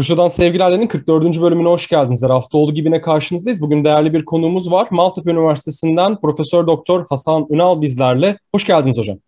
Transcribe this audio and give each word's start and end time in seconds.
Rusya'dan 0.00 0.28
Sevgiler'lerin 0.28 0.86
44. 0.86 1.40
bölümüne 1.40 1.68
hoş 1.68 1.88
geldiniz. 1.88 2.22
Her 2.22 2.30
hafta 2.30 2.58
olduğu 2.58 2.74
gibi 2.74 3.00
karşınızdayız. 3.00 3.62
Bugün 3.62 3.84
değerli 3.84 4.12
bir 4.12 4.24
konuğumuz 4.24 4.72
var. 4.72 4.88
Maltepe 4.90 5.30
Üniversitesi'nden 5.30 6.20
Profesör 6.20 6.66
Doktor 6.66 7.06
Hasan 7.08 7.46
Ünal 7.50 7.80
bizlerle. 7.80 8.38
Hoş 8.54 8.66
geldiniz 8.66 8.98
hocam. 8.98 9.18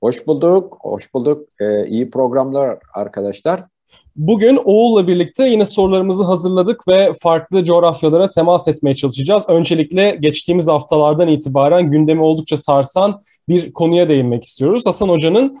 Hoş 0.00 0.26
bulduk, 0.26 0.78
hoş 0.80 1.14
bulduk. 1.14 1.48
Ee, 1.60 1.86
iyi 1.86 2.10
programlar 2.10 2.78
arkadaşlar. 2.94 3.64
Bugün 4.16 4.60
Oğul'la 4.64 5.06
birlikte 5.06 5.48
yine 5.48 5.64
sorularımızı 5.64 6.24
hazırladık 6.24 6.88
ve 6.88 7.12
farklı 7.22 7.64
coğrafyalara 7.64 8.30
temas 8.30 8.68
etmeye 8.68 8.94
çalışacağız. 8.94 9.44
Öncelikle 9.48 10.16
geçtiğimiz 10.20 10.68
haftalardan 10.68 11.28
itibaren 11.28 11.90
gündemi 11.90 12.22
oldukça 12.22 12.56
sarsan 12.56 13.22
bir 13.48 13.72
konuya 13.72 14.08
değinmek 14.08 14.44
istiyoruz. 14.44 14.86
Hasan 14.86 15.08
Hoca'nın 15.08 15.58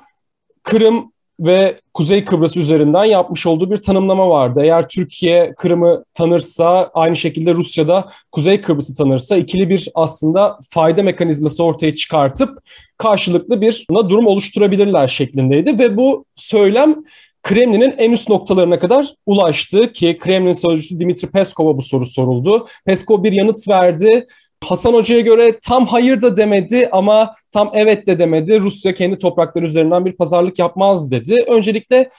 Kırım 0.62 1.12
ve 1.40 1.80
Kuzey 1.94 2.24
Kıbrıs 2.24 2.56
üzerinden 2.56 3.04
yapmış 3.04 3.46
olduğu 3.46 3.70
bir 3.70 3.76
tanımlama 3.76 4.28
vardı. 4.28 4.60
Eğer 4.64 4.88
Türkiye 4.88 5.54
Kırım'ı 5.56 6.04
tanırsa, 6.14 6.90
aynı 6.94 7.16
şekilde 7.16 7.54
Rusya'da 7.54 8.08
Kuzey 8.32 8.60
Kıbrıs'ı 8.60 8.94
tanırsa 8.94 9.36
ikili 9.36 9.70
bir 9.70 9.88
aslında 9.94 10.58
fayda 10.70 11.02
mekanizması 11.02 11.64
ortaya 11.64 11.94
çıkartıp 11.94 12.58
karşılıklı 12.98 13.60
bir 13.60 13.86
durum 13.90 14.26
oluşturabilirler 14.26 15.06
şeklindeydi 15.06 15.78
ve 15.78 15.96
bu 15.96 16.24
söylem 16.36 17.04
Kremlin'in 17.42 17.94
en 17.98 18.12
üst 18.12 18.28
noktalarına 18.28 18.78
kadar 18.78 19.14
ulaştı 19.26 19.92
ki 19.92 20.18
Kremlin 20.20 20.52
sözcüsü 20.52 21.00
Dimitri 21.00 21.28
Peskov'a 21.28 21.76
bu 21.76 21.82
soru 21.82 22.06
soruldu. 22.06 22.66
Peskov 22.84 23.22
bir 23.22 23.32
yanıt 23.32 23.68
verdi. 23.68 24.26
Hasan 24.66 24.92
Hoca'ya 24.92 25.20
göre 25.20 25.58
tam 25.62 25.86
hayır 25.86 26.20
da 26.20 26.36
demedi 26.36 26.88
ama 26.92 27.34
tam 27.50 27.70
evet 27.74 28.06
de 28.06 28.18
demedi. 28.18 28.60
Rusya 28.60 28.94
kendi 28.94 29.18
toprakları 29.18 29.64
üzerinden 29.64 30.04
bir 30.04 30.12
pazarlık 30.12 30.58
yapmaz 30.58 31.10
dedi. 31.10 31.44
Öncelikle 31.48 32.10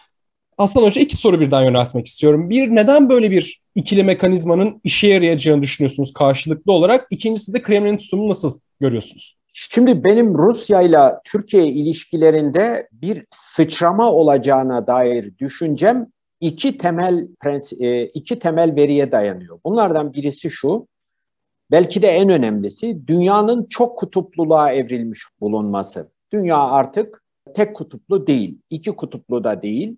Hasan 0.57 0.83
Hoca 0.83 1.01
iki 1.01 1.17
soru 1.17 1.39
birden 1.39 1.61
yöneltmek 1.61 2.07
istiyorum. 2.07 2.49
Bir, 2.49 2.75
neden 2.75 3.09
böyle 3.09 3.31
bir 3.31 3.61
ikili 3.75 4.03
mekanizmanın 4.03 4.81
işe 4.83 5.07
yarayacağını 5.07 5.61
düşünüyorsunuz 5.61 6.13
karşılıklı 6.13 6.71
olarak? 6.71 7.07
İkincisi 7.11 7.53
de 7.53 7.61
Kremlin'in 7.61 7.97
tutumunu 7.97 8.29
nasıl 8.29 8.59
görüyorsunuz? 8.79 9.37
Şimdi 9.53 10.03
benim 10.03 10.37
Rusya 10.37 10.81
ile 10.81 10.99
Türkiye 11.25 11.65
ilişkilerinde 11.65 12.87
bir 12.91 13.25
sıçrama 13.29 14.11
olacağına 14.11 14.87
dair 14.87 15.37
düşüncem 15.39 16.07
iki 16.39 16.77
temel 16.77 17.27
e, 17.79 18.05
iki 18.05 18.39
temel 18.39 18.75
veriye 18.75 19.11
dayanıyor. 19.11 19.59
Bunlardan 19.65 20.13
birisi 20.13 20.49
şu. 20.49 20.87
Belki 21.71 22.01
de 22.01 22.07
en 22.07 22.29
önemlisi 22.29 23.07
dünyanın 23.07 23.65
çok 23.69 23.97
kutupluluğa 23.97 24.71
evrilmiş 24.71 25.23
bulunması. 25.41 26.11
Dünya 26.31 26.57
artık 26.57 27.23
tek 27.55 27.75
kutuplu 27.75 28.27
değil, 28.27 28.59
iki 28.69 28.91
kutuplu 28.91 29.43
da 29.43 29.61
değil. 29.61 29.97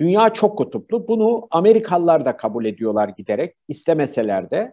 Dünya 0.00 0.32
çok 0.32 0.58
kutuplu. 0.58 1.08
Bunu 1.08 1.48
Amerikalılar 1.50 2.24
da 2.24 2.36
kabul 2.36 2.64
ediyorlar 2.64 3.08
giderek 3.08 3.54
istemeseler 3.68 4.50
de. 4.50 4.72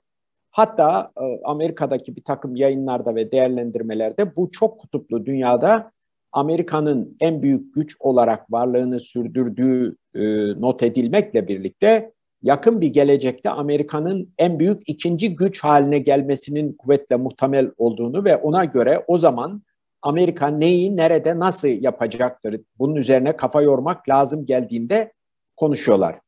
Hatta 0.52 1.11
e, 1.21 1.39
Amerika'daki 1.43 2.15
bir 2.15 2.23
takım 2.23 2.55
yayınlarda 2.55 3.15
ve 3.15 3.31
değerlendirmelerde 3.31 4.35
bu 4.35 4.52
çok 4.52 4.80
kutuplu 4.80 5.25
dünyada 5.25 5.91
Amerika'nın 6.31 7.17
en 7.19 7.41
büyük 7.41 7.75
güç 7.75 7.95
olarak 7.99 8.52
varlığını 8.52 8.99
sürdürdüğü 8.99 9.95
e, 10.15 10.21
not 10.61 10.83
edilmekle 10.83 11.47
birlikte 11.47 12.11
yakın 12.43 12.81
bir 12.81 12.88
gelecekte 12.88 13.49
Amerika'nın 13.49 14.33
en 14.38 14.59
büyük 14.59 14.89
ikinci 14.89 15.35
güç 15.35 15.63
haline 15.63 15.99
gelmesinin 15.99 16.73
kuvvetle 16.73 17.16
muhtemel 17.16 17.71
olduğunu 17.77 18.25
ve 18.25 18.37
ona 18.37 18.65
göre 18.65 19.03
o 19.08 19.17
zaman 19.17 19.61
Amerika 20.02 20.48
neyi, 20.48 20.98
nerede, 20.98 21.39
nasıl 21.39 21.67
yapacaktır? 21.67 22.61
Bunun 22.80 22.95
üzerine 22.95 23.37
kafa 23.37 23.61
yormak 23.61 24.09
lazım 24.09 24.45
geldiğinde 24.45 25.14
konuşuyorlar. 25.58 26.20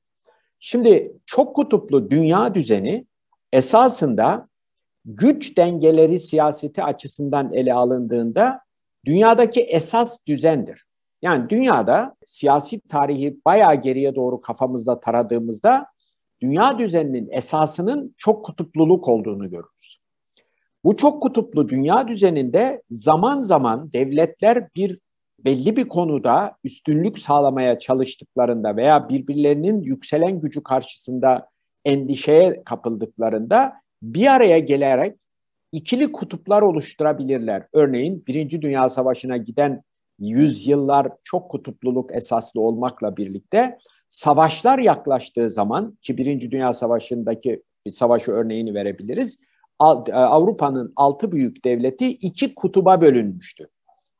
Şimdi 0.60 1.14
çok 1.26 1.56
kutuplu 1.56 2.10
dünya 2.10 2.56
düzeni 2.56 3.06
esasında 3.54 4.48
güç 5.06 5.58
dengeleri 5.58 6.20
siyaseti 6.20 6.84
açısından 6.84 7.54
ele 7.54 7.74
alındığında 7.74 8.62
dünyadaki 9.06 9.62
esas 9.62 10.18
düzendir. 10.28 10.86
Yani 11.22 11.50
dünyada 11.50 12.16
siyasi 12.26 12.80
tarihi 12.80 13.40
bayağı 13.46 13.76
geriye 13.76 14.16
doğru 14.16 14.42
kafamızda 14.42 15.00
taradığımızda 15.00 15.86
dünya 16.42 16.80
düzeninin 16.80 17.28
esasının 17.32 18.16
çok 18.18 18.46
kutupluluk 18.46 19.08
olduğunu 19.08 19.50
görürüz. 19.50 20.00
Bu 20.84 20.98
çok 20.98 21.24
kutuplu 21.24 21.70
dünya 21.70 22.08
düzeninde 22.08 22.82
zaman 22.90 23.42
zaman 23.42 23.94
devletler 23.94 24.68
bir 24.76 25.00
belli 25.46 25.76
bir 25.76 25.88
konuda 25.88 26.56
üstünlük 26.64 27.20
sağlamaya 27.20 27.80
çalıştıklarında 27.80 28.76
veya 28.76 29.10
birbirlerinin 29.10 29.82
yükselen 29.82 30.40
gücü 30.40 30.64
karşısında 30.64 31.50
endişeye 31.86 32.64
kapıldıklarında 32.64 33.74
bir 34.02 34.28
araya 34.28 34.60
gelerek 34.60 35.18
ikili 35.72 36.12
kutuplar 36.12 36.62
oluşturabilirler. 36.62 37.68
Örneğin 37.74 38.24
Birinci 38.28 38.62
Dünya 38.62 38.90
Savaşı'na 38.90 39.38
giden 39.38 39.82
yüzyıllar 40.20 41.08
çok 41.24 41.52
kutupluluk 41.52 42.16
esaslı 42.16 42.62
olmakla 42.62 43.18
birlikte 43.18 43.78
savaşlar 44.10 44.80
yaklaştığı 44.80 45.50
zaman 45.50 45.98
ki 46.02 46.18
Birinci 46.18 46.52
Dünya 46.52 46.74
Savaşı'ndaki 46.74 47.64
savaşı 47.92 48.32
örneğini 48.32 48.74
verebiliriz. 48.74 49.38
E, 49.82 50.14
Avrupa'nın 50.14 50.94
altı 50.96 51.32
büyük 51.32 51.66
devleti 51.66 52.08
iki 52.08 52.56
kutuba 52.56 53.02
bölünmüştü. 53.02 53.70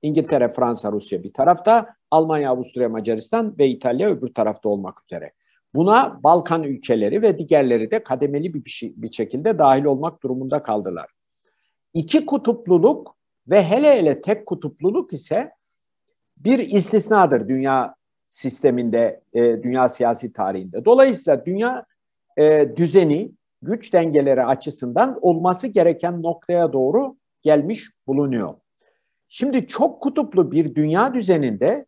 İngiltere, 0.02 0.54
Fransa, 0.54 0.92
Rusya 0.92 1.24
bir 1.24 1.34
tarafta, 1.34 1.88
Almanya, 2.12 2.52
Avusturya, 2.52 2.90
Macaristan 2.90 3.58
ve 3.58 3.68
İtalya 3.68 4.10
öbür 4.10 4.34
tarafta 4.34 4.70
olmak 4.70 5.04
üzere. 5.04 5.32
Buna 5.76 6.20
Balkan 6.24 6.64
ülkeleri 6.64 7.22
ve 7.22 7.38
diğerleri 7.38 7.92
de 7.92 8.04
kademeli 8.04 8.54
bir, 8.54 8.70
şey, 8.70 8.94
bir 8.96 9.12
şekilde 9.12 9.60
dahil 9.60 9.84
olmak 9.84 10.24
durumunda 10.24 10.64
kaldılar. 10.64 11.10
İki 11.94 12.26
kutupluluk 12.26 13.16
ve 13.48 13.64
hele 13.64 13.98
hele 13.98 14.22
tek 14.22 14.46
kutupluluk 14.46 15.14
ise 15.14 15.52
bir 16.38 16.60
istisnadır 16.60 17.48
dünya 17.48 17.96
sisteminde, 18.30 19.22
e, 19.34 19.64
dünya 19.64 19.90
siyasi 19.90 20.34
tarihinde. 20.34 20.86
Dolayısıyla 20.86 21.46
dünya 21.46 21.86
e, 22.38 22.76
düzeni, 22.76 23.32
güç 23.62 23.94
dengeleri 23.94 24.46
açısından 24.46 25.20
olması 25.22 25.68
gereken 25.68 26.24
noktaya 26.24 26.74
doğru 26.74 27.16
gelmiş 27.42 27.90
bulunuyor. 28.08 28.54
Şimdi 29.30 29.68
çok 29.68 30.02
kutuplu 30.02 30.52
bir 30.52 30.76
dünya 30.76 31.14
düzeninde 31.14 31.86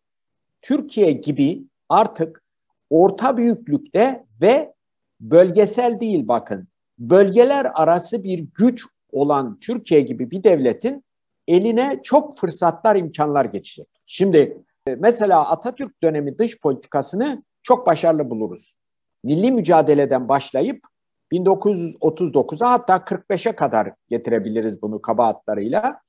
Türkiye 0.62 1.12
gibi 1.12 1.62
artık 1.88 2.42
orta 2.90 3.36
büyüklükte 3.36 4.24
ve 4.40 4.74
bölgesel 5.20 6.00
değil 6.00 6.28
bakın, 6.28 6.68
bölgeler 6.98 7.72
arası 7.74 8.24
bir 8.24 8.46
güç 8.54 8.84
olan 9.12 9.58
Türkiye 9.60 10.00
gibi 10.00 10.30
bir 10.30 10.44
devletin 10.44 11.04
eline 11.48 12.00
çok 12.02 12.38
fırsatlar, 12.38 12.96
imkanlar 12.96 13.44
geçecek. 13.44 13.86
Şimdi 14.06 14.58
mesela 14.86 15.50
Atatürk 15.50 16.02
dönemi 16.02 16.38
dış 16.38 16.60
politikasını 16.60 17.42
çok 17.62 17.86
başarılı 17.86 18.30
buluruz. 18.30 18.74
Milli 19.24 19.50
mücadeleden 19.50 20.28
başlayıp 20.28 20.86
1939'a 21.32 22.70
hatta 22.70 22.96
45'e 22.96 23.56
kadar 23.56 23.92
getirebiliriz 24.08 24.82
bunu 24.82 25.02
kaba 25.02 25.26
hatlarıyla. 25.26 26.00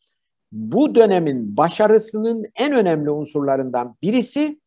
Bu 0.52 0.96
dönemin 0.96 1.58
başarısının 1.58 2.46
en 2.56 2.74
önemli 2.74 3.10
unsurlarından 3.10 3.96
birisi 4.02 4.60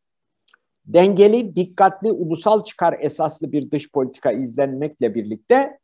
dengeli, 0.87 1.57
dikkatli, 1.57 2.13
ulusal 2.13 2.65
çıkar 2.65 2.97
esaslı 3.01 3.53
bir 3.53 3.71
dış 3.71 3.93
politika 3.93 4.33
izlenmekle 4.33 5.15
birlikte 5.15 5.79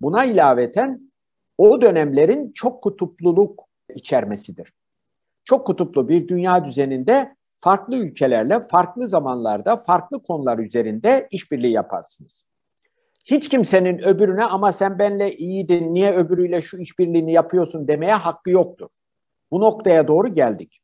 buna 0.00 0.24
ilaveten 0.24 1.12
o 1.58 1.80
dönemlerin 1.80 2.52
çok 2.52 2.82
kutupluluk 2.82 3.64
içermesidir 3.94 4.72
çok 5.48 5.66
kutuplu 5.66 6.08
bir 6.08 6.28
dünya 6.28 6.64
düzeninde 6.64 7.34
farklı 7.58 7.96
ülkelerle 7.96 8.60
farklı 8.60 9.08
zamanlarda 9.08 9.76
farklı 9.76 10.22
konular 10.22 10.58
üzerinde 10.58 11.28
işbirliği 11.30 11.72
yaparsınız. 11.72 12.44
Hiç 13.26 13.48
kimsenin 13.48 13.98
öbürüne 13.98 14.44
ama 14.44 14.72
sen 14.72 14.98
benle 14.98 15.32
iyiydin, 15.32 15.94
niye 15.94 16.12
öbürüyle 16.12 16.62
şu 16.62 16.76
işbirliğini 16.76 17.32
yapıyorsun 17.32 17.88
demeye 17.88 18.14
hakkı 18.14 18.50
yoktur. 18.50 18.88
Bu 19.50 19.60
noktaya 19.60 20.08
doğru 20.08 20.28
geldik. 20.28 20.80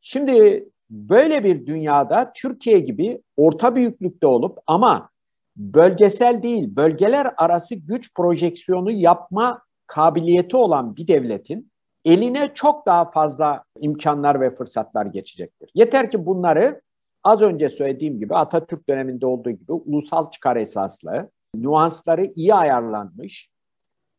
Şimdi 0.00 0.68
böyle 0.90 1.44
bir 1.44 1.66
dünyada 1.66 2.32
Türkiye 2.34 2.78
gibi 2.78 3.22
orta 3.36 3.76
büyüklükte 3.76 4.26
olup 4.26 4.58
ama 4.66 5.10
bölgesel 5.56 6.42
değil, 6.42 6.76
bölgeler 6.76 7.26
arası 7.36 7.74
güç 7.74 8.14
projeksiyonu 8.14 8.90
yapma 8.90 9.62
kabiliyeti 9.86 10.56
olan 10.56 10.96
bir 10.96 11.08
devletin 11.08 11.70
eline 12.04 12.50
çok 12.54 12.86
daha 12.86 13.10
fazla 13.10 13.64
imkanlar 13.80 14.40
ve 14.40 14.54
fırsatlar 14.54 15.06
geçecektir. 15.06 15.70
Yeter 15.74 16.10
ki 16.10 16.26
bunları 16.26 16.80
az 17.24 17.42
önce 17.42 17.68
söylediğim 17.68 18.18
gibi 18.18 18.34
Atatürk 18.34 18.88
döneminde 18.88 19.26
olduğu 19.26 19.50
gibi 19.50 19.72
ulusal 19.72 20.30
çıkar 20.30 20.56
esaslı, 20.56 21.30
nüansları 21.54 22.24
iyi 22.24 22.54
ayarlanmış, 22.54 23.50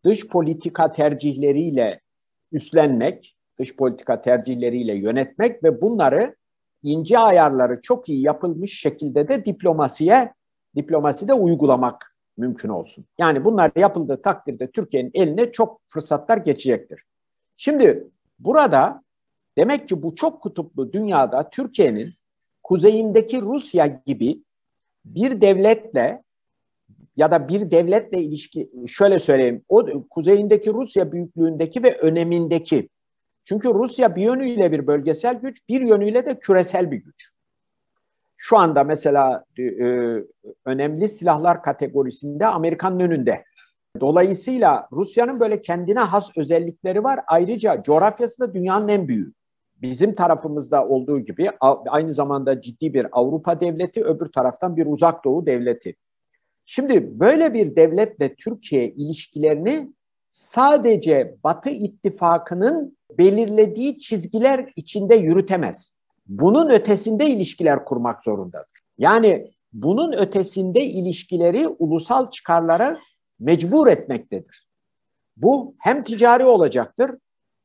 dış 0.05 0.27
politika 0.27 0.91
tercihleriyle 0.91 2.01
üstlenmek, 2.51 3.35
dış 3.59 3.75
politika 3.75 4.21
tercihleriyle 4.21 4.95
yönetmek 4.95 5.63
ve 5.63 5.81
bunları 5.81 6.35
ince 6.83 7.19
ayarları 7.19 7.81
çok 7.81 8.09
iyi 8.09 8.21
yapılmış 8.21 8.79
şekilde 8.79 9.27
de 9.27 9.45
diplomasiye 9.45 10.33
diplomasi 10.75 11.27
de 11.27 11.33
uygulamak 11.33 12.15
mümkün 12.37 12.69
olsun. 12.69 13.05
Yani 13.17 13.45
bunlar 13.45 13.71
yapıldığı 13.75 14.21
takdirde 14.21 14.71
Türkiye'nin 14.71 15.11
eline 15.13 15.51
çok 15.51 15.81
fırsatlar 15.89 16.37
geçecektir. 16.37 17.03
Şimdi 17.57 18.07
burada 18.39 19.03
demek 19.57 19.87
ki 19.87 20.03
bu 20.03 20.15
çok 20.15 20.41
kutuplu 20.41 20.93
dünyada 20.93 21.49
Türkiye'nin 21.49 22.13
kuzeyindeki 22.63 23.41
Rusya 23.41 24.01
gibi 24.05 24.43
bir 25.05 25.41
devletle 25.41 26.23
ya 27.17 27.31
da 27.31 27.47
bir 27.47 27.71
devletle 27.71 28.21
ilişki 28.21 28.69
şöyle 28.87 29.19
söyleyeyim 29.19 29.63
o 29.69 30.07
kuzeyindeki 30.09 30.73
Rusya 30.73 31.11
büyüklüğündeki 31.11 31.83
ve 31.83 31.97
önemindeki 31.97 32.89
çünkü 33.43 33.73
Rusya 33.73 34.15
bir 34.15 34.21
yönüyle 34.21 34.71
bir 34.71 34.87
bölgesel 34.87 35.35
güç 35.35 35.69
bir 35.69 35.81
yönüyle 35.81 36.25
de 36.25 36.39
küresel 36.39 36.91
bir 36.91 36.97
güç. 36.97 37.29
Şu 38.37 38.57
anda 38.57 38.83
mesela 38.83 39.45
e, 39.59 39.63
önemli 40.65 41.09
silahlar 41.09 41.63
kategorisinde 41.63 42.45
Amerika'nın 42.45 42.99
önünde. 42.99 43.43
Dolayısıyla 43.99 44.87
Rusya'nın 44.91 45.39
böyle 45.39 45.61
kendine 45.61 45.99
has 45.99 46.37
özellikleri 46.37 47.03
var. 47.03 47.19
Ayrıca 47.27 47.83
coğrafyası 47.83 48.39
da 48.39 48.53
dünyanın 48.53 48.87
en 48.87 49.07
büyüğü. 49.07 49.33
Bizim 49.81 50.15
tarafımızda 50.15 50.87
olduğu 50.87 51.19
gibi 51.19 51.49
aynı 51.87 52.13
zamanda 52.13 52.61
ciddi 52.61 52.93
bir 52.93 53.07
Avrupa 53.11 53.59
devleti, 53.59 54.03
öbür 54.03 54.31
taraftan 54.31 54.77
bir 54.77 54.85
uzak 54.85 55.25
doğu 55.25 55.45
devleti. 55.45 55.95
Şimdi 56.65 57.19
böyle 57.19 57.53
bir 57.53 57.75
devletle 57.75 58.35
Türkiye 58.35 58.89
ilişkilerini 58.89 59.91
sadece 60.31 61.35
Batı 61.43 61.69
ittifakının 61.69 62.97
belirlediği 63.17 63.99
çizgiler 63.99 64.73
içinde 64.75 65.15
yürütemez. 65.15 65.93
Bunun 66.27 66.69
ötesinde 66.69 67.25
ilişkiler 67.25 67.85
kurmak 67.85 68.23
zorundadır. 68.23 68.81
Yani 68.97 69.51
bunun 69.73 70.13
ötesinde 70.13 70.85
ilişkileri 70.85 71.67
ulusal 71.67 72.31
çıkarlara 72.31 72.97
mecbur 73.39 73.87
etmektedir. 73.87 74.67
Bu 75.37 75.75
hem 75.79 76.03
ticari 76.03 76.45
olacaktır, 76.45 77.11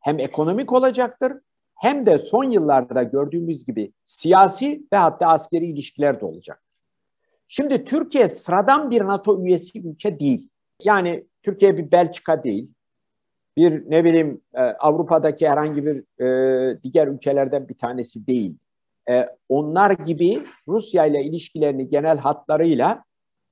hem 0.01 0.19
ekonomik 0.19 0.73
olacaktır, 0.73 1.33
hem 1.77 2.07
de 2.07 2.19
son 2.19 2.45
yıllarda 2.45 3.03
gördüğümüz 3.03 3.67
gibi 3.67 3.93
siyasi 4.05 4.83
ve 4.93 4.97
hatta 4.97 5.27
askeri 5.27 5.67
ilişkiler 5.67 6.21
de 6.21 6.25
olacak. 6.25 6.63
Şimdi 7.49 7.85
Türkiye 7.85 8.29
sıradan 8.29 8.91
bir 8.91 9.05
NATO 9.05 9.45
üyesi 9.45 9.89
ülke 9.89 10.21
değil. 10.21 10.49
Yani 10.83 11.25
Türkiye 11.43 11.79
bir 11.79 11.93
Belçika 11.93 12.45
değil. 12.45 12.69
Bir 13.57 13.91
ne 13.91 14.05
bileyim 14.05 14.41
e, 14.55 14.61
Avrupa'daki 14.61 15.49
herhangi 15.49 15.87
bir 15.87 16.25
e, 16.25 16.79
diğer 16.83 17.07
ülkelerden 17.07 17.69
bir 17.69 17.75
tanesi 17.75 18.27
değil. 18.27 18.57
E, 19.11 19.29
onlar 19.49 19.91
gibi 19.91 20.43
Rusya 20.69 21.07
ile 21.07 21.25
ilişkilerini 21.25 21.89
genel 21.89 22.19
hatlarıyla 22.19 23.05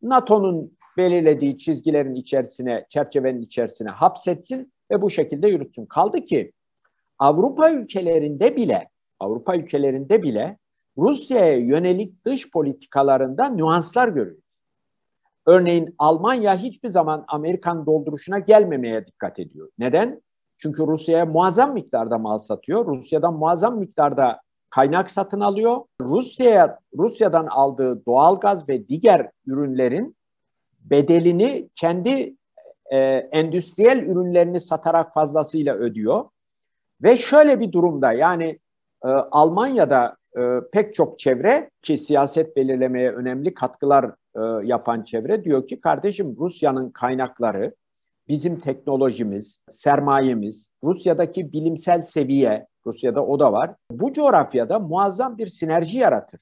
NATO'nun 0.03 0.77
belirlediği 0.97 1.59
çizgilerin 1.59 2.15
içerisine, 2.15 2.87
çerçevenin 2.89 3.43
içerisine 3.43 3.91
hapsetsin 3.91 4.73
ve 4.91 5.03
bu 5.03 5.11
şekilde 5.11 5.49
yürütsün. 5.49 5.87
Kaldı 5.87 6.21
ki 6.21 6.53
Avrupa 7.19 7.71
ülkelerinde 7.71 8.57
bile 8.57 8.89
Avrupa 9.21 9.57
ülkelerinde 9.57 10.23
bile 10.23 10.59
Rusya'ya 10.99 11.57
yönelik 11.57 12.25
dış 12.25 12.51
politikalarında 12.51 13.49
nüanslar 13.49 14.09
görüyoruz. 14.09 14.45
Örneğin 15.47 15.95
Almanya 15.99 16.57
hiçbir 16.57 16.89
zaman 16.89 17.25
Amerikan 17.29 17.87
dolduruşuna 17.87 18.39
gelmemeye 18.39 19.07
dikkat 19.07 19.39
ediyor. 19.39 19.69
Neden? 19.79 20.23
Çünkü 20.59 20.87
Rusya'ya 20.87 21.27
muazzam 21.27 21.73
miktarda 21.73 22.19
mal 22.19 22.39
satıyor. 22.39 22.87
Rusya'dan 22.87 23.35
muazzam 23.35 23.79
miktarda 23.79 24.41
kaynak 24.71 25.11
satın 25.11 25.41
alıyor. 25.41 25.81
Rusya'ya 26.01 26.79
Rusya'dan 26.99 27.47
aldığı 27.47 28.07
doğal 28.07 28.41
gaz 28.41 28.69
ve 28.69 28.89
diğer 28.89 29.31
ürünlerin 29.47 30.17
bedelini 30.81 31.69
kendi 31.75 32.37
e, 32.91 32.99
endüstriyel 33.33 33.99
ürünlerini 33.99 34.61
satarak 34.61 35.15
fazlasıyla 35.15 35.75
ödüyor. 35.75 36.25
Ve 37.05 37.17
şöyle 37.17 37.61
bir 37.61 37.73
durumda 37.73 38.13
yani 38.13 38.59
e, 39.05 39.09
Almanya'da 39.09 40.17
e, 40.39 40.41
pek 40.73 40.95
çok 40.95 41.19
çevre 41.19 41.71
ki 41.83 41.99
siyaset 41.99 42.57
belirlemeye 42.57 43.13
önemli 43.13 43.55
katkılar 43.55 44.05
e, 44.37 44.67
yapan 44.67 45.03
çevre 45.03 45.45
diyor 45.45 45.67
ki 45.67 45.81
kardeşim 45.81 46.37
Rusya'nın 46.39 46.91
kaynakları, 46.91 47.75
bizim 48.29 48.61
teknolojimiz, 48.61 49.59
sermayemiz, 49.71 50.69
Rusya'daki 50.85 51.53
bilimsel 51.53 52.03
seviye, 52.03 52.67
Rusya'da 52.87 53.27
o 53.27 53.39
da 53.39 53.53
var. 53.53 53.75
Bu 53.91 54.13
coğrafyada 54.13 54.79
muazzam 54.79 55.39
bir 55.39 55.47
sinerji 55.47 55.99
yaratır. 55.99 56.41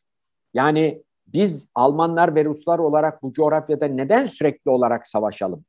Yani 0.54 1.02
biz 1.26 1.66
Almanlar 1.74 2.34
ve 2.34 2.44
Ruslar 2.44 2.78
olarak 2.78 3.22
bu 3.22 3.32
coğrafyada 3.32 3.86
neden 3.86 4.26
sürekli 4.26 4.70
olarak 4.70 5.08
savaşalım? 5.08 5.64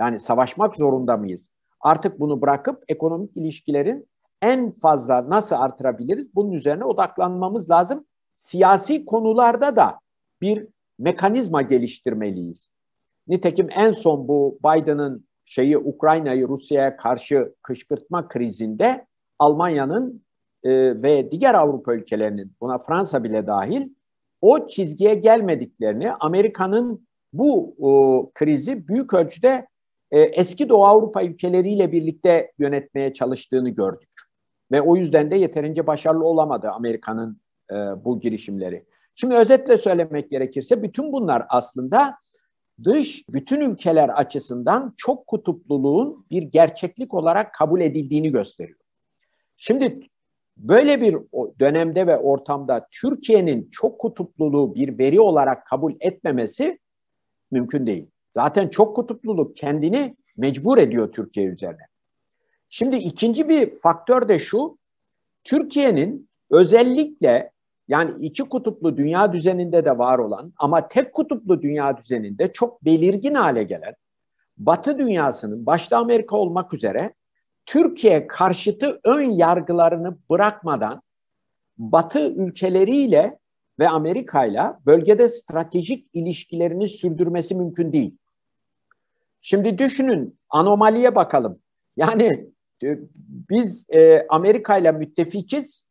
Yani 0.00 0.18
savaşmak 0.18 0.76
zorunda 0.76 1.16
mıyız? 1.16 1.50
Artık 1.80 2.20
bunu 2.20 2.40
bırakıp 2.40 2.84
ekonomik 2.88 3.36
ilişkilerin 3.36 4.08
en 4.42 4.70
fazla 4.70 5.30
nasıl 5.30 5.56
artırabiliriz? 5.56 6.34
Bunun 6.34 6.52
üzerine 6.52 6.84
odaklanmamız 6.84 7.70
lazım. 7.70 8.04
Siyasi 8.36 9.04
konularda 9.04 9.76
da 9.76 10.00
bir 10.40 10.66
mekanizma 10.98 11.62
geliştirmeliyiz. 11.62 12.70
Nitekim 13.28 13.68
en 13.70 13.92
son 13.92 14.28
bu 14.28 14.58
Biden'ın 14.64 15.28
şeyi 15.44 15.78
Ukrayna'yı 15.78 16.48
Rusya'ya 16.48 16.96
karşı 16.96 17.54
kışkırtma 17.62 18.28
krizinde 18.28 19.06
Almanya'nın 19.38 20.22
e, 20.64 20.70
ve 21.02 21.30
diğer 21.30 21.54
Avrupa 21.54 21.94
ülkelerinin 21.94 22.52
buna 22.60 22.78
Fransa 22.78 23.24
bile 23.24 23.46
dahil 23.46 23.88
o 24.40 24.66
çizgiye 24.66 25.14
gelmediklerini 25.14 26.12
Amerika'nın 26.12 27.08
bu 27.32 27.74
o, 27.78 28.30
krizi 28.34 28.88
büyük 28.88 29.14
ölçüde 29.14 29.66
e, 30.10 30.20
eski 30.20 30.68
Doğu 30.68 30.84
Avrupa 30.84 31.22
ülkeleriyle 31.22 31.92
birlikte 31.92 32.52
yönetmeye 32.58 33.12
çalıştığını 33.12 33.70
gördük. 33.70 34.10
Ve 34.72 34.82
o 34.82 34.96
yüzden 34.96 35.30
de 35.30 35.36
yeterince 35.36 35.86
başarılı 35.86 36.24
olamadı 36.24 36.70
Amerika'nın 36.70 37.40
e, 37.70 37.74
bu 37.74 38.20
girişimleri. 38.20 38.84
Şimdi 39.14 39.34
özetle 39.34 39.76
söylemek 39.76 40.30
gerekirse 40.30 40.82
bütün 40.82 41.12
bunlar 41.12 41.46
aslında 41.48 42.18
dış 42.84 43.24
bütün 43.28 43.60
ülkeler 43.60 44.08
açısından 44.08 44.94
çok 44.96 45.26
kutupluluğun 45.26 46.26
bir 46.30 46.42
gerçeklik 46.42 47.14
olarak 47.14 47.54
kabul 47.54 47.80
edildiğini 47.80 48.30
gösteriyor. 48.30 48.78
Şimdi 49.56 50.00
böyle 50.56 51.00
bir 51.00 51.16
dönemde 51.60 52.06
ve 52.06 52.18
ortamda 52.18 52.88
Türkiye'nin 52.90 53.68
çok 53.70 53.98
kutupluluğu 54.00 54.74
bir 54.74 54.98
veri 54.98 55.20
olarak 55.20 55.66
kabul 55.66 55.94
etmemesi 56.00 56.78
mümkün 57.50 57.86
değil. 57.86 58.06
Zaten 58.34 58.68
çok 58.68 58.96
kutupluluk 58.96 59.56
kendini 59.56 60.16
mecbur 60.36 60.78
ediyor 60.78 61.12
Türkiye 61.12 61.46
üzerine. 61.46 61.82
Şimdi 62.68 62.96
ikinci 62.96 63.48
bir 63.48 63.70
faktör 63.82 64.28
de 64.28 64.38
şu, 64.38 64.78
Türkiye'nin 65.44 66.28
özellikle 66.50 67.50
yani 67.88 68.26
iki 68.26 68.42
kutuplu 68.42 68.96
dünya 68.96 69.32
düzeninde 69.32 69.84
de 69.84 69.98
var 69.98 70.18
olan 70.18 70.52
ama 70.56 70.88
tek 70.88 71.12
kutuplu 71.12 71.62
dünya 71.62 71.96
düzeninde 71.96 72.52
çok 72.52 72.84
belirgin 72.84 73.34
hale 73.34 73.62
gelen 73.62 73.94
Batı 74.58 74.98
dünyasının 74.98 75.66
başta 75.66 75.98
Amerika 75.98 76.36
olmak 76.36 76.74
üzere 76.74 77.14
Türkiye 77.66 78.26
karşıtı 78.26 79.00
ön 79.04 79.30
yargılarını 79.30 80.18
bırakmadan 80.30 81.02
Batı 81.78 82.32
ülkeleriyle 82.32 83.38
ve 83.78 83.88
Amerika 83.88 84.44
ile 84.44 84.62
bölgede 84.86 85.28
stratejik 85.28 86.06
ilişkilerini 86.12 86.88
sürdürmesi 86.88 87.54
mümkün 87.54 87.92
değil. 87.92 88.16
Şimdi 89.40 89.78
düşünün 89.78 90.38
anomaliye 90.50 91.14
bakalım. 91.14 91.58
Yani 91.96 92.48
biz 93.50 93.84
e, 93.90 94.26
Amerika 94.28 94.78
ile 94.78 94.92
müttefikiz 94.92 95.84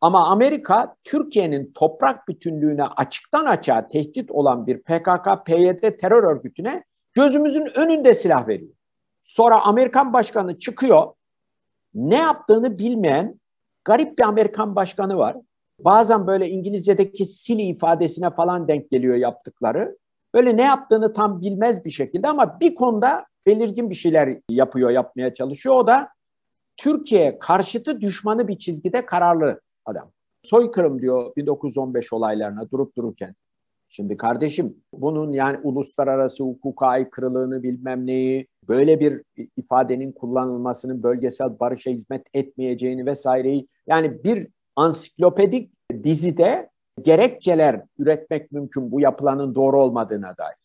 ama 0.00 0.28
Amerika 0.28 0.96
Türkiye'nin 1.04 1.72
toprak 1.72 2.28
bütünlüğüne 2.28 2.84
açıktan 2.84 3.46
açığa 3.46 3.88
tehdit 3.88 4.30
olan 4.30 4.66
bir 4.66 4.78
PKK, 4.78 5.46
PYD 5.46 5.98
terör 6.00 6.36
örgütüne 6.36 6.84
gözümüzün 7.12 7.66
önünde 7.76 8.14
silah 8.14 8.48
veriyor. 8.48 8.72
Sonra 9.24 9.60
Amerikan 9.60 10.12
başkanı 10.12 10.58
çıkıyor. 10.58 11.12
Ne 11.94 12.16
yaptığını 12.16 12.78
bilmeyen 12.78 13.40
garip 13.84 14.18
bir 14.18 14.22
Amerikan 14.22 14.76
başkanı 14.76 15.16
var. 15.16 15.36
Bazen 15.80 16.26
böyle 16.26 16.48
İngilizce'deki 16.48 17.24
silly 17.24 17.62
ifadesine 17.62 18.30
falan 18.30 18.68
denk 18.68 18.90
geliyor 18.90 19.16
yaptıkları. 19.16 19.96
Böyle 20.34 20.56
ne 20.56 20.62
yaptığını 20.62 21.12
tam 21.12 21.40
bilmez 21.40 21.84
bir 21.84 21.90
şekilde 21.90 22.28
ama 22.28 22.60
bir 22.60 22.74
konuda 22.74 23.26
belirgin 23.46 23.90
bir 23.90 23.94
şeyler 23.94 24.38
yapıyor, 24.50 24.90
yapmaya 24.90 25.34
çalışıyor. 25.34 25.74
O 25.74 25.86
da 25.86 26.08
Türkiye 26.78 27.38
karşıtı 27.38 28.00
düşmanı 28.00 28.48
bir 28.48 28.58
çizgide 28.58 29.06
kararlı 29.06 29.60
adam. 29.84 30.10
Soykırım 30.42 31.02
diyor 31.02 31.32
1915 31.36 32.12
olaylarına 32.12 32.70
durup 32.70 32.96
dururken. 32.96 33.34
Şimdi 33.88 34.16
kardeşim 34.16 34.76
bunun 34.92 35.32
yani 35.32 35.58
uluslararası 35.62 36.44
hukuka 36.44 36.86
aykırılığını 36.86 37.62
bilmem 37.62 38.06
neyi, 38.06 38.46
böyle 38.68 39.00
bir 39.00 39.22
ifadenin 39.56 40.12
kullanılmasının 40.12 41.02
bölgesel 41.02 41.60
barışa 41.60 41.90
hizmet 41.90 42.26
etmeyeceğini 42.34 43.06
vesaireyi 43.06 43.68
yani 43.86 44.24
bir 44.24 44.48
ansiklopedik 44.76 45.72
dizide 46.02 46.70
gerekçeler 47.02 47.82
üretmek 47.98 48.52
mümkün 48.52 48.92
bu 48.92 49.00
yapılanın 49.00 49.54
doğru 49.54 49.82
olmadığına 49.82 50.36
dair. 50.38 50.56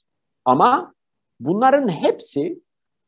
Ama 0.46 0.93
bunların 1.39 1.88
hepsi 1.88 2.60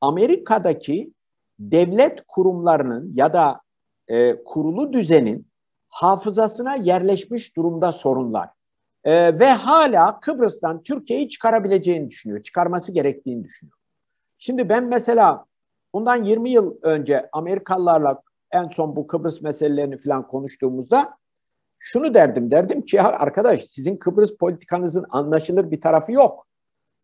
Amerika'daki 0.01 1.13
devlet 1.59 2.21
kurumlarının 2.27 3.11
ya 3.15 3.33
da 3.33 3.61
e, 4.07 4.43
kurulu 4.43 4.93
düzenin 4.93 5.47
hafızasına 5.89 6.75
yerleşmiş 6.75 7.55
durumda 7.55 7.91
sorunlar. 7.91 8.49
E, 9.03 9.39
ve 9.39 9.51
hala 9.51 10.19
Kıbrıs'tan 10.19 10.83
Türkiye'yi 10.83 11.29
çıkarabileceğini 11.29 12.09
düşünüyor, 12.09 12.43
çıkarması 12.43 12.91
gerektiğini 12.91 13.43
düşünüyor. 13.43 13.77
Şimdi 14.37 14.69
ben 14.69 14.83
mesela 14.83 15.45
bundan 15.93 16.23
20 16.23 16.49
yıl 16.49 16.75
önce 16.81 17.29
Amerikalılarla 17.31 18.21
en 18.51 18.67
son 18.67 18.95
bu 18.95 19.07
Kıbrıs 19.07 19.41
meselelerini 19.41 19.97
falan 19.97 20.27
konuştuğumuzda 20.27 21.17
şunu 21.79 22.13
derdim. 22.13 22.51
Derdim 22.51 22.81
ki 22.81 22.95
ya 22.95 23.11
arkadaş 23.11 23.63
sizin 23.63 23.97
Kıbrıs 23.97 24.37
politikanızın 24.37 25.05
anlaşılır 25.09 25.71
bir 25.71 25.81
tarafı 25.81 26.11
yok. 26.11 26.47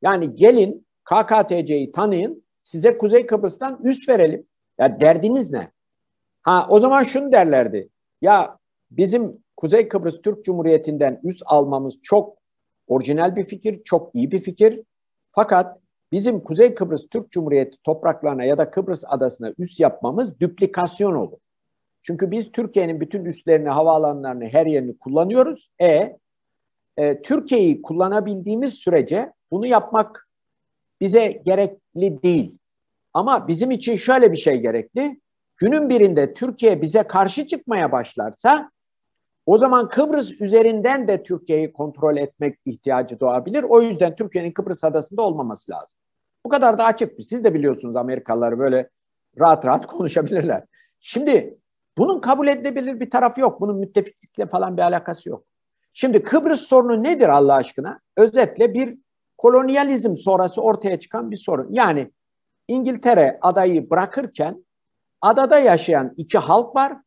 Yani 0.01 0.36
gelin 0.36 0.86
KKTC'yi 1.03 1.91
tanıyın 1.91 2.43
size 2.63 2.98
Kuzey 2.98 3.25
Kıbrıs'tan 3.25 3.80
üst 3.84 4.10
verelim. 4.10 4.46
Ya 4.80 5.01
derdiniz 5.01 5.51
ne? 5.51 5.72
Ha 6.41 6.68
o 6.70 6.80
zaman 6.80 7.03
şunu 7.03 7.32
derlerdi. 7.32 7.89
Ya 8.22 8.58
bizim 8.91 9.38
Kuzey 9.58 9.88
Kıbrıs 9.88 10.22
Türk 10.22 10.46
Cumhuriyeti'nden 10.46 11.20
üst 11.24 11.44
almamız 11.46 12.01
çok 12.03 12.38
orijinal 12.88 13.36
bir 13.36 13.46
fikir, 13.46 13.84
çok 13.84 14.15
iyi 14.15 14.32
bir 14.32 14.39
fikir. 14.39 14.84
Fakat 15.32 15.80
bizim 16.12 16.39
Kuzey 16.39 16.75
Kıbrıs 16.75 17.08
Türk 17.10 17.32
Cumhuriyeti 17.32 17.77
topraklarına 17.84 18.44
ya 18.44 18.58
da 18.58 18.72
Kıbrıs 18.72 19.03
adasına 19.08 19.53
üst 19.58 19.80
yapmamız 19.80 20.39
duplikasyon 20.39 21.15
olur. 21.15 21.38
Çünkü 22.03 22.32
biz 22.32 22.51
Türkiye'nin 22.51 23.01
bütün 23.01 23.25
üslerini, 23.25 23.70
havaalanlarını, 23.70 24.48
her 24.48 24.65
yerini 24.65 24.98
kullanıyoruz. 24.98 25.70
E, 25.82 26.18
e 26.98 27.22
Türkiye'yi 27.22 27.82
kullanabildiğimiz 27.82 28.74
sürece 28.74 29.34
bunu 29.51 29.68
yapmak 29.68 30.27
bize 31.01 31.41
gerekli 31.46 32.24
değil. 32.24 32.58
Ama 33.13 33.48
bizim 33.48 33.72
için 33.72 33.96
şöyle 33.96 34.31
bir 34.31 34.38
şey 34.38 34.62
gerekli. 34.62 35.22
Günün 35.58 35.89
birinde 35.89 36.34
Türkiye 36.34 36.81
bize 36.81 37.03
karşı 37.03 37.48
çıkmaya 37.48 37.91
başlarsa 37.91 38.72
o 39.46 39.58
zaman 39.58 39.89
Kıbrıs 39.89 40.41
üzerinden 40.41 41.08
de 41.08 41.24
Türkiye'yi 41.24 41.74
kontrol 41.74 42.17
etmek 42.17 42.60
ihtiyacı 42.65 43.20
doğabilir. 43.20 43.63
O 43.63 43.81
yüzden 43.81 44.15
Türkiye'nin 44.15 44.51
Kıbrıs 44.51 44.84
adasında 44.84 45.22
olmaması 45.22 45.72
lazım. 45.72 45.98
Bu 46.46 46.50
kadar 46.50 46.77
da 46.77 46.86
açık. 46.86 47.25
Siz 47.25 47.43
de 47.43 47.53
biliyorsunuz 47.53 47.96
Amerikalılar 47.96 48.60
böyle 48.60 48.89
rahat 49.39 49.65
rahat 49.65 49.88
konuşabilirler. 49.88 50.63
Şimdi 51.00 51.58
bunun 51.98 52.20
kabul 52.22 52.48
edilebilir 52.48 53.00
bir 53.00 53.10
tarafı 53.10 53.41
yok. 53.41 53.62
Bunun 53.62 53.77
müttefiklikle 53.77 54.46
falan 54.46 54.77
bir 54.77 54.81
alakası 54.81 55.29
yok. 55.29 55.43
Şimdi 55.93 56.24
Kıbrıs 56.24 56.62
sorunu 56.62 57.03
nedir 57.03 57.29
Allah 57.29 57.53
aşkına? 57.53 58.00
Özetle 58.17 58.74
bir 58.74 58.98
kolonyalizm 59.42 60.16
sonrası 60.16 60.62
ortaya 60.62 61.00
çıkan 61.00 61.32
bir 61.32 61.38
sorun. 61.38 61.68
Yani 61.72 62.12
İngiltere 62.68 63.40
adayı 63.42 63.90
bırakırken 63.90 64.66
adada 65.22 65.60
yaşayan 65.60 66.14
iki 66.18 66.38
halk 66.38 66.76
var. 66.76 66.98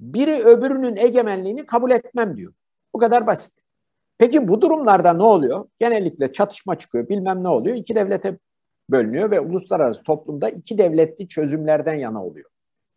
Biri 0.00 0.34
öbürünün 0.44 0.96
egemenliğini 0.96 1.66
kabul 1.66 1.90
etmem 1.90 2.36
diyor. 2.36 2.52
Bu 2.94 2.98
kadar 2.98 3.26
basit. 3.26 3.54
Peki 4.18 4.48
bu 4.48 4.60
durumlarda 4.60 5.12
ne 5.12 5.22
oluyor? 5.22 5.68
Genellikle 5.78 6.32
çatışma 6.32 6.78
çıkıyor, 6.78 7.08
bilmem 7.08 7.44
ne 7.44 7.48
oluyor. 7.48 7.76
İki 7.76 7.94
devlete 7.94 8.38
bölünüyor 8.90 9.30
ve 9.30 9.40
uluslararası 9.40 10.02
toplumda 10.02 10.48
iki 10.48 10.78
devletli 10.78 11.28
çözümlerden 11.28 11.94
yana 11.94 12.24
oluyor. 12.24 12.50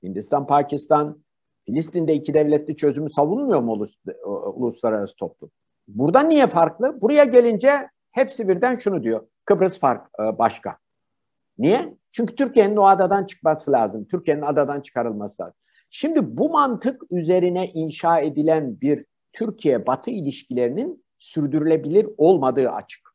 Hindistan, 0.03 0.47
Pakistan, 0.47 1.23
Filistin'de 1.65 2.13
iki 2.13 2.33
devletli 2.33 2.77
çözümü 2.77 3.09
savunmuyor 3.09 3.59
mu 3.59 3.87
uluslararası 4.53 5.15
toplum? 5.15 5.51
Burada 5.87 6.19
niye 6.19 6.47
farklı? 6.47 7.01
Buraya 7.01 7.23
gelince 7.23 7.89
hepsi 8.11 8.49
birden 8.49 8.75
şunu 8.75 9.03
diyor. 9.03 9.27
Kıbrıs 9.45 9.79
fark 9.79 10.07
e, 10.19 10.37
başka. 10.37 10.77
Niye? 11.57 11.93
Çünkü 12.11 12.35
Türkiye'nin 12.35 12.75
o 12.75 12.85
adadan 12.85 13.25
çıkması 13.25 13.71
lazım. 13.71 14.05
Türkiye'nin 14.05 14.41
adadan 14.41 14.81
çıkarılması 14.81 15.41
lazım. 15.41 15.55
Şimdi 15.89 16.37
bu 16.37 16.49
mantık 16.49 17.01
üzerine 17.11 17.67
inşa 17.67 18.19
edilen 18.19 18.81
bir 18.81 19.05
Türkiye-Batı 19.33 20.11
ilişkilerinin 20.11 21.03
sürdürülebilir 21.17 22.07
olmadığı 22.17 22.69
açık. 22.69 23.09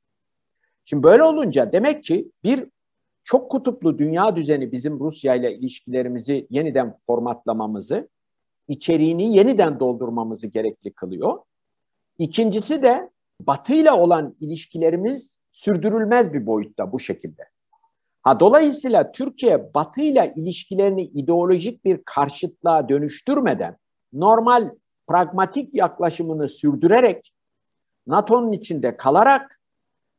Şimdi 0.84 1.02
böyle 1.02 1.22
olunca 1.22 1.72
demek 1.72 2.04
ki 2.04 2.30
bir 2.44 2.66
çok 3.24 3.50
kutuplu 3.50 3.98
dünya 3.98 4.36
düzeni 4.36 4.72
bizim 4.72 5.00
Rusya 5.00 5.34
ile 5.34 5.54
ilişkilerimizi 5.54 6.46
yeniden 6.50 6.98
formatlamamızı, 7.06 8.08
içeriğini 8.68 9.36
yeniden 9.36 9.80
doldurmamızı 9.80 10.46
gerekli 10.46 10.92
kılıyor. 10.92 11.38
İkincisi 12.18 12.82
de 12.82 13.10
Batı 13.40 13.74
ile 13.74 13.92
olan 13.92 14.36
ilişkilerimiz 14.40 15.34
sürdürülmez 15.52 16.32
bir 16.32 16.46
boyutta 16.46 16.92
bu 16.92 17.00
şekilde. 17.00 17.42
Ha, 18.22 18.40
dolayısıyla 18.40 19.12
Türkiye 19.12 19.74
Batı 19.74 20.00
ile 20.00 20.32
ilişkilerini 20.36 21.02
ideolojik 21.02 21.84
bir 21.84 22.02
karşıtlığa 22.04 22.88
dönüştürmeden 22.88 23.76
normal 24.12 24.70
pragmatik 25.08 25.74
yaklaşımını 25.74 26.48
sürdürerek 26.48 27.34
NATO'nun 28.06 28.52
içinde 28.52 28.96
kalarak 28.96 29.60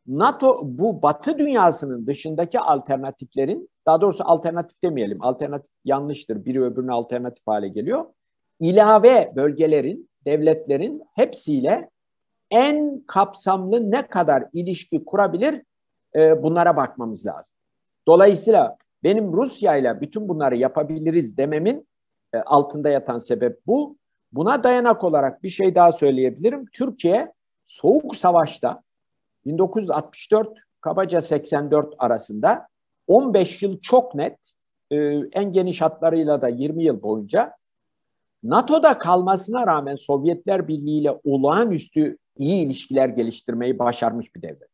NATO 0.08 0.60
bu 0.64 1.02
Batı 1.02 1.38
dünyasının 1.38 2.08
dışındaki 2.08 2.60
alternatiflerin 2.60 3.70
daha 3.86 4.02
doğrusu 4.02 4.24
alternatif 4.24 4.84
demeyelim. 4.84 5.24
Alternatif 5.24 5.72
yanlıştır. 5.86 6.46
Biri 6.46 6.64
öbürüne 6.64 6.92
alternatif 6.92 7.48
hale 7.48 7.68
geliyor. 7.68 8.06
İlave 8.60 9.34
bölgelerin, 9.36 10.10
devletlerin 10.26 11.04
hepsiyle 11.16 11.90
en 12.52 13.04
kapsamlı 13.08 13.92
ne 13.92 14.08
kadar 14.08 14.44
ilişki 14.54 15.06
kurabilir 15.06 15.62
e, 16.16 16.44
bunlara 16.44 16.78
bakmamız 16.78 17.26
lazım. 17.26 17.56
Dolayısıyla 18.08 18.78
benim 19.04 19.34
Rusya 19.34 19.76
ile 19.78 20.02
bütün 20.02 20.28
bunları 20.30 20.58
yapabiliriz 20.58 21.38
dememin 21.38 21.88
e, 22.34 22.38
altında 22.38 22.90
yatan 22.90 23.18
sebep 23.18 23.60
bu. 23.68 23.98
Buna 24.32 24.64
dayanak 24.64 25.04
olarak 25.04 25.44
bir 25.44 25.50
şey 25.50 25.76
daha 25.76 25.92
söyleyebilirim. 25.92 26.66
Türkiye 26.74 27.34
Soğuk 27.66 28.16
Savaş'ta 28.16 28.82
1964 29.46 30.58
kabaca 30.82 31.22
84 31.22 31.96
arasında 31.98 32.68
15 33.08 33.62
yıl 33.62 33.80
çok 33.82 34.16
net 34.16 34.38
e, 34.92 34.96
en 35.32 35.54
geniş 35.54 35.82
hatlarıyla 35.82 36.42
da 36.42 36.48
20 36.48 36.84
yıl 36.84 37.02
boyunca 37.02 37.54
NATO'da 38.44 38.98
kalmasına 38.98 39.68
rağmen 39.68 39.96
Sovyetler 39.96 40.68
Birliği 40.68 41.02
ile 41.02 41.20
olağanüstü 41.24 42.18
iyi 42.38 42.66
ilişkiler 42.66 43.10
geliştirmeyi 43.10 43.80
başarmış 43.80 44.36
bir 44.36 44.42
devlet. 44.42 44.70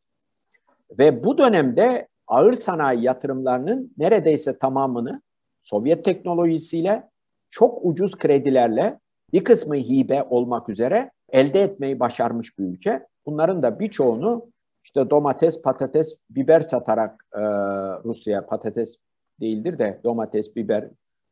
Ve 1.00 1.24
bu 1.24 1.38
dönemde 1.38 2.08
ağır 2.27 2.53
sanayi 2.53 3.03
yatırımlarının 3.03 3.94
neredeyse 3.98 4.58
tamamını 4.58 5.22
Sovyet 5.63 6.06
teknolojisiyle 6.06 7.10
çok 7.50 7.86
ucuz 7.86 8.18
kredilerle 8.18 9.00
bir 9.34 9.44
kısmı 9.44 9.75
hibe 9.75 10.24
olmak 10.24 10.70
üzere 10.70 11.12
elde 11.30 11.62
etmeyi 11.62 12.00
başarmış 12.00 12.60
bir 12.60 12.63
ülke. 12.63 13.08
Bunların 13.25 13.63
da 13.63 13.80
birçoğunu 13.80 14.46
işte 14.84 15.10
domates, 15.10 15.62
patates, 15.62 16.18
biber 16.30 16.60
satarak 16.60 17.25
e, 17.34 17.41
Rusya 18.03 18.46
patates 18.46 18.98
değildir 19.39 19.80
de 19.80 20.00
domates, 20.03 20.56
biber, 20.56 20.89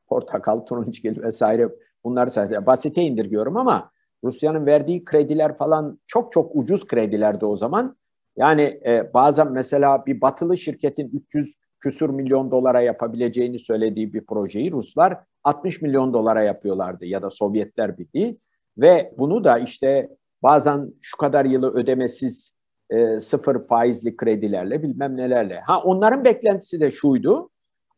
portakal, 0.07 0.59
turunçgil 0.59 1.21
vesaire 1.21 1.69
bunları 2.03 2.31
sadece 2.31 2.65
basite 2.65 3.01
indirgiyorum 3.01 3.57
ama 3.57 3.91
Rusya'nın 4.23 4.65
verdiği 4.65 5.05
krediler 5.05 5.57
falan 5.57 5.99
çok 6.07 6.31
çok 6.31 6.55
ucuz 6.55 6.87
kredilerdi 6.87 7.45
o 7.45 7.57
zaman. 7.57 7.95
Yani 8.37 8.61
e, 8.61 9.13
bazen 9.13 9.51
mesela 9.51 10.05
bir 10.05 10.21
batılı 10.21 10.57
şirketin 10.57 11.09
300 11.13 11.55
küsur 11.79 12.09
milyon 12.09 12.51
dolara 12.51 12.81
yapabileceğini 12.81 13.59
söylediği 13.59 14.13
bir 14.13 14.25
projeyi 14.25 14.71
Ruslar 14.71 15.19
60 15.43 15.81
milyon 15.81 16.13
dolara 16.13 16.43
yapıyorlardı 16.43 17.05
ya 17.05 17.21
da 17.21 17.29
Sovyetler 17.29 17.97
Birliği 17.97 18.39
ve 18.77 19.13
bunu 19.17 19.43
da 19.43 19.59
işte 19.59 20.09
bazen 20.43 20.93
şu 21.01 21.17
kadar 21.17 21.45
yılı 21.45 21.73
ödemesiz 21.73 22.53
e, 22.89 23.19
sıfır 23.19 23.63
faizli 23.63 24.17
kredilerle 24.17 24.83
bilmem 24.83 25.17
nelerle. 25.17 25.59
Ha 25.59 25.81
onların 25.81 26.25
beklentisi 26.25 26.79
de 26.79 26.91
şuydu. 26.91 27.49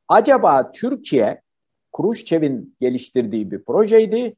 Acaba 0.07 0.71
Türkiye 0.71 1.41
Kuruşçev'in 1.91 2.75
geliştirdiği 2.81 3.51
bir 3.51 3.63
projeydi. 3.65 4.35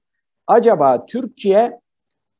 Acaba 0.47 1.05
Türkiye 1.05 1.79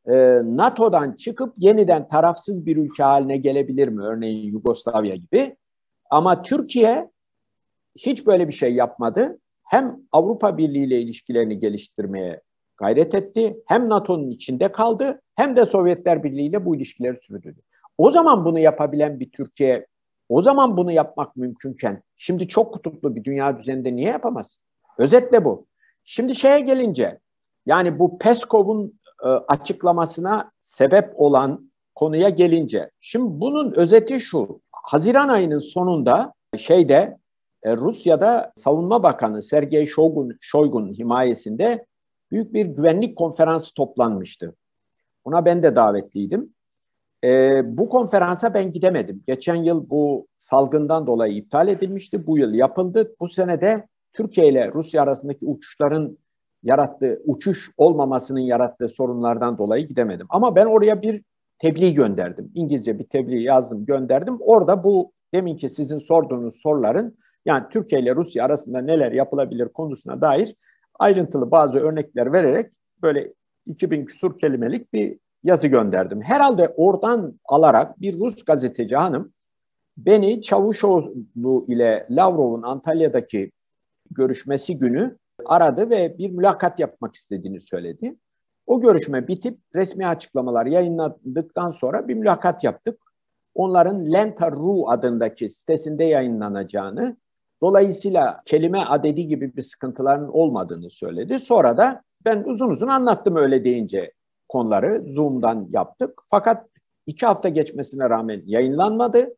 e, 0.08 0.14
NATO'dan 0.44 1.12
çıkıp 1.12 1.54
yeniden 1.58 2.08
tarafsız 2.08 2.66
bir 2.66 2.78
ülke 2.78 3.04
haline 3.04 3.38
gelebilir 3.38 3.88
mi? 3.88 4.04
Örneğin 4.04 4.52
Yugoslavya 4.52 5.16
gibi. 5.16 5.56
Ama 6.10 6.42
Türkiye 6.42 7.10
hiç 7.96 8.28
böyle 8.28 8.48
bir 8.48 8.54
şey 8.54 8.74
yapmadı. 8.74 9.40
Hem 9.64 9.98
Avrupa 10.12 10.58
Birliği 10.58 10.86
ile 10.86 11.02
ilişkilerini 11.02 11.60
geliştirmeye 11.60 12.42
gayret 12.78 13.16
etti. 13.16 13.58
Hem 13.68 13.90
NATO'nun 13.90 14.30
içinde 14.30 14.72
kaldı 14.72 15.22
hem 15.36 15.56
de 15.56 15.66
Sovyetler 15.66 16.24
Birliği 16.24 16.48
ile 16.48 16.66
bu 16.66 16.76
ilişkileri 16.76 17.18
sürdürdü. 17.22 17.62
O 17.98 18.12
zaman 18.12 18.46
bunu 18.46 18.60
yapabilen 18.60 19.20
bir 19.20 19.32
Türkiye, 19.32 19.88
o 20.30 20.42
zaman 20.42 20.78
bunu 20.78 20.92
yapmak 20.92 21.36
mümkünken 21.36 22.04
şimdi 22.18 22.48
çok 22.48 22.74
kutuplu 22.74 23.16
bir 23.16 23.24
dünya 23.24 23.60
düzeninde 23.60 23.96
niye 23.96 24.10
yapamaz? 24.10 24.58
Özetle 24.98 25.46
bu. 25.46 25.66
Şimdi 26.04 26.36
şeye 26.36 26.60
gelince 26.60 27.20
yani 27.66 28.00
bu 28.00 28.18
Peskov'un 28.18 29.00
e, 29.24 29.28
açıklamasına 29.28 30.52
sebep 30.62 31.14
olan 31.16 31.72
konuya 31.96 32.30
gelince. 32.30 32.92
Şimdi 33.02 33.40
bunun 33.40 33.72
özeti 33.72 34.20
şu. 34.20 34.62
Haziran 34.72 35.30
ayının 35.30 35.60
sonunda 35.60 36.34
şeyde 36.58 37.18
e, 37.64 37.78
Rusya'da 37.78 38.52
Savunma 38.56 39.04
Bakanı 39.04 39.42
Sergey 39.44 39.86
Shoigun, 39.86 40.38
Shoigun 40.42 40.94
himayesinde 40.94 41.86
büyük 42.32 42.54
bir 42.54 42.66
güvenlik 42.66 43.16
konferansı 43.18 43.74
toplanmıştı. 43.74 44.56
Buna 45.26 45.46
ben 45.46 45.64
de 45.64 45.76
davetliydim. 45.76 46.54
E, 47.24 47.62
bu 47.78 47.90
konferansa 47.90 48.54
ben 48.54 48.72
gidemedim. 48.72 49.24
Geçen 49.28 49.56
yıl 49.56 49.90
bu 49.90 50.28
salgından 50.40 51.08
dolayı 51.08 51.34
iptal 51.34 51.68
edilmişti. 51.68 52.28
Bu 52.28 52.38
yıl 52.38 52.54
yapıldı. 52.54 53.16
Bu 53.20 53.30
sene 53.30 53.62
de 53.62 53.88
Türkiye 54.14 54.48
ile 54.50 54.72
Rusya 54.74 55.04
arasındaki 55.04 55.46
uçuşların 55.46 56.18
yarattığı, 56.64 57.22
uçuş 57.26 57.72
olmamasının 57.78 58.40
yarattığı 58.40 58.90
sorunlardan 58.90 59.58
dolayı 59.58 59.88
gidemedim. 59.88 60.28
Ama 60.30 60.56
ben 60.56 60.66
oraya 60.66 61.02
bir 61.02 61.24
tebliğ 61.60 61.94
gönderdim. 61.94 62.52
İngilizce 62.56 63.00
bir 63.00 63.04
tebliğ 63.04 63.44
yazdım, 63.44 63.86
gönderdim. 63.86 64.38
Orada 64.40 64.84
bu 64.84 65.12
deminki 65.34 65.70
sizin 65.70 66.00
sorduğunuz 66.00 66.56
soruların 66.62 67.18
yani 67.46 67.64
Türkiye 67.72 68.02
ile 68.02 68.16
Rusya 68.16 68.46
arasında 68.46 68.82
neler 68.82 69.12
yapılabilir 69.12 69.68
konusuna 69.68 70.22
dair 70.22 70.56
ayrıntılı 71.00 71.52
bazı 71.52 71.80
örnekler 71.80 72.34
vererek 72.34 72.72
böyle 73.02 73.34
2000 73.66 74.06
küsur 74.06 74.38
kelimelik 74.38 74.94
bir 74.94 75.18
yazı 75.44 75.68
gönderdim. 75.68 76.22
Herhalde 76.22 76.74
oradan 76.78 77.40
alarak 77.46 78.02
bir 78.02 78.20
Rus 78.20 78.46
gazeteci 78.46 78.96
hanım 78.96 79.34
beni 79.98 80.42
Çavuşoğlu 80.42 81.66
ile 81.68 82.08
Lavrov'un 82.10 82.62
Antalya'daki 82.62 83.52
görüşmesi 84.12 84.78
günü 84.78 85.18
aradı 85.46 85.90
ve 85.90 86.18
bir 86.18 86.30
mülakat 86.30 86.80
yapmak 86.80 87.16
istediğini 87.16 87.60
söyledi. 87.60 88.16
O 88.68 88.82
görüşme 88.82 89.28
bitip 89.28 89.60
resmi 89.76 90.08
açıklamalar 90.08 90.66
yayınladıktan 90.66 91.72
sonra 91.72 92.08
bir 92.08 92.14
mülakat 92.14 92.64
yaptık. 92.64 93.00
Onların 93.56 94.14
Lenta.ru 94.14 94.90
adındaki 94.90 95.50
sitesinde 95.50 96.04
yayınlanacağını, 96.04 97.18
dolayısıyla 97.62 98.42
kelime 98.46 98.80
adedi 98.80 99.28
gibi 99.28 99.56
bir 99.56 99.62
sıkıntıların 99.62 100.36
olmadığını 100.36 100.90
söyledi. 100.90 101.40
Sonra 101.40 101.78
da 101.78 102.02
ben 102.26 102.44
uzun 102.44 102.70
uzun 102.70 102.88
anlattım 102.88 103.36
öyle 103.36 103.64
deyince 103.64 104.12
konuları 104.50 105.04
Zoom'dan 105.08 105.68
yaptık. 105.72 106.22
Fakat 106.30 106.68
iki 107.08 107.26
hafta 107.26 107.50
geçmesine 107.50 108.10
rağmen 108.10 108.42
yayınlanmadı. 108.46 109.36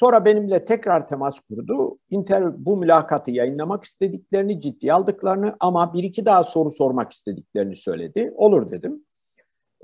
Sonra 0.00 0.24
benimle 0.24 0.64
tekrar 0.64 1.08
temas 1.08 1.40
kurdu. 1.40 1.98
Intel 2.10 2.64
bu 2.64 2.76
mülakatı 2.76 3.30
yayınlamak 3.30 3.84
istediklerini, 3.84 4.60
ciddiye 4.60 4.92
aldıklarını 4.92 5.56
ama 5.60 5.94
bir 5.94 6.02
iki 6.02 6.26
daha 6.26 6.44
soru 6.44 6.70
sormak 6.70 7.12
istediklerini 7.12 7.76
söyledi. 7.76 8.32
Olur 8.36 8.70
dedim. 8.70 9.02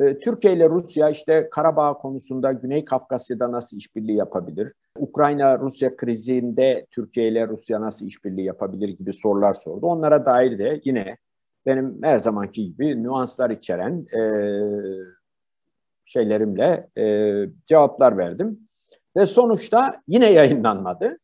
Ee, 0.00 0.18
Türkiye 0.18 0.54
ile 0.54 0.68
Rusya 0.68 1.10
işte 1.10 1.48
Karabağ 1.50 1.94
konusunda 1.94 2.52
Güney 2.52 2.84
Kafkasya'da 2.84 3.52
nasıl 3.52 3.76
işbirliği 3.76 4.16
yapabilir? 4.16 4.72
Ukrayna-Rusya 4.98 5.96
krizinde 5.96 6.86
Türkiye 6.90 7.28
ile 7.28 7.48
Rusya 7.48 7.80
nasıl 7.80 8.06
işbirliği 8.06 8.44
yapabilir 8.44 8.88
gibi 8.88 9.12
sorular 9.12 9.52
sordu. 9.52 9.86
Onlara 9.86 10.26
dair 10.26 10.58
de 10.58 10.80
yine 10.84 11.16
benim 11.66 12.02
her 12.02 12.18
zamanki 12.18 12.64
gibi 12.64 13.02
nüanslar 13.02 13.50
içeren 13.50 14.06
e, 14.12 14.20
şeylerimle 16.04 16.88
e, 16.98 17.04
cevaplar 17.66 18.18
verdim. 18.18 18.63
Ve 19.16 19.26
sonuçta 19.26 20.02
yine 20.08 20.32
yayınlanmadı. 20.32 21.18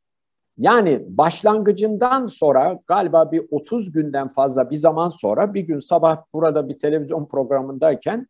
Yani 0.58 1.04
başlangıcından 1.08 2.26
sonra 2.26 2.78
galiba 2.86 3.32
bir 3.32 3.44
30 3.50 3.92
günden 3.92 4.28
fazla 4.28 4.70
bir 4.70 4.76
zaman 4.76 5.08
sonra 5.08 5.54
bir 5.54 5.60
gün 5.60 5.80
sabah 5.80 6.22
burada 6.32 6.68
bir 6.68 6.78
televizyon 6.78 7.26
programındayken 7.26 8.26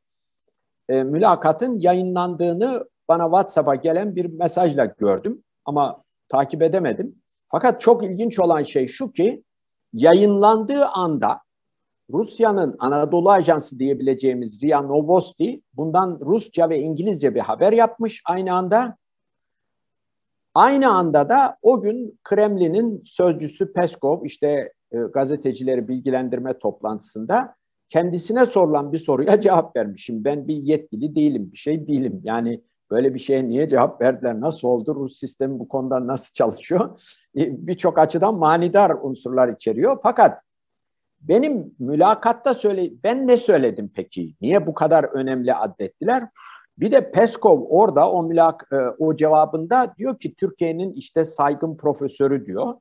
e, 0.88 1.02
mülakatın 1.02 1.78
yayınlandığını 1.78 2.84
bana 3.08 3.24
WhatsApp'a 3.24 3.74
gelen 3.74 4.16
bir 4.16 4.26
mesajla 4.26 4.84
gördüm 4.84 5.42
ama 5.64 5.98
takip 6.28 6.62
edemedim. 6.62 7.14
Fakat 7.48 7.80
çok 7.80 8.04
ilginç 8.04 8.38
olan 8.38 8.62
şey 8.62 8.86
şu 8.86 9.12
ki 9.12 9.42
yayınlandığı 9.92 10.84
anda 10.84 11.40
Rusya'nın 12.12 12.76
Anadolu 12.78 13.30
Ajansı 13.30 13.78
diyebileceğimiz 13.78 14.62
RIA 14.62 14.80
Novosti 14.82 15.62
bundan 15.74 16.20
Rusça 16.20 16.70
ve 16.70 16.78
İngilizce 16.78 17.34
bir 17.34 17.40
haber 17.40 17.72
yapmış 17.72 18.22
aynı 18.26 18.54
anda. 18.54 18.96
Aynı 20.54 20.92
anda 20.92 21.28
da 21.28 21.56
o 21.62 21.82
gün 21.82 22.18
Kremlin'in 22.24 23.02
sözcüsü 23.06 23.72
Peskov 23.72 24.24
işte 24.24 24.72
e, 24.92 24.98
gazetecileri 24.98 25.88
bilgilendirme 25.88 26.58
toplantısında 26.58 27.54
kendisine 27.88 28.46
sorulan 28.46 28.92
bir 28.92 28.98
soruya 28.98 29.40
cevap 29.40 29.76
vermişim. 29.76 30.24
Ben 30.24 30.48
bir 30.48 30.56
yetkili 30.56 31.14
değilim, 31.14 31.52
bir 31.52 31.56
şey 31.56 31.86
değilim. 31.86 32.20
Yani 32.24 32.60
böyle 32.90 33.14
bir 33.14 33.18
şeye 33.18 33.48
niye 33.48 33.68
cevap 33.68 34.02
verdiler, 34.02 34.40
nasıl 34.40 34.68
oldu, 34.68 34.94
Rus 34.94 35.18
sistemi 35.18 35.58
bu 35.58 35.68
konuda 35.68 36.06
nasıl 36.06 36.32
çalışıyor? 36.32 37.00
E, 37.36 37.66
birçok 37.66 37.98
açıdan 37.98 38.34
manidar 38.34 38.90
unsurlar 39.02 39.48
içeriyor. 39.48 39.98
Fakat 40.02 40.42
benim 41.20 41.74
mülakatta 41.78 42.54
söyle 42.54 42.90
ben 43.04 43.26
ne 43.26 43.36
söyledim 43.36 43.90
peki? 43.94 44.34
Niye 44.40 44.66
bu 44.66 44.74
kadar 44.74 45.04
önemli 45.04 45.54
addettiler? 45.54 46.28
Bir 46.78 46.92
de 46.92 47.10
Peskov 47.10 47.66
orada 47.68 48.10
o 48.10 48.22
mülak 48.22 48.68
e, 48.72 48.76
o 48.76 49.16
cevabında 49.16 49.94
diyor 49.98 50.18
ki 50.18 50.34
Türkiye'nin 50.34 50.92
işte 50.92 51.24
saygın 51.24 51.76
profesörü 51.76 52.46
diyor. 52.46 52.74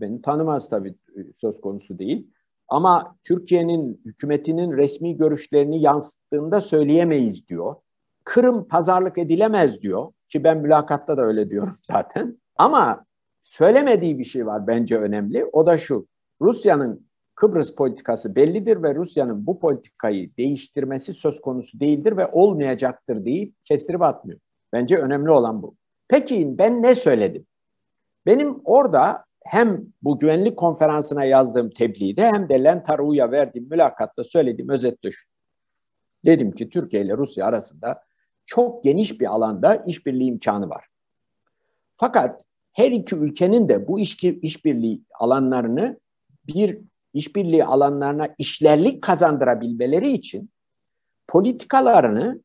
Beni 0.00 0.22
tanımaz 0.22 0.68
tabii 0.68 0.94
e, 1.16 1.20
söz 1.40 1.60
konusu 1.60 1.98
değil. 1.98 2.26
Ama 2.68 3.16
Türkiye'nin 3.24 4.00
hükümetinin 4.04 4.76
resmi 4.76 5.16
görüşlerini 5.16 5.80
yansıttığında 5.80 6.60
söyleyemeyiz 6.60 7.48
diyor. 7.48 7.74
Kırım 8.24 8.68
pazarlık 8.68 9.18
edilemez 9.18 9.82
diyor 9.82 10.12
ki 10.28 10.44
ben 10.44 10.58
mülakatta 10.58 11.16
da 11.16 11.22
öyle 11.22 11.50
diyorum 11.50 11.76
zaten. 11.82 12.40
Ama 12.56 13.04
söylemediği 13.42 14.18
bir 14.18 14.24
şey 14.24 14.46
var 14.46 14.66
bence 14.66 14.98
önemli. 14.98 15.44
O 15.44 15.66
da 15.66 15.78
şu. 15.78 16.06
Rusya'nın 16.40 17.06
Kıbrıs 17.42 17.74
politikası 17.74 18.36
bellidir 18.36 18.82
ve 18.82 18.94
Rusya'nın 18.94 19.46
bu 19.46 19.58
politikayı 19.58 20.36
değiştirmesi 20.36 21.14
söz 21.14 21.40
konusu 21.40 21.80
değildir 21.80 22.16
ve 22.16 22.26
olmayacaktır 22.26 23.24
deyip 23.24 23.54
kestirip 23.64 24.02
atmıyor. 24.02 24.40
Bence 24.72 24.98
önemli 24.98 25.30
olan 25.30 25.62
bu. 25.62 25.74
Peki 26.08 26.58
ben 26.58 26.82
ne 26.82 26.94
söyledim? 26.94 27.46
Benim 28.26 28.60
orada 28.64 29.24
hem 29.44 29.86
bu 30.02 30.18
güvenlik 30.18 30.56
konferansına 30.56 31.24
yazdığım 31.24 31.70
tebliğde 31.70 32.26
hem 32.26 32.48
de 32.48 32.64
Lentaru'ya 32.64 33.30
verdiğim 33.30 33.68
mülakatta 33.68 34.24
söylediğim 34.24 34.70
özetle 34.70 35.10
şu. 35.10 35.28
Dedim 36.24 36.52
ki 36.52 36.70
Türkiye 36.70 37.02
ile 37.02 37.16
Rusya 37.16 37.46
arasında 37.46 38.02
çok 38.46 38.84
geniş 38.84 39.20
bir 39.20 39.26
alanda 39.26 39.76
işbirliği 39.76 40.28
imkanı 40.28 40.68
var. 40.68 40.86
Fakat 41.96 42.42
her 42.72 42.90
iki 42.90 43.16
ülkenin 43.16 43.68
de 43.68 43.88
bu 43.88 44.00
işbirliği 44.00 45.02
alanlarını 45.20 46.00
bir 46.46 46.78
işbirliği 47.14 47.64
alanlarına 47.64 48.28
işlerlik 48.38 49.02
kazandırabilmeleri 49.02 50.12
için 50.12 50.50
politikalarını 51.28 52.40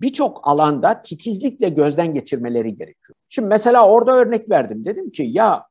birçok 0.00 0.48
alanda 0.48 1.02
titizlikle 1.02 1.68
gözden 1.68 2.14
geçirmeleri 2.14 2.74
gerekiyor. 2.74 3.16
Şimdi 3.28 3.48
mesela 3.48 3.88
orada 3.88 4.12
örnek 4.16 4.50
verdim. 4.50 4.84
Dedim 4.84 5.10
ki 5.10 5.22
ya 5.22 5.66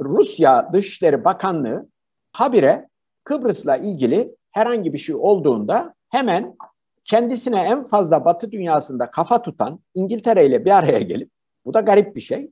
Rusya 0.00 0.72
Dışişleri 0.72 1.24
Bakanlığı 1.24 1.88
habire 2.32 2.88
Kıbrıs'la 3.24 3.76
ilgili 3.76 4.36
herhangi 4.50 4.92
bir 4.92 4.98
şey 4.98 5.14
olduğunda 5.14 5.94
hemen 6.08 6.56
kendisine 7.04 7.60
en 7.60 7.84
fazla 7.84 8.24
Batı 8.24 8.52
dünyasında 8.52 9.10
kafa 9.10 9.42
tutan 9.42 9.80
İngiltere 9.94 10.46
ile 10.46 10.64
bir 10.64 10.78
araya 10.78 11.00
gelip 11.00 11.30
bu 11.64 11.74
da 11.74 11.80
garip 11.80 12.16
bir 12.16 12.20
şey. 12.20 12.50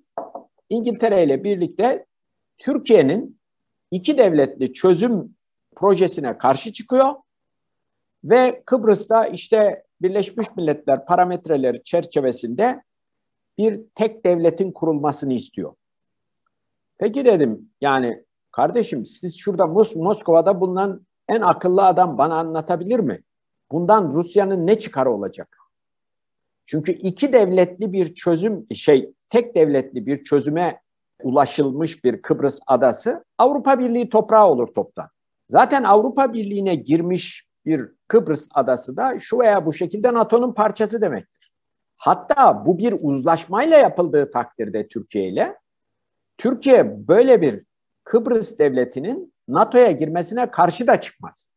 İngiltere 0.68 1.24
ile 1.24 1.44
birlikte 1.44 2.06
Türkiye'nin 2.58 3.37
iki 3.90 4.18
devletli 4.18 4.72
çözüm 4.72 5.34
projesine 5.76 6.38
karşı 6.38 6.72
çıkıyor 6.72 7.14
ve 8.24 8.62
Kıbrıs'ta 8.66 9.26
işte 9.26 9.82
Birleşmiş 10.02 10.56
Milletler 10.56 11.06
parametreleri 11.06 11.84
çerçevesinde 11.84 12.82
bir 13.58 13.80
tek 13.94 14.24
devletin 14.24 14.72
kurulmasını 14.72 15.32
istiyor. 15.32 15.74
Peki 16.98 17.24
dedim 17.24 17.70
yani 17.80 18.24
kardeşim 18.50 19.06
siz 19.06 19.38
şurada 19.38 19.66
Mos 19.66 19.96
Moskova'da 19.96 20.60
bulunan 20.60 21.06
en 21.28 21.40
akıllı 21.40 21.84
adam 21.84 22.18
bana 22.18 22.38
anlatabilir 22.38 22.98
mi? 22.98 23.22
Bundan 23.70 24.12
Rusya'nın 24.12 24.66
ne 24.66 24.78
çıkarı 24.78 25.10
olacak? 25.10 25.58
Çünkü 26.66 26.92
iki 26.92 27.32
devletli 27.32 27.92
bir 27.92 28.14
çözüm 28.14 28.66
şey 28.74 29.12
tek 29.30 29.54
devletli 29.54 30.06
bir 30.06 30.24
çözüme 30.24 30.80
ulaşılmış 31.22 32.04
bir 32.04 32.22
Kıbrıs 32.22 32.60
adası 32.66 33.24
Avrupa 33.38 33.78
Birliği 33.78 34.08
toprağı 34.08 34.46
olur 34.46 34.66
toptan. 34.66 35.08
Zaten 35.48 35.84
Avrupa 35.84 36.32
Birliği'ne 36.32 36.74
girmiş 36.74 37.48
bir 37.66 37.88
Kıbrıs 38.08 38.48
adası 38.54 38.96
da 38.96 39.18
şu 39.18 39.38
veya 39.38 39.66
bu 39.66 39.72
şekilde 39.72 40.14
NATO'nun 40.14 40.52
parçası 40.52 41.00
demektir. 41.00 41.52
Hatta 41.96 42.66
bu 42.66 42.78
bir 42.78 42.94
uzlaşmayla 43.00 43.78
yapıldığı 43.78 44.30
takdirde 44.30 44.88
Türkiye 44.88 45.28
ile 45.28 45.58
Türkiye 46.38 47.08
böyle 47.08 47.42
bir 47.42 47.64
Kıbrıs 48.04 48.58
devletinin 48.58 49.34
NATO'ya 49.48 49.90
girmesine 49.90 50.50
karşı 50.50 50.86
da 50.86 51.00
çıkmaz. 51.00 51.48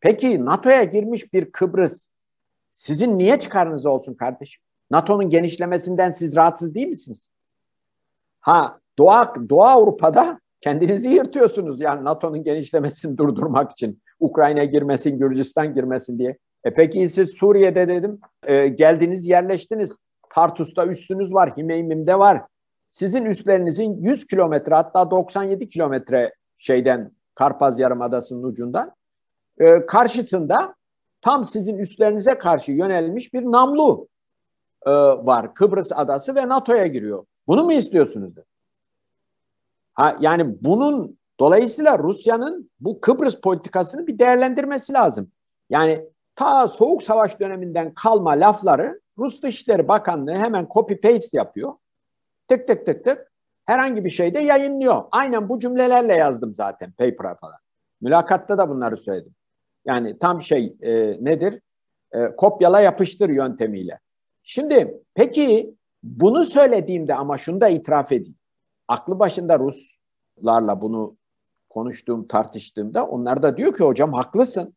Peki 0.00 0.44
NATO'ya 0.44 0.84
girmiş 0.84 1.32
bir 1.32 1.52
Kıbrıs 1.52 2.10
Sizin 2.80 3.18
niye 3.18 3.40
çıkarınız 3.40 3.86
olsun 3.86 4.14
kardeşim? 4.14 4.62
NATO'nun 4.90 5.30
genişlemesinden 5.30 6.12
siz 6.12 6.36
rahatsız 6.36 6.74
değil 6.74 6.88
misiniz? 6.88 7.30
Ha 8.40 8.78
Doğu, 8.98 9.48
Doğu 9.48 9.62
Avrupa'da 9.62 10.40
kendinizi 10.60 11.08
yırtıyorsunuz 11.08 11.80
yani 11.80 12.04
NATO'nun 12.04 12.44
genişlemesini 12.44 13.18
durdurmak 13.18 13.72
için. 13.72 14.02
Ukrayna 14.20 14.64
girmesin, 14.64 15.18
Gürcistan 15.18 15.74
girmesin 15.74 16.18
diye. 16.18 16.36
E 16.64 16.74
peki 16.74 17.08
siz 17.08 17.30
Suriye'de 17.30 17.88
dedim 17.88 18.20
e, 18.46 18.68
geldiniz 18.68 19.26
yerleştiniz. 19.26 19.96
Tartus'ta 20.34 20.86
üstünüz 20.86 21.34
var, 21.34 21.56
Himeymim'de 21.56 22.18
var. 22.18 22.42
Sizin 22.90 23.24
üstlerinizin 23.24 24.02
100 24.02 24.26
kilometre 24.26 24.74
hatta 24.74 25.10
97 25.10 25.68
kilometre 25.68 26.34
şeyden 26.58 27.10
Karpaz 27.34 27.78
Yarımadası'nın 27.78 28.42
ucundan 28.42 28.92
e, 29.60 29.86
karşısında 29.86 30.74
tam 31.20 31.44
sizin 31.44 31.78
üstlerinize 31.78 32.38
karşı 32.38 32.72
yönelmiş 32.72 33.34
bir 33.34 33.42
namlu 33.42 34.08
e, 34.86 34.90
var. 34.90 35.54
Kıbrıs 35.54 35.92
adası 35.94 36.34
ve 36.34 36.48
NATO'ya 36.48 36.86
giriyor. 36.86 37.24
Bunu 37.50 37.64
mu 37.64 37.72
istiyorsunuz? 37.72 38.32
Ha, 39.94 40.16
yani 40.20 40.56
bunun 40.60 41.18
dolayısıyla 41.40 41.98
Rusya'nın 41.98 42.70
bu 42.80 43.00
Kıbrıs 43.00 43.40
politikasını 43.40 44.06
bir 44.06 44.18
değerlendirmesi 44.18 44.92
lazım. 44.92 45.30
Yani 45.70 46.04
ta 46.36 46.68
Soğuk 46.68 47.02
Savaş 47.02 47.40
döneminden 47.40 47.94
kalma 47.94 48.30
lafları 48.30 49.00
Rus 49.18 49.42
Dışişleri 49.42 49.88
Bakanlığı 49.88 50.32
hemen 50.32 50.68
copy 50.74 50.94
paste 50.94 51.38
yapıyor. 51.38 51.74
Tık 52.48 52.68
tık 52.68 52.86
tık 52.86 53.04
tık 53.04 53.32
herhangi 53.66 54.04
bir 54.04 54.10
şeyde 54.10 54.40
yayınlıyor. 54.40 55.04
Aynen 55.10 55.48
bu 55.48 55.60
cümlelerle 55.60 56.14
yazdım 56.14 56.54
zaten 56.54 56.92
paper'a 56.92 57.34
falan. 57.34 57.58
Mülakatta 58.00 58.58
da 58.58 58.68
bunları 58.68 58.96
söyledim. 58.96 59.34
Yani 59.84 60.18
tam 60.18 60.42
şey 60.42 60.76
e, 60.82 60.92
nedir? 61.24 61.60
E, 62.12 62.36
kopyala 62.36 62.80
yapıştır 62.80 63.28
yöntemiyle. 63.28 63.98
Şimdi 64.42 65.02
peki 65.14 65.74
bunu 66.02 66.44
söylediğimde 66.44 67.14
ama 67.14 67.38
şunu 67.38 67.60
da 67.60 67.68
itiraf 67.68 68.12
edeyim. 68.12 68.36
Aklı 68.88 69.18
başında 69.18 69.58
Ruslarla 69.58 70.80
bunu 70.80 71.16
konuştuğum, 71.70 72.28
tartıştığımda 72.28 73.06
onlar 73.06 73.42
da 73.42 73.56
diyor 73.56 73.74
ki 73.74 73.84
hocam 73.84 74.12
haklısın. 74.12 74.74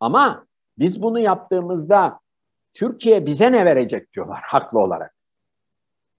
Ama 0.00 0.46
biz 0.78 1.02
bunu 1.02 1.18
yaptığımızda 1.18 2.20
Türkiye 2.74 3.26
bize 3.26 3.52
ne 3.52 3.64
verecek 3.64 4.12
diyorlar 4.12 4.40
haklı 4.46 4.78
olarak. 4.78 5.14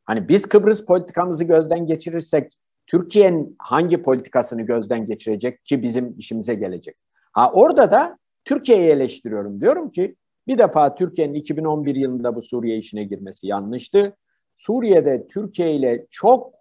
Hani 0.06 0.30
biz 0.30 0.50
Kıbrıs 0.50 0.86
politikamızı 0.86 1.44
gözden 1.44 1.88
geçirirsek 1.88 2.54
Türkiye'nin 2.88 3.56
hangi 3.60 4.02
politikasını 4.02 4.62
gözden 4.62 5.06
geçirecek 5.06 5.66
ki 5.66 5.84
bizim 5.84 6.16
işimize 6.18 6.56
gelecek? 6.56 6.96
Ha 7.32 7.52
orada 7.52 7.92
da 7.92 8.18
Türkiye'yi 8.46 8.90
eleştiriyorum. 8.90 9.62
Diyorum 9.62 9.92
ki 9.92 10.16
bir 10.50 10.58
defa 10.58 10.96
Türkiye'nin 10.96 11.34
2011 11.34 11.96
yılında 11.96 12.36
bu 12.36 12.42
Suriye 12.42 12.78
işine 12.78 13.04
girmesi 13.04 13.48
yanlıştı. 13.48 14.16
Suriye'de 14.58 15.28
Türkiye 15.28 15.76
ile 15.76 16.08
çok 16.12 16.54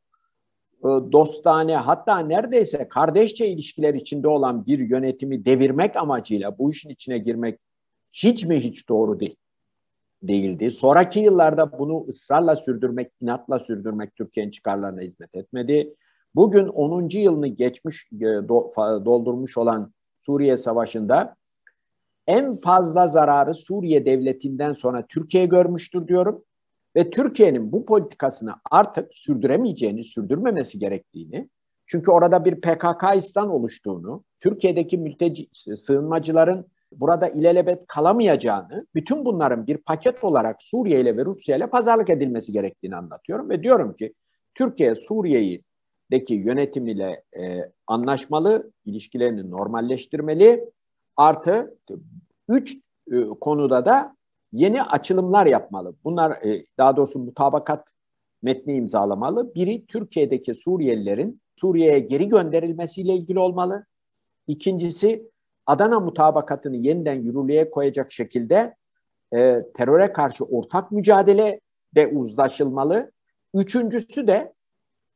e, 0.79 0.89
dostane 1.13 1.77
hatta 1.77 2.19
neredeyse 2.19 2.89
kardeşçe 2.89 3.47
ilişkiler 3.47 3.95
içinde 3.95 4.29
olan 4.29 4.67
bir 4.67 4.79
yönetimi 4.79 5.45
devirmek 5.45 5.97
amacıyla 5.97 6.59
bu 6.59 6.71
işin 6.71 6.91
içine 6.91 7.19
girmek 7.19 7.61
hiç 8.13 8.45
mi 8.45 8.61
hiç 8.61 8.89
doğru 8.89 9.21
değil 9.21 9.37
değildi. 10.23 10.71
Sonraki 10.71 11.21
yıllarda 11.21 11.79
bunu 11.79 12.07
ısrarla 12.09 12.57
sürdürmek, 12.57 13.13
inatla 13.21 13.59
sürdürmek 13.59 14.17
Türkiye'nin 14.17 14.51
çıkarlarına 14.51 15.01
hizmet 15.01 15.35
etmedi. 15.35 15.95
Bugün 16.35 16.67
10. 16.67 17.09
yılını 17.19 17.47
geçmiş, 17.47 18.09
e, 18.13 18.25
doldurmuş 19.05 19.59
olan 19.59 19.93
Suriye 20.27 20.57
Savaşı'nda 20.57 21.37
en 22.29 22.55
fazla 22.55 23.09
zararı 23.09 23.55
Suriye 23.55 24.07
devletinden 24.07 24.73
sonra 24.73 25.07
Türkiye 25.07 25.47
görmüştür 25.47 26.09
diyorum. 26.09 26.45
Ve 26.97 27.11
Türkiye'nin 27.11 27.73
bu 27.73 27.87
politikasını 27.87 28.55
artık 28.71 29.15
sürdüremeyeceğini, 29.15 30.05
sürdürmemesi 30.05 30.79
gerektiğini, 30.79 31.49
çünkü 31.87 32.11
orada 32.11 32.45
bir 32.45 32.61
PKK-İstan 32.61 33.51
oluştuğunu, 33.51 34.25
Türkiye'deki 34.41 34.99
mülteci, 34.99 35.49
sığınmacıların 35.77 36.67
burada 36.93 37.29
ilelebet 37.29 37.87
kalamayacağını, 37.87 38.87
bütün 38.95 39.25
bunların 39.25 39.67
bir 39.67 39.77
paket 39.77 40.25
olarak 40.25 40.63
Suriye 40.63 41.01
ile 41.01 41.17
ve 41.17 41.25
Rusya 41.25 41.57
ile 41.57 41.67
pazarlık 41.67 42.11
edilmesi 42.11 42.53
gerektiğini 42.53 42.97
anlatıyorum. 42.97 43.51
Ve 43.51 43.63
diyorum 43.63 43.97
ki 43.97 44.15
Türkiye 44.55 44.95
Suriye'deki 44.95 46.35
yönetimiyle 46.35 47.23
e, 47.41 47.71
anlaşmalı, 47.87 48.73
ilişkilerini 48.85 49.51
normalleştirmeli. 49.51 50.71
Artı 51.19 51.77
üç 52.49 52.77
e, 53.13 53.25
konuda 53.41 53.85
da 53.85 54.17
yeni 54.53 54.83
açılımlar 54.83 55.47
yapmalı. 55.47 55.95
Bunlar 56.05 56.31
e, 56.31 56.67
daha 56.79 56.97
doğrusu 56.97 57.19
mutabakat 57.19 57.85
metni 58.43 58.75
imzalamalı. 58.75 59.55
Biri 59.55 59.87
Türkiye'deki 59.87 60.55
Suriyelilerin 60.55 61.41
Suriye'ye 61.57 61.99
geri 61.99 62.29
gönderilmesiyle 62.29 63.15
ilgili 63.15 63.39
olmalı. 63.39 63.87
İkincisi 64.47 65.29
Adana 65.67 66.01
mutabakatını 66.01 66.77
yeniden 66.77 67.15
yürürlüğe 67.15 67.71
koyacak 67.71 68.13
şekilde 68.13 68.75
e, 69.35 69.63
teröre 69.75 70.13
karşı 70.13 70.45
ortak 70.45 70.93
mücadele 70.93 71.61
de 71.95 72.07
uzlaşılmalı. 72.07 73.13
Üçüncüsü 73.55 74.27
de 74.27 74.53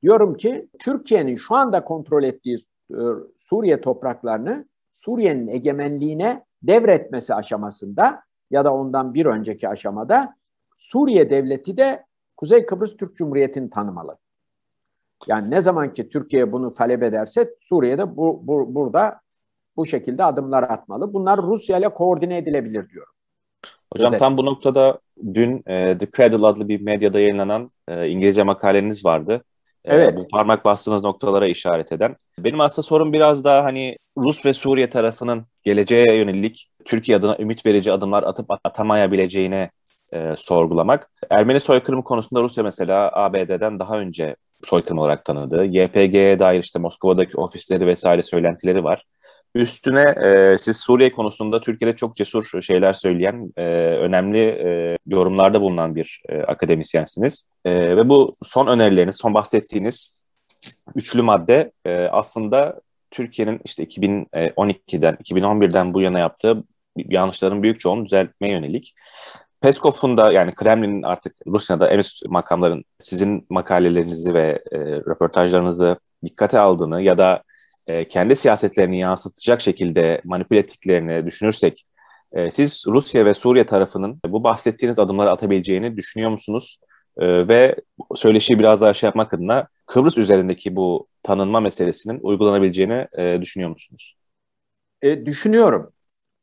diyorum 0.02 0.36
ki 0.36 0.68
Türkiye'nin 0.78 1.36
şu 1.36 1.54
anda 1.54 1.84
kontrol 1.84 2.22
ettiği 2.22 2.58
e, 2.90 2.98
Suriye 3.40 3.80
topraklarını 3.80 4.71
Suriye'nin 5.04 5.48
egemenliğine 5.48 6.44
devretmesi 6.62 7.34
aşamasında 7.34 8.22
ya 8.50 8.64
da 8.64 8.74
ondan 8.74 9.14
bir 9.14 9.26
önceki 9.26 9.68
aşamada 9.68 10.34
Suriye 10.78 11.30
devleti 11.30 11.76
de 11.76 12.04
Kuzey 12.36 12.66
Kıbrıs 12.66 12.96
Türk 12.96 13.16
Cumhuriyeti'ni 13.16 13.70
tanımalı. 13.70 14.16
Yani 15.26 15.50
ne 15.50 15.60
zaman 15.60 15.94
ki 15.94 16.08
Türkiye 16.08 16.52
bunu 16.52 16.74
talep 16.74 17.02
ederse 17.02 17.54
Suriye'de 17.60 18.16
bu, 18.16 18.40
bu, 18.42 18.74
burada 18.74 19.20
bu 19.76 19.86
şekilde 19.86 20.24
adımlar 20.24 20.62
atmalı. 20.62 21.12
Bunlar 21.12 21.42
Rusya 21.42 21.78
ile 21.78 21.88
koordine 21.88 22.36
edilebilir 22.36 22.88
diyorum. 22.88 23.12
Hocam 23.92 24.06
Özellikle. 24.06 24.18
tam 24.18 24.36
bu 24.36 24.44
noktada 24.44 24.98
dün 25.34 25.62
e, 25.66 25.98
The 25.98 26.06
Cradle 26.16 26.46
adlı 26.46 26.68
bir 26.68 26.80
medyada 26.80 27.20
yayınlanan 27.20 27.70
e, 27.88 28.08
İngilizce 28.08 28.42
makaleniz 28.42 29.04
vardı. 29.04 29.44
E, 29.84 29.94
evet. 29.94 30.16
bu 30.16 30.28
parmak 30.28 30.64
bastığınız 30.64 31.04
noktalara 31.04 31.46
işaret 31.46 31.92
eden. 31.92 32.16
Benim 32.38 32.60
aslında 32.60 32.86
sorum 32.86 33.12
biraz 33.12 33.44
daha 33.44 33.64
hani 33.64 33.96
Rus 34.18 34.46
ve 34.46 34.54
Suriye 34.54 34.90
tarafının 34.90 35.46
geleceğe 35.64 36.16
yönelik 36.16 36.70
Türkiye 36.84 37.16
adına 37.18 37.36
ümit 37.38 37.66
verici 37.66 37.92
adımlar 37.92 38.22
atıp 38.22 38.46
atamayabileceğine 38.64 39.70
e, 40.12 40.34
sorgulamak. 40.36 41.10
Ermeni 41.30 41.60
soykırımı 41.60 42.04
konusunda 42.04 42.42
Rusya 42.42 42.64
mesela 42.64 43.10
ABD'den 43.12 43.78
daha 43.78 43.98
önce 43.98 44.36
soykırım 44.64 44.98
olarak 44.98 45.24
tanıdığı, 45.24 45.64
YPG'ye 45.64 46.38
dair 46.38 46.60
işte 46.60 46.78
Moskova'daki 46.78 47.36
ofisleri 47.36 47.86
vesaire 47.86 48.22
söylentileri 48.22 48.84
var. 48.84 49.04
Üstüne 49.54 50.14
e, 50.24 50.58
siz 50.58 50.76
Suriye 50.76 51.12
konusunda 51.12 51.60
Türkiye'de 51.60 51.96
çok 51.96 52.16
cesur 52.16 52.62
şeyler 52.62 52.92
söyleyen, 52.92 53.52
e, 53.56 53.62
önemli 53.96 54.38
e, 54.38 54.98
yorumlarda 55.06 55.60
bulunan 55.60 55.94
bir 55.94 56.22
e, 56.28 56.42
akademisyensiniz. 56.42 57.48
E, 57.64 57.96
ve 57.96 58.08
bu 58.08 58.34
son 58.42 58.66
önerileriniz, 58.66 59.16
son 59.16 59.34
bahsettiğiniz 59.34 60.24
üçlü 60.94 61.22
madde 61.22 61.72
e, 61.84 61.94
aslında 61.94 62.80
Türkiye'nin 63.12 63.60
işte 63.64 63.84
2012'den, 63.84 65.14
2011'den 65.14 65.94
bu 65.94 66.00
yana 66.00 66.18
yaptığı 66.18 66.64
yanlışların 66.96 67.62
büyük 67.62 67.80
çoğunu 67.80 68.04
düzeltmeye 68.04 68.52
yönelik. 68.52 68.94
Peskov'un 69.60 70.16
da 70.16 70.32
yani 70.32 70.54
Kremlin'in 70.54 71.02
artık 71.02 71.36
Rusya'da 71.46 71.90
en 71.90 71.98
üst 71.98 72.26
makamların 72.28 72.84
sizin 73.00 73.46
makalelerinizi 73.50 74.34
ve 74.34 74.62
e, 74.72 74.78
röportajlarınızı 74.78 75.96
dikkate 76.24 76.58
aldığını 76.58 77.02
ya 77.02 77.18
da 77.18 77.42
e, 77.88 78.04
kendi 78.04 78.36
siyasetlerini 78.36 78.98
yansıtacak 78.98 79.60
şekilde 79.60 80.20
manipüle 80.24 80.58
ettiklerini 80.58 81.26
düşünürsek 81.26 81.84
e, 82.32 82.50
siz 82.50 82.84
Rusya 82.88 83.24
ve 83.24 83.34
Suriye 83.34 83.66
tarafının 83.66 84.20
bu 84.26 84.44
bahsettiğiniz 84.44 84.98
adımları 84.98 85.30
atabileceğini 85.30 85.96
düşünüyor 85.96 86.30
musunuz? 86.30 86.78
E, 87.18 87.48
ve 87.48 87.76
söyleşiyi 88.14 88.58
biraz 88.58 88.80
daha 88.80 88.94
şey 88.94 89.06
yapmak 89.06 89.34
adına 89.34 89.68
Kıbrıs 89.92 90.18
üzerindeki 90.18 90.76
bu 90.76 91.06
tanınma 91.22 91.60
meselesinin 91.60 92.20
uygulanabileceğini 92.22 93.08
e, 93.18 93.40
düşünüyor 93.40 93.70
musunuz? 93.70 94.16
E, 95.02 95.26
düşünüyorum. 95.26 95.92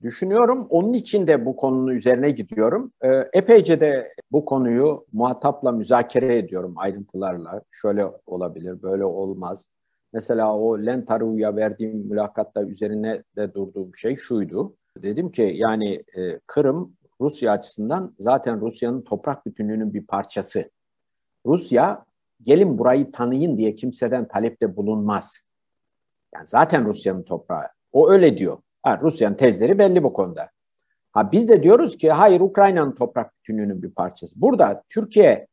Düşünüyorum. 0.01 0.67
Onun 0.69 0.93
için 0.93 1.27
de 1.27 1.45
bu 1.45 1.55
konunun 1.55 1.91
üzerine 1.91 2.29
gidiyorum. 2.29 2.91
E, 3.01 3.07
epeyce 3.33 3.79
de 3.79 4.13
bu 4.31 4.45
konuyu 4.45 5.05
muhatapla 5.13 5.71
müzakere 5.71 6.37
ediyorum 6.37 6.73
ayrıntılarla. 6.77 7.61
Şöyle 7.71 8.05
olabilir, 8.25 8.81
böyle 8.81 9.05
olmaz. 9.05 9.67
Mesela 10.13 10.55
o 10.57 10.85
Lentaru'ya 10.85 11.55
verdiğim 11.55 11.97
mülakatta 11.97 12.63
üzerine 12.63 13.23
de 13.35 13.53
durduğum 13.53 13.95
şey 13.95 14.15
şuydu. 14.15 14.75
Dedim 14.97 15.31
ki 15.31 15.51
yani 15.55 16.03
e, 16.17 16.39
Kırım 16.47 16.93
Rusya 17.21 17.51
açısından 17.51 18.15
zaten 18.19 18.61
Rusya'nın 18.61 19.01
toprak 19.01 19.45
bütünlüğünün 19.45 19.93
bir 19.93 20.07
parçası. 20.07 20.69
Rusya 21.45 22.08
gelin 22.41 22.77
burayı 22.77 23.11
tanıyın 23.11 23.57
diye 23.57 23.75
kimseden 23.75 24.27
talepte 24.27 24.75
bulunmaz. 24.75 25.39
Yani 26.35 26.47
zaten 26.47 26.85
Rusya'nın 26.85 27.23
toprağı. 27.23 27.67
O 27.91 28.09
öyle 28.09 28.37
diyor. 28.37 28.57
Ha, 28.83 28.99
Rusya'nın 29.01 29.35
tezleri 29.35 29.79
belli 29.79 30.03
bu 30.03 30.13
konuda. 30.13 30.49
Ha 31.11 31.31
biz 31.31 31.49
de 31.49 31.63
diyoruz 31.63 31.97
ki 31.97 32.11
hayır 32.11 32.41
Ukrayna'nın 32.41 32.95
toprak 32.95 33.33
bütünlüğünün 33.37 33.81
bir 33.83 33.91
parçası. 33.91 34.41
Burada 34.41 34.83
Türkiye 34.89 35.47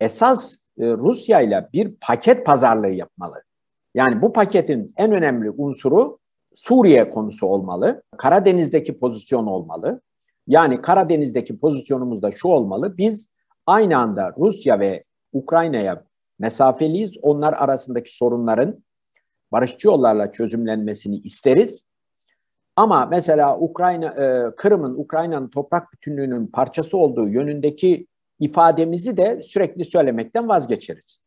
esas 0.00 0.54
e, 0.54 0.86
Rusya 0.86 1.40
ile 1.40 1.68
bir 1.72 1.94
paket 2.00 2.46
pazarlığı 2.46 2.90
yapmalı. 2.90 3.42
Yani 3.94 4.22
bu 4.22 4.32
paketin 4.32 4.94
en 4.96 5.12
önemli 5.12 5.50
unsuru 5.50 6.20
Suriye 6.54 7.10
konusu 7.10 7.46
olmalı. 7.46 8.02
Karadeniz'deki 8.16 8.98
pozisyon 8.98 9.46
olmalı. 9.46 10.00
Yani 10.46 10.82
Karadeniz'deki 10.82 11.58
pozisyonumuz 11.58 12.22
da 12.22 12.32
şu 12.32 12.48
olmalı. 12.48 12.96
Biz 12.96 13.26
aynı 13.66 13.98
anda 13.98 14.34
Rusya 14.38 14.80
ve 14.80 15.04
Ukrayna'ya 15.32 16.04
mesafeliyiz. 16.40 17.16
Onlar 17.22 17.52
arasındaki 17.52 18.16
sorunların 18.16 18.84
barışçı 19.52 19.88
yollarla 19.88 20.32
çözümlenmesini 20.32 21.16
isteriz. 21.18 21.84
Ama 22.76 23.06
mesela 23.06 23.58
Ukrayna 23.58 24.06
e, 24.06 24.56
Kırım'ın 24.56 24.94
Ukrayna'nın 24.94 25.48
toprak 25.48 25.92
bütünlüğünün 25.92 26.46
parçası 26.46 26.96
olduğu 26.96 27.28
yönündeki 27.28 28.06
ifademizi 28.38 29.16
de 29.16 29.42
sürekli 29.42 29.84
söylemekten 29.84 30.48
vazgeçeriz. 30.48 31.18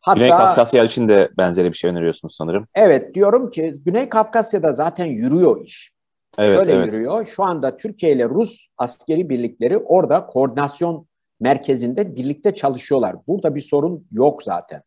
Hatta, 0.00 0.18
Güney 0.18 0.30
Kafkasya 0.30 0.84
için 0.84 1.08
de 1.08 1.30
benzeri 1.38 1.72
bir 1.72 1.76
şey 1.76 1.90
öneriyorsunuz 1.90 2.34
sanırım. 2.34 2.66
Evet 2.74 3.14
diyorum 3.14 3.50
ki 3.50 3.76
Güney 3.84 4.08
Kafkasya'da 4.08 4.72
zaten 4.72 5.06
yürüyor 5.06 5.64
iş. 5.64 5.92
Evet, 6.38 6.56
Şöyle 6.56 6.72
evet. 6.72 6.92
yürüyor. 6.92 7.26
Şu 7.36 7.42
anda 7.42 7.76
Türkiye 7.76 8.12
ile 8.12 8.28
Rus 8.28 8.66
askeri 8.78 9.28
birlikleri 9.28 9.78
orada 9.78 10.26
koordinasyon 10.26 11.05
merkezinde 11.40 12.16
birlikte 12.16 12.54
çalışıyorlar. 12.54 13.16
Burada 13.26 13.54
bir 13.54 13.60
sorun 13.60 14.06
yok 14.12 14.42
zaten. 14.42 14.82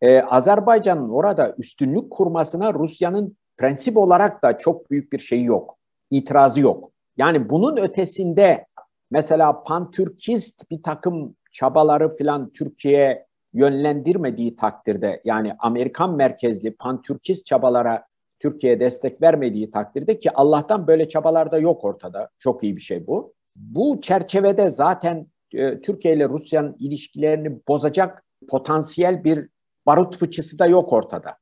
Ee, 0.00 0.20
Azerbaycan'ın 0.20 1.08
orada 1.08 1.54
üstünlük 1.58 2.10
kurmasına 2.10 2.74
Rusya'nın 2.74 3.36
prensip 3.56 3.96
olarak 3.96 4.42
da 4.42 4.58
çok 4.58 4.90
büyük 4.90 5.12
bir 5.12 5.18
şey 5.18 5.44
yok. 5.44 5.78
İtirazı 6.10 6.60
yok. 6.60 6.92
Yani 7.16 7.50
bunun 7.50 7.76
ötesinde 7.76 8.66
mesela 9.10 9.62
pantürkist 9.62 10.70
bir 10.70 10.82
takım 10.82 11.36
çabaları 11.52 12.16
filan 12.16 12.50
Türkiye 12.50 13.26
yönlendirmediği 13.52 14.56
takdirde 14.56 15.20
yani 15.24 15.54
Amerikan 15.58 16.14
merkezli 16.14 16.76
pantürkist 16.76 17.46
çabalara 17.46 18.04
Türkiye 18.38 18.80
destek 18.80 19.22
vermediği 19.22 19.70
takdirde 19.70 20.18
ki 20.18 20.30
Allah'tan 20.30 20.86
böyle 20.86 21.08
çabalar 21.08 21.52
da 21.52 21.58
yok 21.58 21.84
ortada. 21.84 22.28
Çok 22.38 22.62
iyi 22.62 22.76
bir 22.76 22.80
şey 22.80 23.06
bu. 23.06 23.34
Bu 23.56 24.00
çerçevede 24.00 24.70
zaten 24.70 25.26
e, 25.54 25.80
Türkiye 25.80 26.14
ile 26.14 26.28
Rusya'nın 26.28 26.76
ilişkilerini 26.78 27.60
bozacak 27.68 28.24
potansiyel 28.48 29.24
bir 29.24 29.48
barut 29.86 30.16
fıçısı 30.16 30.58
da 30.58 30.66
yok 30.66 30.92
ortada. 30.92 31.36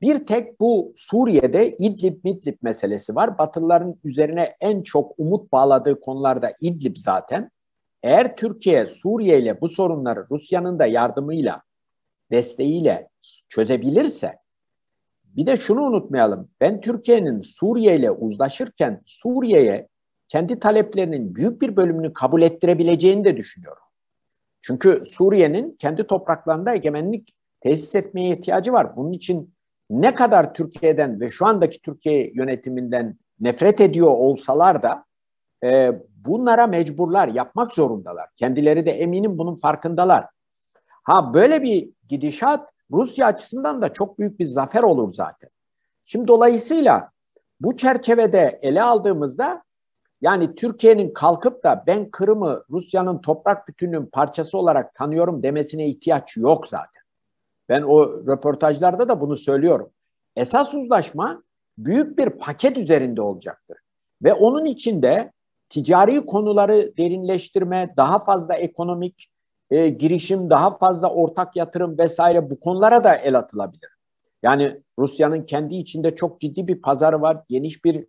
Bir 0.00 0.26
tek 0.26 0.60
bu 0.60 0.92
Suriye'de 0.96 1.76
İdlib 1.76 2.24
Midlib 2.24 2.56
meselesi 2.62 3.14
var. 3.14 3.38
Batılıların 3.38 3.96
üzerine 4.04 4.56
en 4.60 4.82
çok 4.82 5.12
umut 5.18 5.52
bağladığı 5.52 6.00
konularda 6.00 6.52
İdlib 6.60 6.96
zaten. 6.96 7.50
Eğer 8.02 8.36
Türkiye 8.36 8.86
Suriye 8.86 9.38
ile 9.38 9.60
bu 9.60 9.68
sorunları 9.68 10.26
Rusya'nın 10.30 10.78
da 10.78 10.86
yardımıyla, 10.86 11.62
desteğiyle 12.30 13.08
çözebilirse 13.48 14.38
bir 15.24 15.46
de 15.46 15.56
şunu 15.56 15.82
unutmayalım. 15.82 16.48
Ben 16.60 16.80
Türkiye'nin 16.80 17.42
Suriye 17.42 17.96
ile 17.96 18.10
uzlaşırken 18.10 19.02
Suriye'ye 19.04 19.88
kendi 20.28 20.60
taleplerinin 20.60 21.34
büyük 21.34 21.62
bir 21.62 21.76
bölümünü 21.76 22.12
kabul 22.12 22.42
ettirebileceğini 22.42 23.24
de 23.24 23.36
düşünüyorum. 23.36 23.82
Çünkü 24.60 25.02
Suriye'nin 25.08 25.70
kendi 25.70 26.06
topraklarında 26.06 26.74
egemenlik 26.74 27.34
tesis 27.60 27.94
etmeye 27.94 28.36
ihtiyacı 28.36 28.72
var. 28.72 28.96
Bunun 28.96 29.12
için 29.12 29.54
ne 29.90 30.14
kadar 30.14 30.54
Türkiye'den 30.54 31.20
ve 31.20 31.30
şu 31.30 31.46
andaki 31.46 31.82
Türkiye 31.82 32.32
yönetiminden 32.34 33.18
nefret 33.40 33.80
ediyor 33.80 34.10
olsalar 34.10 34.82
da 34.82 35.04
e, 35.64 35.92
bunlara 36.16 36.66
mecburlar, 36.66 37.28
yapmak 37.28 37.72
zorundalar. 37.72 38.28
Kendileri 38.36 38.86
de 38.86 38.90
eminim 38.90 39.38
bunun 39.38 39.56
farkındalar. 39.56 40.26
Ha 41.02 41.34
böyle 41.34 41.62
bir 41.62 41.90
gidişat 42.08 42.68
Rusya 42.90 43.26
açısından 43.26 43.82
da 43.82 43.92
çok 43.92 44.18
büyük 44.18 44.40
bir 44.40 44.44
zafer 44.44 44.82
olur 44.82 45.14
zaten. 45.14 45.50
Şimdi 46.04 46.28
dolayısıyla 46.28 47.10
bu 47.60 47.76
çerçevede 47.76 48.58
ele 48.62 48.82
aldığımızda 48.82 49.62
yani 50.20 50.54
Türkiye'nin 50.54 51.14
kalkıp 51.14 51.64
da 51.64 51.84
ben 51.86 52.10
Kırım'ı 52.10 52.64
Rusya'nın 52.70 53.18
toprak 53.18 53.68
bütünlüğün 53.68 54.06
parçası 54.06 54.58
olarak 54.58 54.94
tanıyorum 54.94 55.42
demesine 55.42 55.88
ihtiyaç 55.88 56.36
yok 56.36 56.68
zaten. 56.68 57.02
Ben 57.68 57.82
o 57.82 58.26
röportajlarda 58.26 59.08
da 59.08 59.20
bunu 59.20 59.36
söylüyorum. 59.36 59.90
Esas 60.36 60.74
uzlaşma 60.74 61.42
büyük 61.78 62.18
bir 62.18 62.30
paket 62.30 62.78
üzerinde 62.78 63.22
olacaktır. 63.22 63.78
Ve 64.22 64.32
onun 64.34 64.64
içinde 64.64 65.32
ticari 65.68 66.26
konuları 66.26 66.92
derinleştirme, 66.98 67.94
daha 67.96 68.24
fazla 68.24 68.54
ekonomik 68.54 69.30
e, 69.70 69.88
girişim, 69.88 70.50
daha 70.50 70.78
fazla 70.78 71.10
ortak 71.10 71.56
yatırım 71.56 71.98
vesaire 71.98 72.50
bu 72.50 72.60
konulara 72.60 73.04
da 73.04 73.14
el 73.14 73.38
atılabilir. 73.38 73.90
Yani 74.42 74.82
Rusya'nın 74.98 75.42
kendi 75.42 75.74
içinde 75.74 76.16
çok 76.16 76.40
ciddi 76.40 76.68
bir 76.68 76.82
pazarı 76.82 77.20
var, 77.20 77.42
geniş 77.48 77.84
bir 77.84 78.06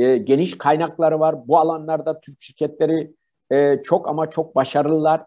e, 0.00 0.18
geniş 0.18 0.58
kaynakları 0.58 1.20
var. 1.20 1.48
Bu 1.48 1.58
alanlarda 1.58 2.20
Türk 2.20 2.42
şirketleri 2.42 3.14
e, 3.52 3.82
çok 3.82 4.08
ama 4.08 4.30
çok 4.30 4.56
başarılılar. 4.56 5.24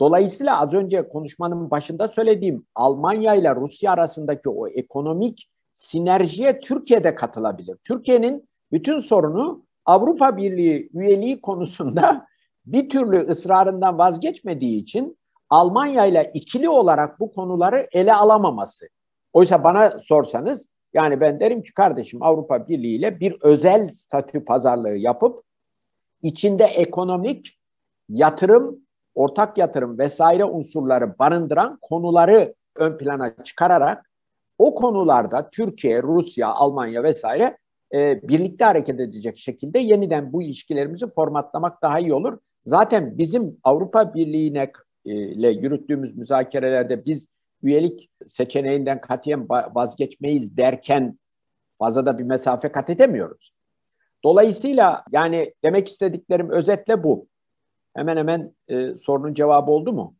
Dolayısıyla 0.00 0.60
az 0.60 0.74
önce 0.74 1.08
konuşmanın 1.08 1.70
başında 1.70 2.08
söylediğim 2.08 2.66
Almanya 2.74 3.34
ile 3.34 3.54
Rusya 3.54 3.92
arasındaki 3.92 4.48
o 4.48 4.68
ekonomik 4.68 5.48
sinerjiye 5.74 6.60
Türkiye'de 6.60 7.14
katılabilir. 7.14 7.76
Türkiye'nin 7.84 8.48
bütün 8.72 8.98
sorunu 8.98 9.62
Avrupa 9.84 10.36
Birliği 10.36 10.90
üyeliği 10.94 11.40
konusunda 11.40 12.26
bir 12.66 12.88
türlü 12.88 13.28
ısrarından 13.28 13.98
vazgeçmediği 13.98 14.82
için 14.82 15.18
Almanya 15.50 16.06
ile 16.06 16.30
ikili 16.34 16.68
olarak 16.68 17.20
bu 17.20 17.32
konuları 17.32 17.86
ele 17.92 18.14
alamaması. 18.14 18.88
Oysa 19.32 19.64
bana 19.64 19.98
sorsanız 19.98 20.68
yani 20.94 21.20
ben 21.20 21.40
derim 21.40 21.62
ki 21.62 21.74
kardeşim 21.74 22.22
Avrupa 22.22 22.68
Birliği 22.68 22.96
ile 22.96 23.20
bir 23.20 23.36
özel 23.42 23.88
statü 23.88 24.44
pazarlığı 24.44 24.96
yapıp 24.96 25.44
içinde 26.22 26.64
ekonomik, 26.64 27.58
yatırım, 28.08 28.78
ortak 29.14 29.58
yatırım 29.58 29.98
vesaire 29.98 30.44
unsurları 30.44 31.18
barındıran 31.18 31.78
konuları 31.82 32.54
ön 32.76 32.98
plana 32.98 33.34
çıkararak 33.44 34.10
o 34.58 34.74
konularda 34.74 35.50
Türkiye, 35.50 36.02
Rusya, 36.02 36.48
Almanya 36.48 37.02
vesaire 37.02 37.58
e, 37.94 38.28
birlikte 38.28 38.64
hareket 38.64 39.00
edecek 39.00 39.38
şekilde 39.38 39.78
yeniden 39.78 40.32
bu 40.32 40.42
ilişkilerimizi 40.42 41.06
formatlamak 41.06 41.82
daha 41.82 41.98
iyi 41.98 42.14
olur. 42.14 42.38
Zaten 42.66 43.18
bizim 43.18 43.56
Avrupa 43.64 44.14
Birliği'ne 44.14 44.72
e, 45.06 45.10
ile 45.14 45.50
yürüttüğümüz 45.50 46.16
müzakerelerde 46.16 47.04
biz 47.04 47.28
üyelik 47.62 48.10
seçeneğinden 48.28 49.00
katiyen 49.00 49.48
vazgeçmeyiz 49.48 50.56
derken 50.56 51.18
fazla 51.78 52.06
da 52.06 52.18
bir 52.18 52.24
mesafe 52.24 52.72
kat 52.72 52.90
edemiyoruz. 52.90 53.52
Dolayısıyla 54.24 55.04
yani 55.12 55.54
demek 55.64 55.88
istediklerim 55.88 56.50
özetle 56.50 57.02
bu. 57.02 57.26
Hemen 57.96 58.16
hemen 58.16 58.54
e, 58.68 58.88
sorunun 59.02 59.34
cevabı 59.34 59.70
oldu 59.70 59.92
mu? 59.92 60.14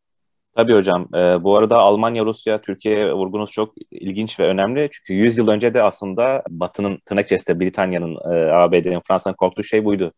Tabii 0.54 0.72
hocam. 0.74 1.08
E, 1.14 1.44
bu 1.44 1.56
arada 1.56 1.76
Almanya, 1.78 2.24
Rusya, 2.24 2.60
Türkiye 2.60 3.12
vurgunuz 3.12 3.52
çok 3.52 3.74
ilginç 3.90 4.40
ve 4.40 4.46
önemli. 4.46 4.88
Çünkü 4.92 5.14
100 5.14 5.38
yıl 5.38 5.48
önce 5.48 5.74
de 5.74 5.82
aslında 5.82 6.42
Batı'nın 6.48 6.98
tırnak 7.06 7.26
içerisinde 7.26 7.60
Britanya'nın, 7.60 8.14
e, 8.34 8.52
ABD'nin, 8.52 9.00
Fransa'nın 9.08 9.34
korktuğu 9.34 9.64
şey 9.64 9.84
buydu. 9.84 10.12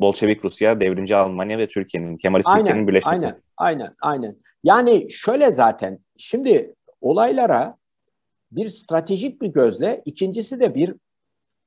Bolşevik 0.00 0.44
Rusya, 0.44 0.80
devrimci 0.80 1.16
Almanya 1.16 1.58
ve 1.58 1.68
Türkiye'nin, 1.68 2.16
Kemalist 2.16 2.48
aynen, 2.48 2.58
Türkiye'nin 2.58 2.88
birleşmesi. 2.88 3.26
Aynen, 3.26 3.40
aynen, 3.56 3.94
aynen. 4.02 4.36
Yani 4.64 5.10
şöyle 5.10 5.54
zaten, 5.54 5.98
şimdi 6.18 6.74
olaylara 7.00 7.76
bir 8.52 8.68
stratejik 8.68 9.42
bir 9.42 9.48
gözle, 9.48 10.02
ikincisi 10.04 10.60
de 10.60 10.74
bir 10.74 10.94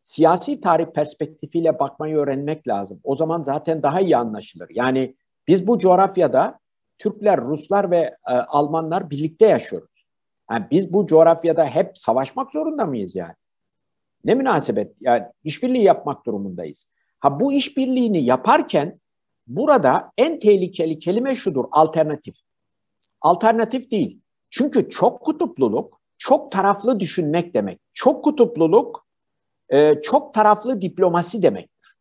siyasi 0.04 0.62
tarih 0.62 0.86
perspektifiyle 0.86 1.80
bakmayı 1.80 2.16
öğrenmek 2.16 2.68
lazım. 2.68 3.00
O 3.04 3.16
zaman 3.16 3.44
zaten 3.44 3.84
daha 3.84 4.02
iyi 4.02 4.18
anlaşılır. 4.18 4.70
Yani 4.70 5.16
biz 5.48 5.68
bu 5.68 5.80
coğrafyada 5.80 6.60
Türkler, 7.00 7.42
Ruslar 7.42 7.92
ve 7.92 7.98
e, 8.28 8.32
Almanlar 8.34 9.10
birlikte 9.10 9.46
yaşıyoruz. 9.46 10.06
Yani 10.52 10.66
biz 10.72 10.94
bu 10.94 11.08
coğrafyada 11.08 11.66
hep 11.66 11.98
savaşmak 11.98 12.52
zorunda 12.52 12.86
mıyız 12.86 13.16
yani? 13.16 13.34
Ne 14.26 14.36
münasebet? 14.36 14.96
Yani 15.02 15.24
işbirliği 15.44 15.84
yapmak 15.84 16.26
durumundayız. 16.26 16.88
Ha 17.20 17.40
bu 17.40 17.54
işbirliğini 17.54 18.24
yaparken 18.24 19.00
burada 19.48 20.12
en 20.18 20.40
tehlikeli 20.40 21.00
kelime 21.00 21.36
şudur, 21.36 21.66
alternatif. 21.72 22.36
Alternatif 23.22 23.92
değil. 23.92 24.21
Çünkü 24.52 24.90
çok 24.90 25.22
kutupluluk, 25.22 26.02
çok 26.18 26.52
taraflı 26.52 27.00
düşünmek 27.00 27.54
demek. 27.54 27.80
Çok 27.94 28.24
kutupluluk, 28.24 29.06
e, 29.70 30.02
çok 30.02 30.34
taraflı 30.34 30.82
diplomasi 30.82 31.42
demektir. 31.42 31.96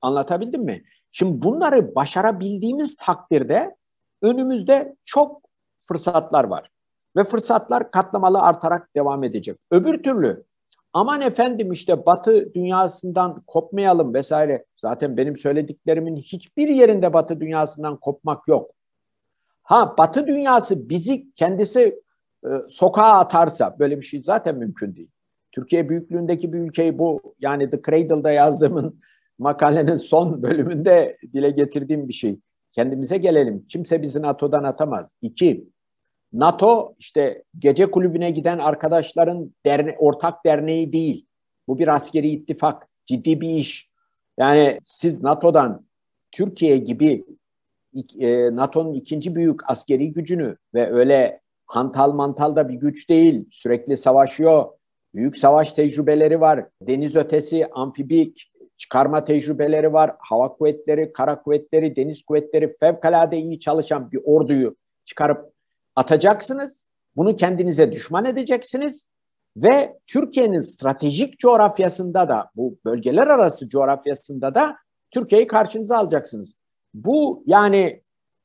Anlatabildim 0.00 0.62
mi? 0.62 0.82
Şimdi 1.12 1.42
bunları 1.42 1.94
başarabildiğimiz 1.94 2.96
takdirde 2.96 3.76
önümüzde 4.22 4.96
çok 5.04 5.40
fırsatlar 5.88 6.44
var. 6.44 6.70
Ve 7.16 7.24
fırsatlar 7.24 7.90
katlamalı 7.90 8.40
artarak 8.40 8.96
devam 8.96 9.24
edecek. 9.24 9.58
Öbür 9.70 10.02
türlü 10.02 10.44
aman 10.92 11.20
efendim 11.20 11.72
işte 11.72 12.06
Batı 12.06 12.54
dünyasından 12.54 13.42
kopmayalım 13.46 14.14
vesaire. 14.14 14.64
Zaten 14.80 15.16
benim 15.16 15.36
söylediklerimin 15.36 16.16
hiçbir 16.16 16.68
yerinde 16.68 17.12
Batı 17.12 17.40
dünyasından 17.40 17.96
kopmak 17.96 18.48
yok. 18.48 18.70
Ha 19.70 19.94
Batı 19.98 20.26
dünyası 20.26 20.88
bizi 20.88 21.34
kendisi 21.34 22.00
e, 22.44 22.48
sokağa 22.70 23.18
atarsa 23.18 23.76
böyle 23.78 23.96
bir 23.96 24.04
şey 24.04 24.22
zaten 24.22 24.56
mümkün 24.56 24.96
değil. 24.96 25.10
Türkiye 25.52 25.88
büyüklüğündeki 25.88 26.52
bir 26.52 26.58
ülkeyi 26.58 26.98
bu 26.98 27.34
yani 27.40 27.70
The 27.70 27.82
Cradle'da 27.86 28.30
yazdığımın 28.30 29.00
makalenin 29.38 29.96
son 29.96 30.42
bölümünde 30.42 31.18
dile 31.32 31.50
getirdiğim 31.50 32.08
bir 32.08 32.12
şey. 32.12 32.40
Kendimize 32.72 33.16
gelelim. 33.16 33.66
Kimse 33.68 34.02
bizi 34.02 34.22
NATO'dan 34.22 34.64
atamaz. 34.64 35.10
İki, 35.22 35.68
NATO 36.32 36.94
işte 36.98 37.42
gece 37.58 37.90
kulübüne 37.90 38.30
giden 38.30 38.58
arkadaşların 38.58 39.54
derne 39.66 39.96
ortak 39.98 40.44
derneği 40.44 40.92
değil. 40.92 41.26
Bu 41.68 41.78
bir 41.78 41.88
askeri 41.88 42.28
ittifak, 42.28 42.88
ciddi 43.06 43.40
bir 43.40 43.50
iş. 43.50 43.90
Yani 44.38 44.78
siz 44.84 45.22
NATO'dan 45.22 45.86
Türkiye 46.32 46.78
gibi 46.78 47.24
NATO'nun 48.56 48.94
ikinci 48.94 49.34
büyük 49.34 49.70
askeri 49.70 50.12
gücünü 50.12 50.56
ve 50.74 50.92
öyle 50.92 51.40
hantal 51.66 52.12
mantal 52.12 52.56
da 52.56 52.68
bir 52.68 52.74
güç 52.74 53.08
değil. 53.08 53.44
Sürekli 53.52 53.96
savaşıyor. 53.96 54.66
Büyük 55.14 55.38
savaş 55.38 55.72
tecrübeleri 55.72 56.40
var. 56.40 56.66
Deniz 56.82 57.16
ötesi, 57.16 57.66
amfibik 57.66 58.52
çıkarma 58.76 59.24
tecrübeleri 59.24 59.92
var. 59.92 60.16
Hava 60.18 60.52
kuvvetleri, 60.52 61.12
kara 61.12 61.42
kuvvetleri, 61.42 61.96
deniz 61.96 62.22
kuvvetleri 62.22 62.68
fevkalade 62.80 63.38
iyi 63.38 63.60
çalışan 63.60 64.12
bir 64.12 64.20
orduyu 64.24 64.76
çıkarıp 65.04 65.52
atacaksınız. 65.96 66.84
Bunu 67.16 67.36
kendinize 67.36 67.92
düşman 67.92 68.24
edeceksiniz 68.24 69.06
ve 69.56 69.98
Türkiye'nin 70.06 70.60
stratejik 70.60 71.38
coğrafyasında 71.38 72.28
da 72.28 72.50
bu 72.56 72.78
bölgeler 72.84 73.26
arası 73.26 73.68
coğrafyasında 73.68 74.54
da 74.54 74.76
Türkiye'yi 75.10 75.46
karşınıza 75.46 75.96
alacaksınız. 75.96 76.54
Bu 76.94 77.42
yani 77.46 78.02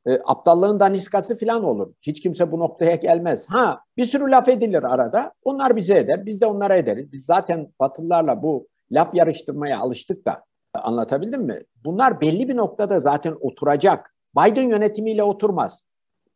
e, 0.07 0.19
aptallığın 0.25 0.79
daniskası 0.79 1.37
falan 1.37 1.63
olur. 1.63 1.93
Hiç 2.01 2.21
kimse 2.21 2.51
bu 2.51 2.59
noktaya 2.59 2.95
gelmez. 2.95 3.45
Ha 3.49 3.81
bir 3.97 4.05
sürü 4.05 4.31
laf 4.31 4.49
edilir 4.49 4.83
arada. 4.83 5.33
Onlar 5.43 5.75
bize 5.75 5.97
eder. 5.97 6.25
Biz 6.25 6.41
de 6.41 6.45
onlara 6.45 6.75
ederiz. 6.75 7.11
Biz 7.11 7.25
zaten 7.25 7.67
Batılılarla 7.79 8.43
bu 8.43 8.67
laf 8.91 9.15
yarıştırmaya 9.15 9.79
alıştık 9.79 10.25
da 10.25 10.43
anlatabildim 10.73 11.41
mi? 11.41 11.63
Bunlar 11.85 12.21
belli 12.21 12.49
bir 12.49 12.57
noktada 12.57 12.99
zaten 12.99 13.35
oturacak. 13.39 14.15
Biden 14.37 14.69
yönetimiyle 14.69 15.23
oturmaz. 15.23 15.83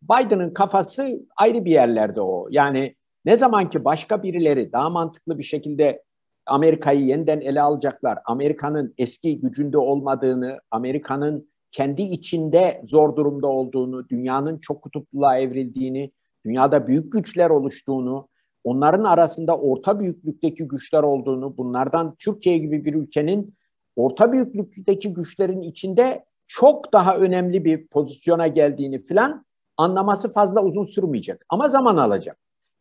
Biden'ın 0.02 0.54
kafası 0.54 1.20
ayrı 1.38 1.66
bir 1.66 1.72
yerlerde 1.72 2.22
o. 2.22 2.48
Yani 2.52 2.96
ne 3.26 3.38
zaman 3.38 3.70
ki 3.70 3.86
başka 3.86 4.24
birileri 4.24 4.72
daha 4.72 4.90
mantıklı 4.90 5.38
bir 5.38 5.44
şekilde 5.44 6.04
Amerika'yı 6.46 7.06
yeniden 7.06 7.42
ele 7.42 7.62
alacaklar, 7.62 8.20
Amerika'nın 8.26 8.94
eski 8.98 9.40
gücünde 9.40 9.78
olmadığını, 9.78 10.60
Amerika'nın 10.72 11.49
kendi 11.72 12.02
içinde 12.02 12.82
zor 12.86 13.16
durumda 13.16 13.48
olduğunu, 13.48 14.10
dünyanın 14.10 14.58
çok 14.58 14.82
kutupluluğa 14.82 15.38
evrildiğini, 15.38 16.12
dünyada 16.46 16.88
büyük 16.88 17.12
güçler 17.12 17.50
oluştuğunu, 17.50 18.28
onların 18.64 19.04
arasında 19.04 19.58
orta 19.58 20.00
büyüklükteki 20.00 20.68
güçler 20.68 21.04
olduğunu, 21.04 21.58
bunlardan 21.58 22.16
Türkiye 22.20 22.58
gibi 22.58 22.86
bir 22.86 22.94
ülkenin 22.94 23.56
orta 23.96 24.32
büyüklükteki 24.32 25.14
güçlerin 25.14 25.62
içinde 25.62 26.26
çok 26.48 26.94
daha 26.94 27.18
önemli 27.18 27.66
bir 27.66 27.88
pozisyona 27.88 28.48
geldiğini 28.48 29.04
filan 29.04 29.46
anlaması 29.78 30.34
fazla 30.34 30.64
uzun 30.64 30.86
sürmeyecek 30.86 31.42
ama 31.50 31.70
zaman 31.70 31.98
alacak. 31.98 32.38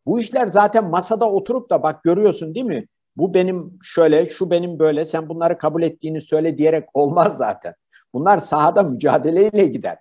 Bu 0.06 0.20
işler 0.20 0.46
zaten 0.46 0.84
masada 0.84 1.30
oturup 1.30 1.70
da 1.70 1.82
bak 1.82 2.02
görüyorsun 2.04 2.54
değil 2.54 2.66
mi? 2.66 2.86
Bu 3.16 3.34
benim 3.34 3.78
şöyle, 3.82 4.26
şu 4.26 4.50
benim 4.50 4.78
böyle, 4.78 5.04
sen 5.04 5.28
bunları 5.28 5.58
kabul 5.58 5.82
ettiğini 5.82 6.20
söyle 6.20 6.58
diyerek 6.58 6.84
olmaz 6.94 7.36
zaten. 7.36 7.74
Bunlar 8.14 8.38
sahada 8.38 8.82
mücadeleyle 8.82 9.66
gider. 9.66 9.98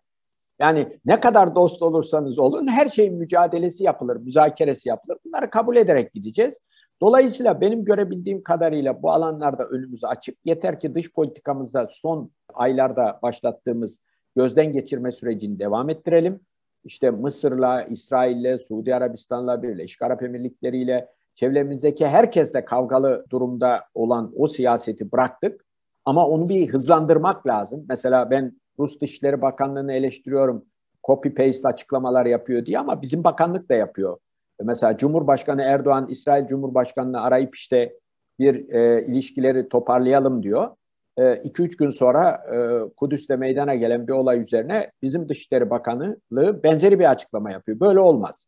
Yani 0.59 0.99
ne 1.05 1.19
kadar 1.19 1.55
dost 1.55 1.81
olursanız 1.81 2.39
olun 2.39 2.67
her 2.67 2.87
şeyin 2.87 3.19
mücadelesi 3.19 3.83
yapılır, 3.83 4.15
müzakeresi 4.15 4.89
yapılır. 4.89 5.17
Bunları 5.25 5.49
kabul 5.49 5.75
ederek 5.75 6.13
gideceğiz. 6.13 6.55
Dolayısıyla 7.01 7.61
benim 7.61 7.85
görebildiğim 7.85 8.43
kadarıyla 8.43 9.01
bu 9.01 9.11
alanlarda 9.11 9.65
önümüz 9.65 10.03
açık. 10.03 10.37
Yeter 10.45 10.79
ki 10.79 10.95
dış 10.95 11.13
politikamızda 11.13 11.87
son 11.91 12.31
aylarda 12.53 13.19
başlattığımız 13.21 13.99
gözden 14.35 14.73
geçirme 14.73 15.11
sürecini 15.11 15.59
devam 15.59 15.89
ettirelim 15.89 16.39
işte 16.87 17.11
Mısır'la, 17.11 17.83
İsrail'le, 17.83 18.57
Suudi 18.57 18.95
Arabistan'la, 18.95 19.63
Birleşik 19.63 20.01
Arap 20.01 20.23
Emirlikleri'yle, 20.23 21.09
çevremizdeki 21.35 22.07
herkesle 22.07 22.65
kavgalı 22.65 23.25
durumda 23.29 23.83
olan 23.93 24.33
o 24.35 24.47
siyaseti 24.47 25.11
bıraktık. 25.11 25.65
Ama 26.07 26.27
onu 26.27 26.49
bir 26.49 26.67
hızlandırmak 26.67 27.47
lazım. 27.47 27.85
Mesela 27.89 28.31
ben 28.31 28.53
Rus 28.79 29.01
Dışişleri 29.01 29.41
Bakanlığı'nı 29.41 29.93
eleştiriyorum. 29.93 30.65
Copy 31.03 31.29
paste 31.29 31.67
açıklamalar 31.67 32.25
yapıyor 32.25 32.65
diye 32.65 32.79
ama 32.79 33.01
bizim 33.01 33.23
bakanlık 33.23 33.69
da 33.69 33.73
yapıyor. 33.73 34.17
Mesela 34.63 34.97
Cumhurbaşkanı 34.97 35.61
Erdoğan 35.61 36.07
İsrail 36.09 36.47
Cumhurbaşkanı'nı 36.47 37.21
arayıp 37.21 37.55
işte 37.55 37.93
bir 38.39 38.69
e, 38.69 39.05
ilişkileri 39.05 39.69
toparlayalım 39.69 40.43
diyor. 40.43 40.69
2-3 41.17 41.63
ee, 41.63 41.75
gün 41.77 41.89
sonra 41.89 42.43
e, 42.53 42.57
Kudüs'te 42.95 43.35
meydana 43.35 43.75
gelen 43.75 44.07
bir 44.07 44.13
olay 44.13 44.41
üzerine 44.41 44.91
bizim 45.01 45.29
Dışişleri 45.29 45.69
Bakanlığı 45.69 46.63
benzeri 46.63 46.99
bir 46.99 47.11
açıklama 47.11 47.51
yapıyor. 47.51 47.79
Böyle 47.79 47.99
olmaz. 47.99 48.47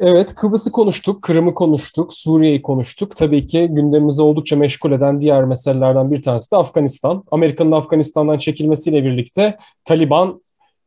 Evet, 0.00 0.34
Kıbrıs'ı 0.34 0.72
konuştuk, 0.72 1.22
Kırım'ı 1.22 1.54
konuştuk, 1.54 2.14
Suriye'yi 2.14 2.62
konuştuk. 2.62 3.16
Tabii 3.16 3.46
ki 3.46 3.68
gündemimizi 3.70 4.22
oldukça 4.22 4.56
meşgul 4.56 4.92
eden 4.92 5.20
diğer 5.20 5.44
meselelerden 5.44 6.10
bir 6.10 6.22
tanesi 6.22 6.52
de 6.52 6.56
Afganistan. 6.56 7.24
Amerika'nın 7.30 7.72
Afganistan'dan 7.72 8.38
çekilmesiyle 8.38 9.04
birlikte 9.04 9.56
Taliban 9.84 10.42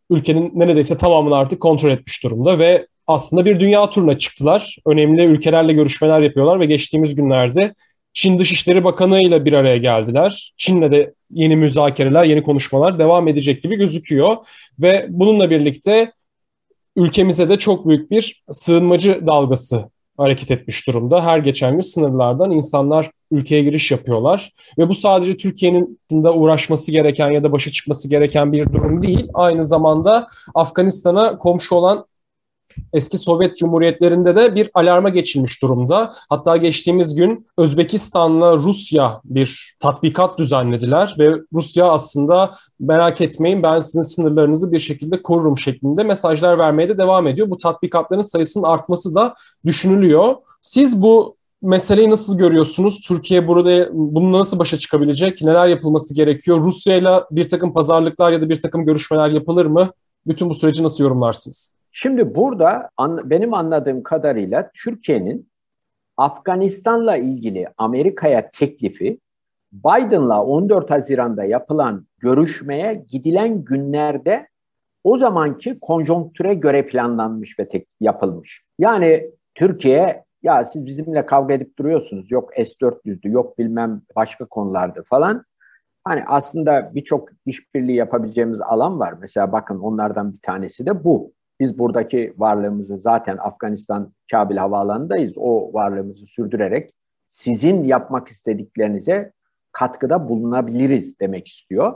ülkenin 0.10 0.52
neredeyse 0.56 0.98
tamamını 0.98 1.36
artık 1.36 1.62
kontrol 1.62 1.92
etmiş 1.92 2.24
durumda 2.24 2.60
ve 2.60 2.88
aslında 3.08 3.46
bir 3.46 3.60
dünya 3.60 3.90
turuna 3.90 4.18
çıktılar. 4.18 4.78
Önemli 4.86 5.24
ülkelerle 5.24 5.74
görüşmeler 5.74 6.20
yapıyorlar 6.20 6.60
ve 6.60 6.66
geçtiğimiz 6.66 7.16
günlerde 7.16 7.74
Çin 8.14 8.40
Dışişleri 8.40 8.84
Bakanı 8.84 9.22
ile 9.22 9.46
bir 9.46 9.54
araya 9.54 9.78
geldiler. 9.78 10.54
Çin'le 10.58 10.92
de 10.92 11.14
yeni 11.32 11.56
müzakereler, 11.56 12.24
yeni 12.24 12.44
konuşmalar 12.44 13.00
devam 13.00 13.28
edecek 13.28 13.64
gibi 13.64 13.76
gözüküyor. 13.76 14.38
Ve 14.80 15.06
bununla 15.10 15.50
birlikte 15.50 16.12
ülkemize 17.00 17.50
de 17.50 17.58
çok 17.58 17.88
büyük 17.88 18.12
bir 18.12 18.44
sığınmacı 18.52 19.28
dalgası 19.28 19.90
hareket 20.18 20.52
etmiş 20.52 20.88
durumda. 20.88 21.24
Her 21.24 21.38
geçen 21.38 21.74
gün 21.74 21.82
sınırlardan 21.82 22.52
insanlar 22.52 23.12
ülkeye 23.32 23.64
giriş 23.64 23.92
yapıyorlar. 23.92 24.52
Ve 24.78 24.90
bu 24.90 24.96
sadece 24.96 25.38
Türkiye'nin 25.38 26.00
de 26.12 26.30
uğraşması 26.30 26.92
gereken 26.92 27.32
ya 27.32 27.44
da 27.44 27.52
başa 27.52 27.72
çıkması 27.72 28.10
gereken 28.10 28.52
bir 28.52 28.74
durum 28.74 29.04
değil. 29.04 29.28
Aynı 29.34 29.64
zamanda 29.64 30.28
Afganistan'a 30.56 31.38
komşu 31.38 31.76
olan 31.76 32.06
eski 32.94 33.18
Sovyet 33.18 33.58
Cumhuriyetlerinde 33.58 34.36
de 34.36 34.56
bir 34.56 34.70
alarma 34.74 35.10
geçilmiş 35.10 35.62
durumda. 35.62 36.14
Hatta 36.30 36.58
geçtiğimiz 36.58 37.16
gün 37.16 37.48
Özbekistan'la 37.58 38.58
Rusya 38.58 39.22
bir 39.24 39.76
tatbikat 39.80 40.38
düzenlediler 40.38 41.16
ve 41.20 41.34
Rusya 41.54 41.86
aslında 41.86 42.56
merak 42.80 43.22
etmeyin 43.22 43.64
ben 43.64 43.80
sizin 43.80 44.02
sınırlarınızı 44.02 44.72
bir 44.72 44.80
şekilde 44.80 45.22
korurum 45.22 45.58
şeklinde 45.58 46.04
mesajlar 46.04 46.58
vermeye 46.58 46.90
de 46.90 46.98
devam 46.98 47.28
ediyor. 47.28 47.50
Bu 47.50 47.58
tatbikatların 47.58 48.22
sayısının 48.22 48.64
artması 48.64 49.16
da 49.16 49.36
düşünülüyor. 49.66 50.36
Siz 50.62 51.02
bu 51.02 51.36
meseleyi 51.62 52.10
nasıl 52.10 52.38
görüyorsunuz? 52.38 53.02
Türkiye 53.02 53.48
burada 53.48 53.90
bununla 53.94 54.40
nasıl 54.40 54.60
başa 54.60 54.78
çıkabilecek? 54.78 55.42
Neler 55.42 55.68
yapılması 55.68 56.14
gerekiyor? 56.16 56.64
Rusya 56.64 56.98
ile 56.98 57.24
bir 57.32 57.50
takım 57.50 57.74
pazarlıklar 57.74 58.32
ya 58.32 58.42
da 58.42 58.50
bir 58.50 58.62
takım 58.62 58.86
görüşmeler 58.86 59.30
yapılır 59.30 59.66
mı? 59.66 59.92
Bütün 60.28 60.50
bu 60.50 60.54
süreci 60.54 60.84
nasıl 60.84 61.04
yorumlarsınız? 61.04 61.79
Şimdi 62.02 62.36
burada 62.36 62.90
an, 62.98 63.30
benim 63.30 63.54
anladığım 63.54 64.04
kadarıyla 64.04 64.72
Türkiye'nin 64.74 65.50
Afganistan'la 66.18 67.18
ilgili 67.18 67.68
Amerika'ya 67.78 68.50
teklifi 68.52 69.20
Biden'la 69.72 70.44
14 70.44 70.92
Haziran'da 70.92 71.44
yapılan 71.44 72.08
görüşmeye 72.18 73.06
gidilen 73.08 73.64
günlerde 73.64 74.48
o 75.04 75.18
zamanki 75.18 75.80
konjonktüre 75.80 76.54
göre 76.54 76.88
planlanmış 76.88 77.60
ve 77.60 77.70
tek 77.70 77.88
yapılmış. 78.00 78.64
Yani 78.80 79.32
Türkiye 79.56 80.24
ya 80.44 80.64
siz 80.64 80.86
bizimle 80.86 81.26
kavga 81.26 81.54
edip 81.54 81.80
duruyorsunuz. 81.80 82.32
Yok 82.32 82.52
S-400'dü, 82.56 83.32
yok 83.32 83.58
bilmem 83.58 84.02
başka 84.16 84.46
konulardı 84.46 85.04
falan. 85.04 85.46
Hani 86.04 86.24
aslında 86.28 86.92
birçok 86.96 87.30
işbirliği 87.46 87.96
yapabileceğimiz 87.96 88.62
alan 88.62 89.00
var. 89.00 89.14
Mesela 89.22 89.52
bakın 89.52 89.80
onlardan 89.80 90.34
bir 90.34 90.42
tanesi 90.42 90.86
de 90.86 91.04
bu. 91.04 91.32
Biz 91.60 91.80
buradaki 91.80 92.34
varlığımızı 92.38 92.98
zaten 93.00 93.38
Afganistan 93.38 94.12
Kabil 94.32 94.58
Havaalanı'ndayız. 94.58 95.34
O 95.36 95.74
varlığımızı 95.74 96.26
sürdürerek 96.26 96.92
sizin 97.28 97.84
yapmak 97.84 98.28
istediklerinize 98.28 99.32
katkıda 99.72 100.30
bulunabiliriz 100.30 101.20
demek 101.20 101.48
istiyor. 101.48 101.94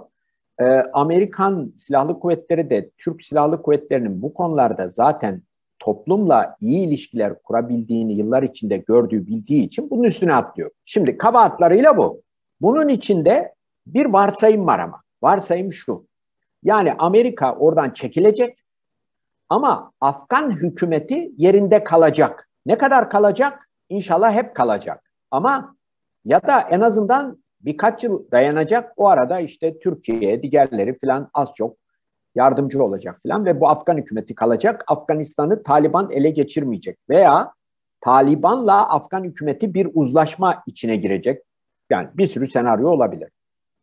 Ee, 0.59 0.63
Amerikan 0.93 1.73
Silahlı 1.77 2.19
Kuvvetleri 2.19 2.69
de 2.69 2.89
Türk 2.97 3.25
Silahlı 3.25 3.61
Kuvvetleri'nin 3.61 4.21
bu 4.21 4.33
konularda 4.33 4.89
zaten 4.89 5.41
toplumla 5.79 6.55
iyi 6.61 6.87
ilişkiler 6.87 7.41
kurabildiğini 7.43 8.13
yıllar 8.13 8.43
içinde 8.43 8.77
gördüğü, 8.77 9.27
bildiği 9.27 9.63
için 9.63 9.89
bunun 9.89 10.03
üstüne 10.03 10.33
atlıyor. 10.33 10.69
Şimdi 10.85 11.17
kabahatlarıyla 11.17 11.97
bu. 11.97 12.21
Bunun 12.61 12.87
içinde 12.87 13.53
bir 13.87 14.05
varsayım 14.05 14.67
var 14.67 14.79
ama. 14.79 15.01
Varsayım 15.23 15.73
şu. 15.73 16.05
Yani 16.63 16.93
Amerika 16.93 17.55
oradan 17.55 17.89
çekilecek 17.89 18.62
ama 19.49 19.91
Afgan 20.01 20.51
hükümeti 20.51 21.31
yerinde 21.37 21.83
kalacak. 21.83 22.49
Ne 22.65 22.77
kadar 22.77 23.09
kalacak? 23.09 23.69
İnşallah 23.89 24.33
hep 24.33 24.55
kalacak. 24.55 25.11
Ama 25.31 25.75
ya 26.25 26.41
da 26.41 26.61
en 26.61 26.81
azından 26.81 27.43
birkaç 27.61 28.03
yıl 28.03 28.31
dayanacak. 28.31 28.93
O 28.97 29.07
arada 29.07 29.39
işte 29.39 29.79
Türkiye, 29.79 30.43
diğerleri 30.43 30.97
falan 30.97 31.29
az 31.33 31.53
çok 31.55 31.77
yardımcı 32.35 32.83
olacak 32.83 33.19
falan 33.23 33.45
ve 33.45 33.59
bu 33.59 33.69
Afgan 33.69 33.97
hükümeti 33.97 34.35
kalacak. 34.35 34.83
Afganistan'ı 34.87 35.63
Taliban 35.63 36.11
ele 36.11 36.29
geçirmeyecek 36.29 36.97
veya 37.09 37.53
Taliban'la 38.01 38.89
Afgan 38.89 39.23
hükümeti 39.23 39.73
bir 39.73 39.89
uzlaşma 39.93 40.63
içine 40.67 40.95
girecek. 40.95 41.43
Yani 41.89 42.07
bir 42.13 42.25
sürü 42.25 42.51
senaryo 42.51 42.89
olabilir. 42.89 43.29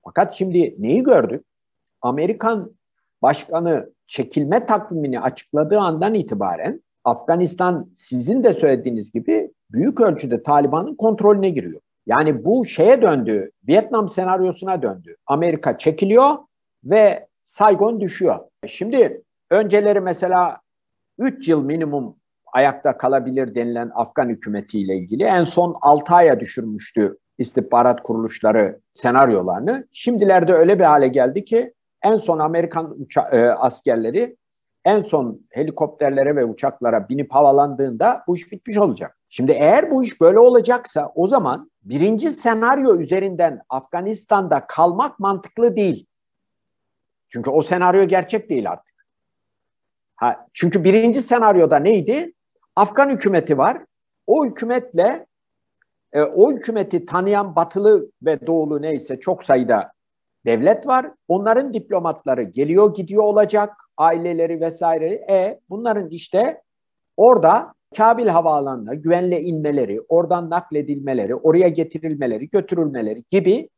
Fakat 0.04 0.34
şimdi 0.34 0.74
neyi 0.78 1.02
gördük? 1.02 1.44
Amerikan 2.02 2.70
başkanı 3.22 3.90
çekilme 4.06 4.66
takvimini 4.66 5.20
açıkladığı 5.20 5.78
andan 5.78 6.14
itibaren 6.14 6.80
Afganistan 7.04 7.90
sizin 7.96 8.44
de 8.44 8.52
söylediğiniz 8.52 9.12
gibi 9.12 9.50
büyük 9.72 10.00
ölçüde 10.00 10.42
Taliban'ın 10.42 10.94
kontrolüne 10.94 11.50
giriyor. 11.50 11.80
Yani 12.06 12.44
bu 12.44 12.66
şeye 12.66 13.02
döndü, 13.02 13.50
Vietnam 13.68 14.08
senaryosuna 14.08 14.82
döndü. 14.82 15.16
Amerika 15.26 15.78
çekiliyor 15.78 16.36
ve 16.84 17.26
Saigon 17.44 18.00
düşüyor. 18.00 18.38
Şimdi 18.66 19.22
önceleri 19.50 20.00
mesela 20.00 20.60
3 21.18 21.48
yıl 21.48 21.64
minimum 21.64 22.16
ayakta 22.52 22.98
kalabilir 22.98 23.54
denilen 23.54 23.90
Afgan 23.94 24.28
hükümetiyle 24.28 24.96
ilgili 24.96 25.22
en 25.22 25.44
son 25.44 25.76
6 25.80 26.14
aya 26.14 26.40
düşürmüştü 26.40 27.18
istihbarat 27.38 28.02
kuruluşları 28.02 28.80
senaryolarını. 28.94 29.86
Şimdilerde 29.92 30.52
öyle 30.52 30.78
bir 30.78 30.84
hale 30.84 31.08
geldi 31.08 31.44
ki 31.44 31.74
en 32.02 32.18
son 32.18 32.38
Amerikan 32.38 32.96
uça- 33.00 33.36
e, 33.36 33.50
askerleri 33.50 34.36
en 34.84 35.02
son 35.02 35.40
helikopterlere 35.50 36.36
ve 36.36 36.44
uçaklara 36.44 37.08
binip 37.08 37.34
havalandığında 37.34 38.24
bu 38.26 38.36
iş 38.36 38.52
bitmiş 38.52 38.76
olacak. 38.76 39.18
Şimdi 39.28 39.52
eğer 39.52 39.90
bu 39.90 40.04
iş 40.04 40.20
böyle 40.20 40.38
olacaksa 40.38 41.12
o 41.14 41.26
zaman 41.26 41.70
birinci 41.82 42.30
senaryo 42.30 42.96
üzerinden 42.96 43.60
Afganistan'da 43.68 44.66
kalmak 44.66 45.18
mantıklı 45.18 45.76
değil. 45.76 46.06
Çünkü 47.28 47.50
o 47.50 47.62
senaryo 47.62 48.04
gerçek 48.04 48.50
değil 48.50 48.70
artık. 48.70 48.94
Ha, 50.16 50.46
çünkü 50.52 50.84
birinci 50.84 51.22
senaryoda 51.22 51.76
neydi? 51.76 52.32
Afgan 52.76 53.10
hükümeti 53.10 53.58
var. 53.58 53.84
O 54.26 54.46
hükümetle 54.46 55.26
e, 56.12 56.22
o 56.22 56.52
hükümeti 56.52 57.06
tanıyan 57.06 57.56
batılı 57.56 58.10
ve 58.22 58.46
doğulu 58.46 58.82
neyse 58.82 59.20
çok 59.20 59.44
sayıda 59.44 59.92
devlet 60.46 60.86
var. 60.86 61.10
Onların 61.28 61.74
diplomatları 61.74 62.42
geliyor 62.42 62.94
gidiyor 62.94 63.22
olacak. 63.22 63.72
Aileleri 63.96 64.60
vesaire. 64.60 65.06
E 65.06 65.60
bunların 65.70 66.08
işte 66.08 66.62
orada 67.16 67.74
Kabil 67.96 68.26
havaalanına 68.26 68.94
güvenle 68.94 69.42
inmeleri, 69.42 70.00
oradan 70.08 70.50
nakledilmeleri, 70.50 71.34
oraya 71.34 71.68
getirilmeleri, 71.68 72.50
götürülmeleri 72.50 73.24
gibi 73.30 73.68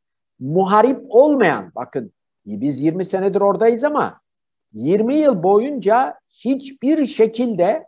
muharip 0.41 1.01
olmayan, 1.09 1.73
bakın 1.75 2.13
biz 2.47 2.85
20 2.85 3.05
senedir 3.05 3.41
oradayız 3.41 3.85
ama 3.85 4.21
20 4.73 5.15
yıl 5.15 5.43
boyunca 5.43 6.19
hiçbir 6.29 7.07
şekilde 7.07 7.87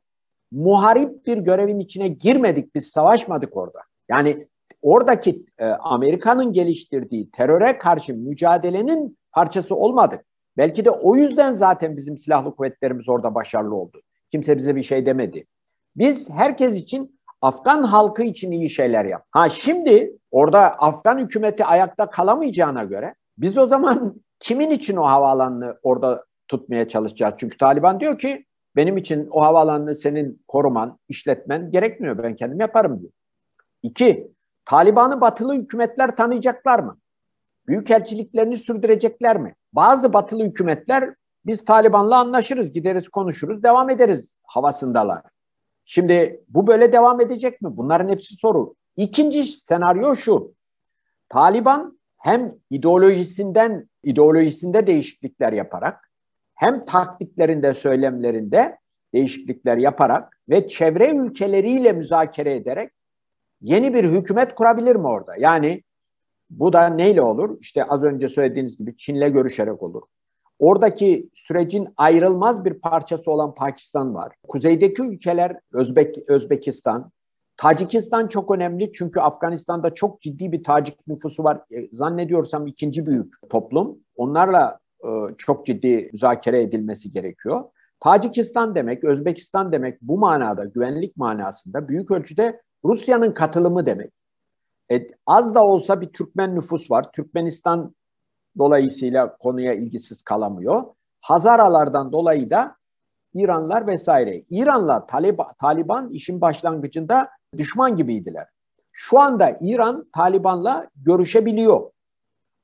muharip 0.52 1.26
bir 1.26 1.38
görevin 1.38 1.78
içine 1.78 2.08
girmedik, 2.08 2.74
biz 2.74 2.88
savaşmadık 2.88 3.56
orada. 3.56 3.80
Yani 4.08 4.48
oradaki 4.84 5.46
e, 5.58 5.66
Amerika'nın 5.66 6.52
geliştirdiği 6.52 7.30
teröre 7.30 7.78
karşı 7.78 8.14
mücadelenin 8.14 9.18
parçası 9.32 9.76
olmadık. 9.76 10.24
Belki 10.56 10.84
de 10.84 10.90
o 10.90 11.16
yüzden 11.16 11.54
zaten 11.54 11.96
bizim 11.96 12.18
silahlı 12.18 12.56
kuvvetlerimiz 12.56 13.08
orada 13.08 13.34
başarılı 13.34 13.74
oldu. 13.74 14.00
Kimse 14.30 14.56
bize 14.56 14.76
bir 14.76 14.82
şey 14.82 15.06
demedi. 15.06 15.46
Biz 15.96 16.30
herkes 16.30 16.76
için 16.76 17.20
Afgan 17.42 17.82
halkı 17.82 18.22
için 18.22 18.52
iyi 18.52 18.70
şeyler 18.70 19.04
yap. 19.04 19.24
Ha 19.30 19.48
şimdi 19.48 20.12
orada 20.30 20.60
Afgan 20.60 21.18
hükümeti 21.18 21.64
ayakta 21.64 22.10
kalamayacağına 22.10 22.84
göre 22.84 23.14
biz 23.38 23.58
o 23.58 23.66
zaman 23.66 24.14
kimin 24.40 24.70
için 24.70 24.96
o 24.96 25.04
havaalanını 25.04 25.78
orada 25.82 26.24
tutmaya 26.48 26.88
çalışacağız? 26.88 27.34
Çünkü 27.38 27.58
Taliban 27.58 28.00
diyor 28.00 28.18
ki 28.18 28.44
benim 28.76 28.96
için 28.96 29.28
o 29.30 29.42
havaalanını 29.42 29.94
senin 29.94 30.42
koruman, 30.48 30.98
işletmen 31.08 31.70
gerekmiyor. 31.70 32.22
Ben 32.22 32.36
kendim 32.36 32.60
yaparım 32.60 33.00
diyor. 33.00 33.12
İki, 33.82 34.34
Taliban'ı 34.64 35.20
batılı 35.20 35.54
hükümetler 35.54 36.16
tanıyacaklar 36.16 36.78
mı? 36.78 36.98
Büyükelçiliklerini 37.66 38.56
sürdürecekler 38.56 39.36
mi? 39.36 39.54
Bazı 39.72 40.12
batılı 40.12 40.44
hükümetler 40.44 41.14
biz 41.46 41.64
Taliban'la 41.64 42.18
anlaşırız, 42.18 42.72
gideriz, 42.72 43.08
konuşuruz, 43.08 43.62
devam 43.62 43.90
ederiz 43.90 44.34
havasındalar. 44.42 45.22
Şimdi 45.84 46.40
bu 46.48 46.66
böyle 46.66 46.92
devam 46.92 47.20
edecek 47.20 47.62
mi? 47.62 47.76
Bunların 47.76 48.08
hepsi 48.08 48.36
soru. 48.36 48.74
İkinci 48.96 49.42
senaryo 49.42 50.16
şu. 50.16 50.54
Taliban 51.28 51.98
hem 52.18 52.54
ideolojisinden 52.70 53.88
ideolojisinde 54.04 54.86
değişiklikler 54.86 55.52
yaparak 55.52 56.10
hem 56.54 56.84
taktiklerinde, 56.84 57.74
söylemlerinde 57.74 58.78
değişiklikler 59.14 59.76
yaparak 59.76 60.40
ve 60.48 60.68
çevre 60.68 61.10
ülkeleriyle 61.10 61.92
müzakere 61.92 62.56
ederek 62.56 62.92
yeni 63.64 63.94
bir 63.94 64.04
hükümet 64.04 64.54
kurabilir 64.54 64.96
mi 64.96 65.06
orada? 65.06 65.32
Yani 65.38 65.82
bu 66.50 66.72
da 66.72 66.86
neyle 66.86 67.22
olur? 67.22 67.58
İşte 67.60 67.84
az 67.84 68.02
önce 68.02 68.28
söylediğiniz 68.28 68.78
gibi 68.78 68.96
Çin'le 68.96 69.32
görüşerek 69.32 69.82
olur. 69.82 70.02
Oradaki 70.58 71.28
sürecin 71.34 71.88
ayrılmaz 71.96 72.64
bir 72.64 72.74
parçası 72.74 73.30
olan 73.30 73.54
Pakistan 73.54 74.14
var. 74.14 74.32
Kuzeydeki 74.48 75.02
ülkeler 75.02 75.56
Özbek, 75.72 76.18
Özbekistan, 76.28 77.10
Tacikistan 77.56 78.28
çok 78.28 78.50
önemli 78.50 78.92
çünkü 78.92 79.20
Afganistan'da 79.20 79.94
çok 79.94 80.20
ciddi 80.20 80.52
bir 80.52 80.64
Tacik 80.64 81.06
nüfusu 81.06 81.44
var. 81.44 81.60
E, 81.70 81.88
zannediyorsam 81.92 82.66
ikinci 82.66 83.06
büyük 83.06 83.34
toplum. 83.50 83.98
Onlarla 84.16 84.78
e, 85.04 85.08
çok 85.38 85.66
ciddi 85.66 86.10
müzakere 86.12 86.62
edilmesi 86.62 87.12
gerekiyor. 87.12 87.64
Tacikistan 88.00 88.74
demek, 88.74 89.04
Özbekistan 89.04 89.72
demek 89.72 90.02
bu 90.02 90.18
manada, 90.18 90.64
güvenlik 90.64 91.16
manasında 91.16 91.88
büyük 91.88 92.10
ölçüde 92.10 92.60
Rusya'nın 92.84 93.32
katılımı 93.32 93.86
demek. 93.86 94.12
E, 94.90 95.06
az 95.26 95.54
da 95.54 95.64
olsa 95.64 96.00
bir 96.00 96.08
Türkmen 96.08 96.54
nüfus 96.54 96.90
var. 96.90 97.12
Türkmenistan 97.12 97.94
dolayısıyla 98.58 99.36
konuya 99.36 99.74
ilgisiz 99.74 100.22
kalamıyor. 100.22 100.84
Hazaralardan 101.20 102.12
dolayı 102.12 102.50
da 102.50 102.76
İranlar 103.34 103.86
vesaire. 103.86 104.42
İran'la 104.50 105.06
Taliban, 105.06 105.46
Taliban 105.60 106.10
işin 106.10 106.40
başlangıcında 106.40 107.28
düşman 107.58 107.96
gibiydiler. 107.96 108.46
Şu 108.92 109.20
anda 109.20 109.58
İran 109.60 110.08
Taliban'la 110.12 110.88
görüşebiliyor. 110.96 111.90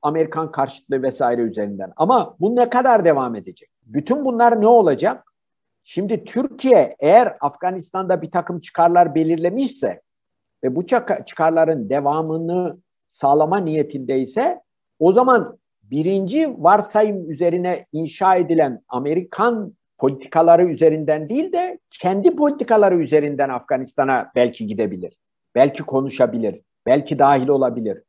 Amerikan 0.01 0.51
karşıtlığı 0.51 1.01
vesaire 1.01 1.41
üzerinden. 1.41 1.93
Ama 1.97 2.35
bu 2.39 2.55
ne 2.55 2.69
kadar 2.69 3.05
devam 3.05 3.35
edecek? 3.35 3.69
Bütün 3.83 4.25
bunlar 4.25 4.61
ne 4.61 4.67
olacak? 4.67 5.33
Şimdi 5.83 6.23
Türkiye 6.23 6.95
eğer 6.99 7.37
Afganistan'da 7.41 8.21
bir 8.21 8.31
takım 8.31 8.59
çıkarlar 8.59 9.15
belirlemişse 9.15 10.01
ve 10.63 10.75
bu 10.75 10.85
çıkarların 11.25 11.89
devamını 11.89 12.77
sağlama 13.09 13.57
niyetindeyse 13.57 14.61
o 14.99 15.13
zaman 15.13 15.57
birinci 15.83 16.55
varsayım 16.57 17.31
üzerine 17.31 17.85
inşa 17.91 18.35
edilen 18.35 18.81
Amerikan 18.89 19.73
politikaları 19.97 20.65
üzerinden 20.65 21.29
değil 21.29 21.51
de 21.51 21.79
kendi 21.89 22.35
politikaları 22.35 22.95
üzerinden 22.95 23.49
Afganistan'a 23.49 24.31
belki 24.35 24.67
gidebilir. 24.67 25.17
Belki 25.55 25.83
konuşabilir. 25.83 26.61
Belki 26.85 27.19
dahil 27.19 27.47
olabilir. 27.47 28.03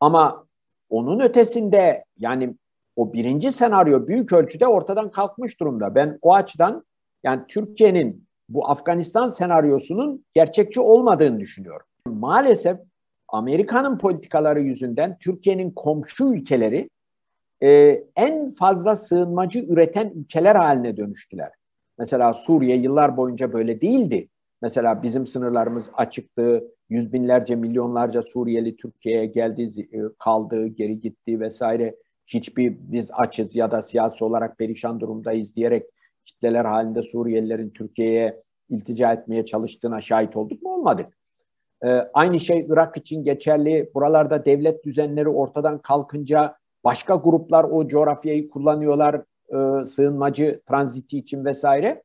Ama 0.00 0.46
onun 0.90 1.20
ötesinde 1.20 2.04
yani 2.18 2.54
o 2.96 3.12
birinci 3.12 3.52
senaryo 3.52 4.06
büyük 4.06 4.32
ölçüde 4.32 4.66
ortadan 4.66 5.10
kalkmış 5.10 5.60
durumda. 5.60 5.94
Ben 5.94 6.18
o 6.22 6.34
açıdan 6.34 6.84
yani 7.24 7.42
Türkiye'nin 7.48 8.25
bu 8.48 8.68
Afganistan 8.70 9.28
senaryosunun 9.28 10.24
gerçekçi 10.34 10.80
olmadığını 10.80 11.40
düşünüyorum. 11.40 11.86
Maalesef 12.06 12.78
Amerika'nın 13.28 13.98
politikaları 13.98 14.60
yüzünden 14.60 15.18
Türkiye'nin 15.18 15.70
komşu 15.70 16.34
ülkeleri 16.34 16.90
e, 17.62 17.68
en 18.16 18.50
fazla 18.50 18.96
sığınmacı 18.96 19.58
üreten 19.58 20.12
ülkeler 20.14 20.56
haline 20.56 20.96
dönüştüler. 20.96 21.52
Mesela 21.98 22.34
Suriye 22.34 22.76
yıllar 22.76 23.16
boyunca 23.16 23.52
böyle 23.52 23.80
değildi. 23.80 24.28
Mesela 24.62 25.02
bizim 25.02 25.26
sınırlarımız 25.26 25.90
açıktı. 25.94 26.64
Yüz 26.88 27.12
binlerce, 27.12 27.56
milyonlarca 27.56 28.22
Suriyeli 28.22 28.76
Türkiye'ye 28.76 29.26
geldi, 29.26 29.88
e, 29.92 29.98
kaldı, 30.18 30.66
geri 30.66 31.00
gitti 31.00 31.40
vesaire. 31.40 31.96
Hiçbir 32.26 32.76
biz 32.80 33.10
açız 33.12 33.54
ya 33.54 33.70
da 33.70 33.82
siyasi 33.82 34.24
olarak 34.24 34.58
perişan 34.58 35.00
durumdayız 35.00 35.56
diyerek 35.56 35.86
kitleler 36.26 36.64
halinde 36.64 37.02
Suriyelilerin 37.02 37.70
Türkiye'ye 37.70 38.42
iltica 38.68 39.12
etmeye 39.12 39.46
çalıştığına 39.46 40.00
şahit 40.00 40.36
olduk 40.36 40.62
mu? 40.62 40.74
Olmadık. 40.74 41.18
Ee, 41.84 41.88
aynı 42.14 42.40
şey 42.40 42.66
Irak 42.68 42.96
için 42.96 43.24
geçerli. 43.24 43.90
Buralarda 43.94 44.44
devlet 44.44 44.84
düzenleri 44.84 45.28
ortadan 45.28 45.78
kalkınca 45.78 46.56
başka 46.84 47.14
gruplar 47.14 47.64
o 47.64 47.88
coğrafyayı 47.88 48.50
kullanıyorlar 48.50 49.22
e, 49.48 49.86
sığınmacı 49.86 50.60
tranziti 50.68 51.18
için 51.18 51.44
vesaire. 51.44 52.02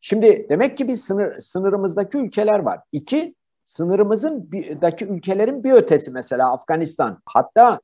Şimdi 0.00 0.46
demek 0.48 0.76
ki 0.76 0.88
bir 0.88 0.96
sınır, 0.96 1.40
sınırımızdaki 1.40 2.18
ülkeler 2.18 2.58
var. 2.58 2.80
İki, 2.92 3.34
sınırımızdaki 3.64 5.04
ülkelerin 5.04 5.64
bir 5.64 5.72
ötesi 5.72 6.10
mesela 6.10 6.52
Afganistan. 6.52 7.18
Hatta 7.26 7.80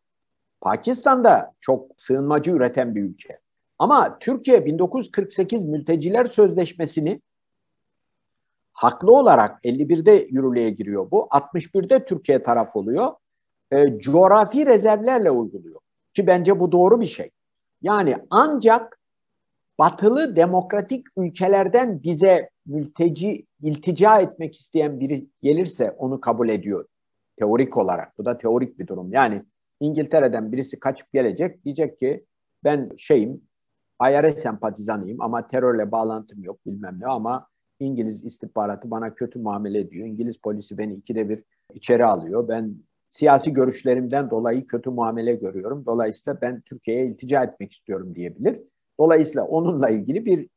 Pakistan'da 0.60 1.52
çok 1.60 1.86
sığınmacı 1.96 2.50
üreten 2.50 2.94
bir 2.94 3.02
ülke. 3.02 3.38
Ama 3.80 4.18
Türkiye 4.18 4.66
1948 4.66 5.64
Mülteciler 5.64 6.24
Sözleşmesi'ni 6.24 7.20
haklı 8.72 9.12
olarak 9.12 9.64
51'de 9.64 10.12
yürürlüğe 10.30 10.70
giriyor 10.70 11.10
bu. 11.10 11.28
61'de 11.30 12.04
Türkiye 12.04 12.42
taraf 12.42 12.76
oluyor. 12.76 13.12
E, 13.72 13.98
coğrafi 13.98 14.66
rezervlerle 14.66 15.30
uyguluyor. 15.30 15.80
Ki 16.14 16.26
bence 16.26 16.60
bu 16.60 16.72
doğru 16.72 17.00
bir 17.00 17.06
şey. 17.06 17.30
Yani 17.82 18.16
ancak 18.30 18.98
batılı 19.78 20.36
demokratik 20.36 21.06
ülkelerden 21.16 22.02
bize 22.02 22.50
mülteci, 22.66 23.46
iltica 23.62 24.20
etmek 24.20 24.54
isteyen 24.56 25.00
biri 25.00 25.26
gelirse 25.42 25.90
onu 25.90 26.20
kabul 26.20 26.48
ediyor. 26.48 26.84
Teorik 27.38 27.76
olarak. 27.76 28.18
Bu 28.18 28.24
da 28.24 28.38
teorik 28.38 28.78
bir 28.78 28.86
durum. 28.86 29.12
Yani 29.12 29.42
İngiltere'den 29.80 30.52
birisi 30.52 30.80
kaçıp 30.80 31.12
gelecek. 31.12 31.64
Diyecek 31.64 31.98
ki 31.98 32.24
ben 32.64 32.90
şeyim 32.98 33.49
IRS 34.00 34.42
sempatizanıyım 34.42 35.20
ama 35.20 35.46
terörle 35.46 35.92
bağlantım 35.92 36.42
yok 36.42 36.66
bilmem 36.66 36.96
ne 37.00 37.06
ama 37.06 37.46
İngiliz 37.80 38.24
istihbaratı 38.24 38.90
bana 38.90 39.14
kötü 39.14 39.38
muamele 39.38 39.78
ediyor. 39.78 40.06
İngiliz 40.06 40.36
polisi 40.36 40.78
beni 40.78 40.94
ikide 40.94 41.28
bir 41.28 41.42
içeri 41.74 42.04
alıyor. 42.04 42.48
Ben 42.48 42.74
siyasi 43.10 43.52
görüşlerimden 43.52 44.30
dolayı 44.30 44.66
kötü 44.66 44.90
muamele 44.90 45.34
görüyorum. 45.34 45.86
Dolayısıyla 45.86 46.40
ben 46.40 46.60
Türkiye'ye 46.60 47.06
iltica 47.06 47.44
etmek 47.44 47.72
istiyorum 47.72 48.14
diyebilir. 48.14 48.60
Dolayısıyla 49.00 49.44
onunla 49.44 49.90
ilgili 49.90 50.24
bir 50.24 50.48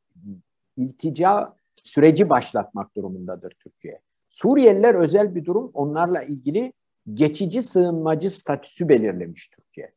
iltica 0.76 1.54
süreci 1.76 2.28
başlatmak 2.28 2.96
durumundadır 2.96 3.50
Türkiye. 3.50 4.00
Suriyeliler 4.30 4.94
özel 4.94 5.34
bir 5.34 5.44
durum. 5.44 5.70
Onlarla 5.74 6.22
ilgili 6.22 6.72
geçici 7.14 7.62
sığınmacı 7.62 8.30
statüsü 8.30 8.88
belirlemiş 8.88 9.48
Türkiye. 9.48 9.92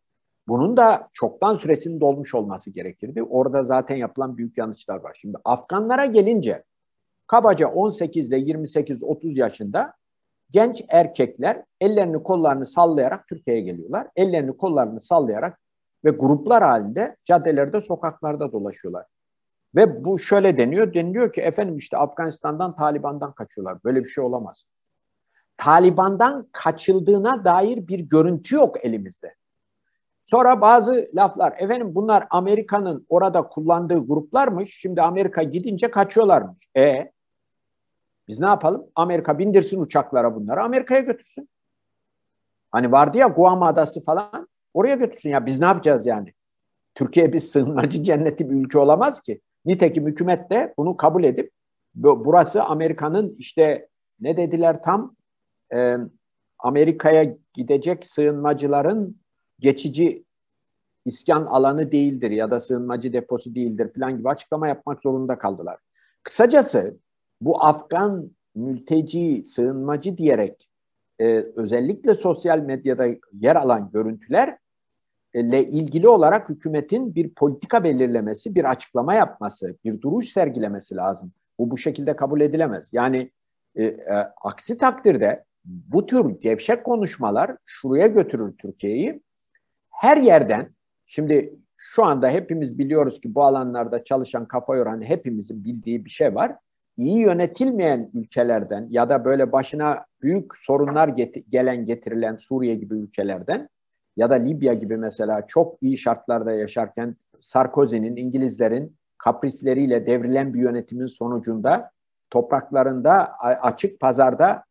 Bunun 0.48 0.78
da 0.78 1.10
çoktan 1.14 1.56
süresinin 1.56 2.00
dolmuş 2.00 2.36
olması 2.36 2.70
gerekirdi. 2.70 3.24
Orada 3.24 3.64
zaten 3.64 3.96
yapılan 3.96 4.38
büyük 4.38 4.58
yanlışlar 4.58 4.96
var. 4.96 5.18
Şimdi 5.22 5.38
Afganlara 5.46 6.06
gelince 6.06 6.64
kabaca 7.28 7.68
18 7.68 8.32
ile 8.32 8.40
28-30 8.40 9.40
yaşında 9.40 9.94
genç 10.52 10.86
erkekler 10.90 11.64
ellerini 11.82 12.24
kollarını 12.24 12.66
sallayarak 12.66 13.28
Türkiye'ye 13.28 13.64
geliyorlar. 13.64 14.08
Ellerini 14.16 14.58
kollarını 14.58 15.02
sallayarak 15.02 15.60
ve 16.06 16.10
gruplar 16.10 16.64
halinde 16.64 17.16
caddelerde, 17.26 17.82
sokaklarda 17.82 18.52
dolaşıyorlar. 18.52 19.06
Ve 19.76 20.06
bu 20.06 20.20
şöyle 20.20 20.58
deniyor, 20.58 20.94
deniliyor 20.94 21.34
ki 21.34 21.42
efendim 21.42 21.78
işte 21.78 21.98
Afganistan'dan, 21.98 22.76
Taliban'dan 22.76 23.34
kaçıyorlar. 23.34 23.78
Böyle 23.84 24.04
bir 24.04 24.10
şey 24.10 24.24
olamaz. 24.24 24.64
Taliban'dan 25.58 26.48
kaçıldığına 26.52 27.46
dair 27.46 27.88
bir 27.88 28.00
görüntü 28.00 28.56
yok 28.56 28.86
elimizde. 28.86 29.36
Sonra 30.30 30.62
bazı 30.62 31.10
laflar, 31.16 31.54
efendim 31.58 31.96
bunlar 31.96 32.28
Amerika'nın 32.30 33.06
orada 33.10 33.48
kullandığı 33.48 34.08
gruplarmış, 34.08 34.78
şimdi 34.82 35.02
Amerika 35.02 35.44
gidince 35.44 35.92
kaçıyorlarmış. 35.92 36.68
E 36.78 37.12
biz 38.28 38.40
ne 38.40 38.46
yapalım? 38.46 38.86
Amerika 38.96 39.40
bindirsin 39.40 39.82
uçaklara 39.82 40.36
bunları, 40.36 40.64
Amerika'ya 40.64 41.02
götürsün. 41.02 41.50
Hani 42.72 42.92
vardı 42.92 43.18
ya 43.18 43.28
Guam 43.28 43.64
Adası 43.64 44.04
falan, 44.06 44.48
oraya 44.74 44.96
götürsün. 44.96 45.30
Ya 45.30 45.46
biz 45.46 45.60
ne 45.60 45.66
yapacağız 45.66 46.06
yani? 46.06 46.34
Türkiye 46.96 47.34
bir 47.34 47.40
sığınmacı 47.40 48.04
cenneti 48.04 48.50
bir 48.50 48.56
ülke 48.56 48.78
olamaz 48.78 49.22
ki. 49.22 49.42
Nitekim 49.66 50.08
hükümet 50.08 50.50
de 50.50 50.74
bunu 50.78 50.98
kabul 50.98 51.24
edip 51.24 51.52
burası 51.96 52.64
Amerika'nın 52.64 53.36
işte 53.38 53.88
ne 54.20 54.38
dediler 54.38 54.84
tam 54.84 55.16
e, 55.74 55.98
Amerika'ya 56.60 57.36
gidecek 57.54 58.08
sığınmacıların 58.08 59.18
geçici 59.60 60.24
iskan 61.06 61.46
alanı 61.46 61.92
değildir 61.92 62.32
ya 62.32 62.52
da 62.52 62.60
sığınmacı 62.60 63.14
deposu 63.14 63.56
değildir 63.56 63.94
falan 63.96 64.18
gibi 64.18 64.30
açıklama 64.30 64.68
yapmak 64.68 65.02
zorunda 65.02 65.38
kaldılar. 65.38 65.80
Kısacası 66.24 66.98
bu 67.42 67.64
Afgan 67.64 68.32
mülteci, 68.56 69.44
sığınmacı 69.48 70.18
diyerek 70.18 70.70
e, 71.20 71.26
özellikle 71.56 72.14
sosyal 72.14 72.60
medyada 72.60 73.08
yer 73.34 73.56
alan 73.56 73.90
görüntüler 73.94 74.58
ile 75.34 75.68
ilgili 75.68 76.08
olarak 76.08 76.50
hükümetin 76.50 77.16
bir 77.16 77.30
politika 77.30 77.84
belirlemesi, 77.84 78.56
bir 78.56 78.70
açıklama 78.70 79.14
yapması, 79.14 79.76
bir 79.86 80.02
duruş 80.02 80.30
sergilemesi 80.30 80.96
lazım. 80.96 81.32
Bu 81.60 81.72
bu 81.72 81.78
şekilde 81.78 82.16
kabul 82.16 82.42
edilemez. 82.42 82.90
Yani 82.92 83.32
e, 83.76 83.84
e, 83.84 84.34
aksi 84.44 84.78
takdirde 84.78 85.44
bu 85.66 86.06
tür 86.06 86.30
gevşek 86.30 86.84
konuşmalar 86.84 87.58
şuraya 87.66 88.08
götürür 88.08 88.54
Türkiye'yi. 88.58 89.22
Her 89.98 90.18
yerden, 90.18 90.70
şimdi 91.06 91.54
şu 91.78 92.04
anda 92.04 92.30
hepimiz 92.30 92.80
biliyoruz 92.80 93.22
ki 93.22 93.36
bu 93.36 93.44
alanlarda 93.44 94.04
çalışan, 94.04 94.46
kafa 94.46 94.76
yoran 94.76 95.02
hepimizin 95.02 95.64
bildiği 95.64 96.06
bir 96.06 96.10
şey 96.10 96.36
var. 96.36 96.56
İyi 96.98 97.20
yönetilmeyen 97.20 98.10
ülkelerden 98.14 98.88
ya 98.90 99.10
da 99.10 99.26
böyle 99.26 99.52
başına 99.52 100.06
büyük 100.22 100.58
sorunlar 100.58 101.08
get- 101.08 101.50
gelen 101.50 101.86
getirilen 101.86 102.36
Suriye 102.36 102.76
gibi 102.76 102.96
ülkelerden 102.96 103.70
ya 104.18 104.30
da 104.30 104.34
Libya 104.34 104.74
gibi 104.74 104.98
mesela 104.98 105.48
çok 105.48 105.78
iyi 105.82 105.98
şartlarda 105.98 106.52
yaşarken 106.52 107.16
Sarkozy'nin, 107.40 108.16
İngilizlerin 108.16 108.98
kaprisleriyle 109.18 110.06
devrilen 110.06 110.54
bir 110.54 110.60
yönetimin 110.60 111.08
sonucunda 111.08 111.92
topraklarında 112.30 113.38
açık 113.40 114.00
pazarda 114.00 114.64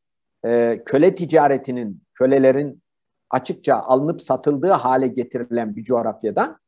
e, 0.45 0.83
köle 0.87 1.15
ticaretinin, 1.15 2.03
kölelerin 2.15 2.83
açıkça 3.31 3.77
alınıp 3.77 4.23
satıldığı 4.23 4.71
hale 4.71 5.09
getirilen 5.09 5.77
bir 5.77 5.85
coğrafyadan 5.85 6.59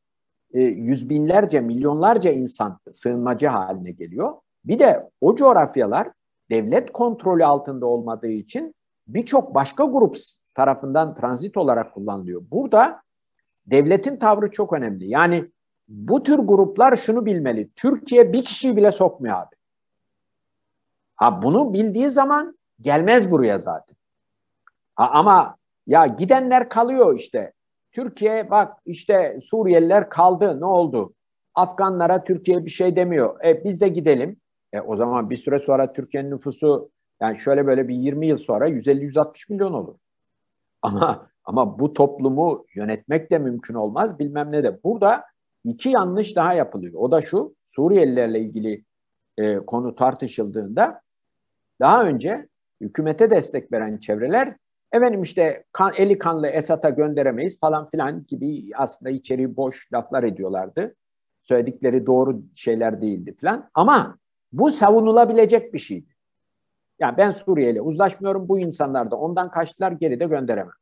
e, 0.53 0.61
yüz 0.63 1.09
binlerce, 1.09 1.61
milyonlarca 1.61 2.33
insan 2.33 2.79
sığınmacı 2.93 3.47
haline 3.49 3.91
geliyor. 3.91 4.35
Bir 4.65 4.79
de 4.79 5.11
o 5.21 5.37
coğrafyalar 5.37 6.11
devlet 6.51 6.93
kontrolü 6.93 7.45
altında 7.45 7.87
olmadığı 7.87 8.31
için 8.31 8.75
birçok 9.07 9.55
başka 9.55 9.85
grup 9.85 10.17
tarafından 10.55 11.15
transit 11.15 11.57
olarak 11.57 11.95
kullanılıyor. 11.95 12.43
Burada 12.51 13.03
devletin 13.67 14.17
tavrı 14.17 14.51
çok 14.51 14.73
önemli. 14.73 15.11
Yani 15.11 15.51
bu 15.89 16.23
tür 16.23 16.39
gruplar 16.39 16.97
şunu 16.97 17.27
bilmeli. 17.27 17.71
Türkiye 17.77 18.33
bir 18.33 18.45
kişiyi 18.45 18.77
bile 18.77 18.93
sokmuyor 18.93 19.37
abi. 19.37 19.57
Ha 21.17 21.43
bunu 21.43 21.73
bildiği 21.73 22.11
zaman 22.11 22.59
gelmez 22.81 23.31
buraya 23.31 23.59
zaten. 23.59 23.97
Ha, 24.95 25.11
ama 25.13 25.58
ya 25.89 26.07
gidenler 26.07 26.69
kalıyor 26.69 27.15
işte. 27.19 27.53
Türkiye 27.93 28.51
bak 28.51 28.79
işte 28.87 29.39
Suriyeliler 29.43 30.09
kaldı 30.09 30.61
ne 30.61 30.65
oldu? 30.65 31.15
Afganlara 31.55 32.25
Türkiye 32.25 32.65
bir 32.65 32.71
şey 32.71 32.97
demiyor. 32.97 33.45
E 33.45 33.65
biz 33.65 33.81
de 33.81 33.89
gidelim. 33.89 34.37
E, 34.73 34.81
o 34.81 34.97
zaman 34.97 35.31
bir 35.31 35.37
süre 35.37 35.59
sonra 35.59 35.93
Türkiye'nin 35.93 36.31
nüfusu 36.31 36.91
yani 37.21 37.39
şöyle 37.39 37.67
böyle 37.67 37.89
bir 37.89 37.95
20 37.95 38.27
yıl 38.27 38.39
sonra 38.39 38.69
150-160 38.69 39.53
milyon 39.53 39.73
olur. 39.73 39.97
Ama 40.83 41.29
ama 41.45 41.79
bu 41.79 41.93
toplumu 41.93 42.67
yönetmek 42.75 43.31
de 43.31 43.39
mümkün 43.39 43.75
olmaz 43.75 44.19
bilmem 44.19 44.53
ne 44.53 44.65
de. 44.65 44.83
Burada 44.85 45.25
iki 45.65 45.89
yanlış 45.89 46.37
daha 46.37 46.55
yapılıyor. 46.55 46.95
O 46.97 47.11
da 47.11 47.21
şu 47.21 47.55
Suriyelilerle 47.67 48.41
ilgili 48.41 48.85
e, 49.39 49.57
konu 49.57 49.95
tartışıldığında 49.95 51.01
daha 51.81 52.05
önce 52.05 52.49
hükümete 52.81 53.31
destek 53.31 53.73
veren 53.73 53.99
çevreler 53.99 54.57
efendim 54.93 55.23
işte 55.23 55.65
kan, 55.73 55.93
eli 55.99 56.19
kanlı 56.19 56.47
Esat'a 56.47 56.91
gönderemeyiz 56.91 57.61
falan 57.61 57.87
filan 57.87 58.27
gibi 58.27 58.71
aslında 58.75 59.11
içeri 59.11 59.57
boş 59.57 59.93
laflar 59.93 60.23
ediyorlardı. 60.23 60.95
Söyledikleri 61.45 62.07
doğru 62.07 62.43
şeyler 62.55 63.03
değildi 63.03 63.37
falan. 63.41 63.71
Ama 63.75 64.19
bu 64.53 64.71
savunulabilecek 64.71 65.75
bir 65.75 65.79
şeydi. 65.79 66.15
Yani 67.01 67.17
ben 67.17 67.31
Suriye 67.31 67.71
ile 67.71 67.81
uzlaşmıyorum. 67.81 68.49
Bu 68.49 68.59
insanlar 68.59 69.11
da 69.11 69.17
ondan 69.17 69.51
kaçtılar 69.51 69.93
geri 69.93 70.21
de 70.21 70.27
gönderemem. 70.27 70.73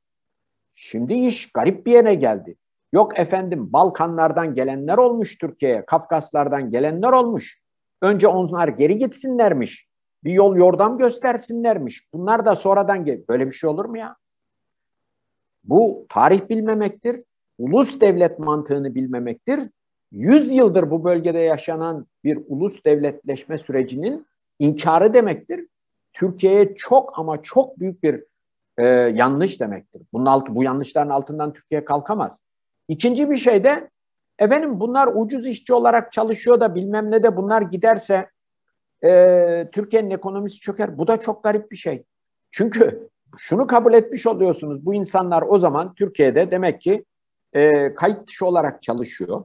Şimdi 0.74 1.14
iş 1.14 1.52
garip 1.52 1.86
bir 1.86 1.92
yere 1.92 2.14
geldi. 2.14 2.56
Yok 2.92 3.18
efendim 3.18 3.72
Balkanlardan 3.72 4.54
gelenler 4.54 4.98
olmuş 4.98 5.38
Türkiye'ye, 5.38 5.86
Kafkaslardan 5.86 6.70
gelenler 6.70 7.12
olmuş. 7.12 7.60
Önce 8.02 8.28
onlar 8.28 8.68
geri 8.68 8.98
gitsinlermiş. 8.98 9.85
Bir 10.26 10.32
yol 10.32 10.56
yordam 10.56 10.98
göstersinlermiş. 10.98 12.02
Bunlar 12.12 12.46
da 12.46 12.56
sonradan 12.56 13.04
gel. 13.04 13.20
Böyle 13.28 13.46
bir 13.46 13.52
şey 13.52 13.70
olur 13.70 13.84
mu 13.84 13.98
ya? 13.98 14.16
Bu 15.64 16.06
tarih 16.08 16.48
bilmemektir. 16.48 17.22
Ulus 17.58 18.00
devlet 18.00 18.38
mantığını 18.38 18.94
bilmemektir. 18.94 19.60
Yüz 20.12 20.52
yıldır 20.52 20.90
bu 20.90 21.04
bölgede 21.04 21.38
yaşanan 21.38 22.06
bir 22.24 22.38
ulus 22.46 22.84
devletleşme 22.84 23.58
sürecinin 23.58 24.26
inkarı 24.58 25.14
demektir. 25.14 25.66
Türkiye'ye 26.12 26.74
çok 26.74 27.18
ama 27.18 27.42
çok 27.42 27.80
büyük 27.80 28.02
bir 28.02 28.24
e, 28.78 28.84
yanlış 29.14 29.60
demektir. 29.60 30.02
Bunun 30.12 30.26
altı, 30.26 30.54
bu 30.54 30.62
yanlışların 30.62 31.10
altından 31.10 31.52
Türkiye 31.52 31.84
kalkamaz. 31.84 32.38
İkinci 32.88 33.30
bir 33.30 33.36
şey 33.36 33.64
de 33.64 33.90
efendim 34.38 34.80
bunlar 34.80 35.08
ucuz 35.14 35.46
işçi 35.46 35.74
olarak 35.74 36.12
çalışıyor 36.12 36.60
da 36.60 36.74
bilmem 36.74 37.10
ne 37.10 37.22
de 37.22 37.36
bunlar 37.36 37.62
giderse 37.62 38.30
e, 39.04 39.70
Türkiye'nin 39.72 40.10
ekonomisi 40.10 40.60
çöker. 40.60 40.98
Bu 40.98 41.08
da 41.08 41.20
çok 41.20 41.44
garip 41.44 41.70
bir 41.70 41.76
şey. 41.76 42.04
Çünkü 42.50 43.08
şunu 43.38 43.66
kabul 43.66 43.92
etmiş 43.92 44.26
oluyorsunuz. 44.26 44.86
Bu 44.86 44.94
insanlar 44.94 45.42
o 45.42 45.58
zaman 45.58 45.94
Türkiye'de 45.94 46.50
demek 46.50 46.80
ki 46.80 47.04
e, 47.52 47.94
kayıt 47.94 48.28
dışı 48.28 48.46
olarak 48.46 48.82
çalışıyor. 48.82 49.44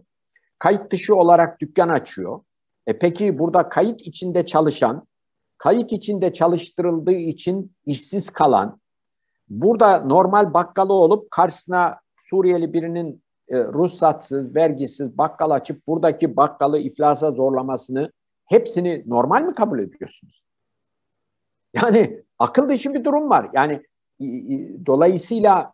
Kayıt 0.59 0.91
dışı 0.91 1.15
olarak 1.15 1.61
dükkan 1.61 1.89
açıyor. 1.89 2.39
E 2.87 2.99
peki 2.99 3.39
burada 3.39 3.69
kayıt 3.69 4.01
içinde 4.01 4.45
çalışan, 4.45 5.07
kayıt 5.57 5.91
içinde 5.91 6.33
çalıştırıldığı 6.33 7.11
için 7.11 7.71
işsiz 7.85 8.29
kalan, 8.29 8.79
burada 9.49 9.99
normal 9.99 10.53
bakkalı 10.53 10.93
olup 10.93 11.31
karşısına 11.31 11.99
Suriyeli 12.29 12.73
birinin 12.73 13.23
e, 13.49 13.57
ruhsatsız, 13.57 14.55
vergisiz 14.55 15.17
bakkal 15.17 15.51
açıp 15.51 15.87
buradaki 15.87 16.37
bakkalı 16.37 16.79
iflasa 16.79 17.31
zorlamasını 17.31 18.11
hepsini 18.51 19.03
normal 19.07 19.41
mi 19.43 19.55
kabul 19.55 19.79
ediyorsunuz? 19.79 20.43
Yani 21.73 22.21
akıl 22.39 22.69
dışı 22.69 22.93
bir 22.93 23.03
durum 23.03 23.29
var. 23.29 23.49
Yani 23.53 23.81
dolayısıyla 24.85 25.73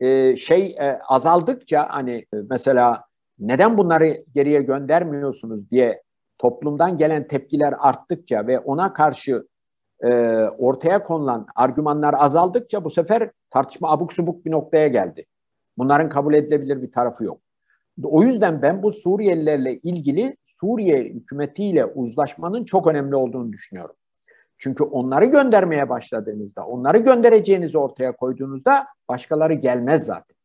e, 0.00 0.36
şey 0.36 0.76
e, 0.78 0.98
azaldıkça 1.08 1.86
hani 1.90 2.12
e, 2.12 2.36
mesela 2.50 3.04
neden 3.38 3.78
bunları 3.78 4.24
geriye 4.34 4.62
göndermiyorsunuz 4.62 5.70
diye 5.70 6.02
toplumdan 6.38 6.98
gelen 6.98 7.28
tepkiler 7.28 7.74
arttıkça 7.78 8.46
ve 8.46 8.58
ona 8.58 8.92
karşı 8.92 9.46
e, 10.00 10.08
ortaya 10.58 11.04
konulan 11.04 11.46
argümanlar 11.54 12.14
azaldıkça 12.18 12.84
bu 12.84 12.90
sefer 12.90 13.30
tartışma 13.50 13.90
abuk 13.90 14.12
subuk 14.12 14.44
bir 14.44 14.50
noktaya 14.50 14.88
geldi. 14.88 15.26
Bunların 15.78 16.08
kabul 16.08 16.34
edilebilir 16.34 16.82
bir 16.82 16.92
tarafı 16.92 17.24
yok. 17.24 17.40
O 18.02 18.22
yüzden 18.22 18.62
ben 18.62 18.82
bu 18.82 18.92
Suriyelilerle 18.92 19.78
ilgili 19.78 20.36
Suriye 20.60 21.04
hükümetiyle 21.04 21.84
uzlaşmanın 21.84 22.64
çok 22.64 22.86
önemli 22.86 23.16
olduğunu 23.16 23.52
düşünüyorum. 23.52 23.96
Çünkü 24.58 24.84
onları 24.84 25.24
göndermeye 25.24 25.88
başladığınızda, 25.88 26.66
onları 26.66 26.98
göndereceğinizi 26.98 27.78
ortaya 27.78 28.16
koyduğunuzda 28.16 28.86
başkaları 29.08 29.54
gelmez 29.54 30.04
zaten. 30.04 30.36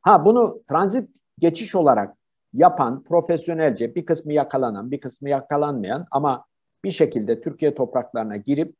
Ha 0.00 0.24
bunu 0.24 0.62
transit 0.68 1.10
geçiş 1.38 1.74
olarak 1.74 2.16
yapan 2.52 3.02
profesyonelce 3.02 3.94
bir 3.94 4.06
kısmı 4.06 4.32
yakalanan, 4.32 4.90
bir 4.90 5.00
kısmı 5.00 5.28
yakalanmayan 5.28 6.06
ama 6.10 6.44
bir 6.84 6.90
şekilde 6.90 7.40
Türkiye 7.40 7.74
topraklarına 7.74 8.36
girip 8.36 8.74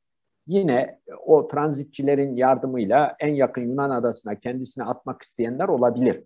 yine 0.47 0.99
o 1.27 1.49
transitçilerin 1.49 2.37
yardımıyla 2.37 3.17
en 3.21 3.35
yakın 3.35 3.63
Yunan 3.63 3.91
adasına 3.91 4.35
kendisini 4.35 4.85
atmak 4.85 5.23
isteyenler 5.23 5.69
olabilir. 5.69 6.23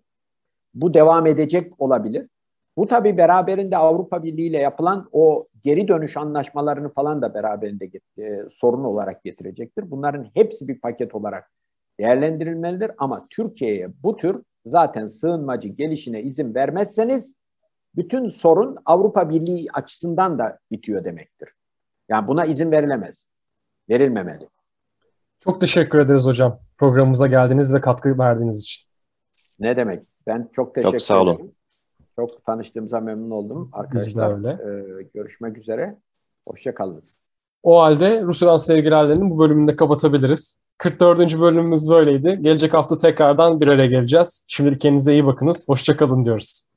Bu 0.73 0.93
devam 0.93 1.27
edecek 1.27 1.81
olabilir. 1.81 2.27
Bu 2.79 2.87
tabii 2.87 3.17
beraberinde 3.17 3.77
Avrupa 3.77 4.23
Birliği 4.23 4.47
ile 4.47 4.57
yapılan 4.57 5.09
o 5.11 5.45
geri 5.63 5.87
dönüş 5.87 6.17
anlaşmalarını 6.17 6.93
falan 6.93 7.21
da 7.21 7.33
beraberinde 7.33 7.89
e, 8.17 8.49
sorun 8.51 8.83
olarak 8.83 9.23
getirecektir. 9.23 9.91
Bunların 9.91 10.27
hepsi 10.33 10.67
bir 10.67 10.79
paket 10.79 11.15
olarak 11.15 11.51
değerlendirilmelidir 11.99 12.91
ama 12.97 13.27
Türkiye'ye 13.29 13.89
bu 14.03 14.17
tür 14.17 14.43
zaten 14.65 15.07
sığınmacı 15.07 15.67
gelişine 15.67 16.21
izin 16.21 16.55
vermezseniz 16.55 17.33
bütün 17.95 18.27
sorun 18.27 18.77
Avrupa 18.85 19.29
Birliği 19.29 19.67
açısından 19.73 20.39
da 20.39 20.59
bitiyor 20.71 21.03
demektir. 21.03 21.49
Yani 22.09 22.27
buna 22.27 22.45
izin 22.45 22.71
verilemez. 22.71 23.23
Verilmemeli. 23.89 24.47
Çok 25.39 25.61
teşekkür 25.61 25.99
ederiz 25.99 26.25
hocam. 26.25 26.59
Programımıza 26.77 27.27
geldiğiniz 27.27 27.73
ve 27.73 27.81
katkı 27.81 28.19
verdiğiniz 28.19 28.63
için. 28.63 28.87
Ne 29.59 29.77
demek? 29.77 30.03
Ben 30.27 30.49
çok 30.53 30.75
teşekkür 30.75 30.89
ederim. 30.89 30.99
Çok 30.99 31.07
sağ 31.07 31.21
olun. 31.21 31.35
Ederim. 31.35 31.58
Çok 32.19 32.45
tanıştığımıza 32.45 32.99
memnun 32.99 33.31
oldum 33.31 33.69
arkadaşlar. 33.73 34.37
Öyle. 34.37 34.49
E, 34.99 35.03
görüşmek 35.13 35.57
üzere. 35.57 35.97
Hoşçakalınız. 36.47 37.17
O 37.63 37.81
halde 37.81 38.21
Rusya'dan 38.21 38.57
sevgilerlerini 38.57 39.29
bu 39.29 39.39
bölümünde 39.39 39.75
kapatabiliriz. 39.75 40.59
44. 40.77 41.39
bölümümüz 41.39 41.89
böyleydi. 41.89 42.39
Gelecek 42.41 42.73
hafta 42.73 42.97
tekrardan 42.97 43.61
bir 43.61 43.67
araya 43.67 43.87
geleceğiz. 43.87 44.45
Şimdilik 44.47 44.81
kendinize 44.81 45.13
iyi 45.13 45.25
bakınız. 45.25 45.69
Hoşçakalın 45.69 46.25
diyoruz. 46.25 46.68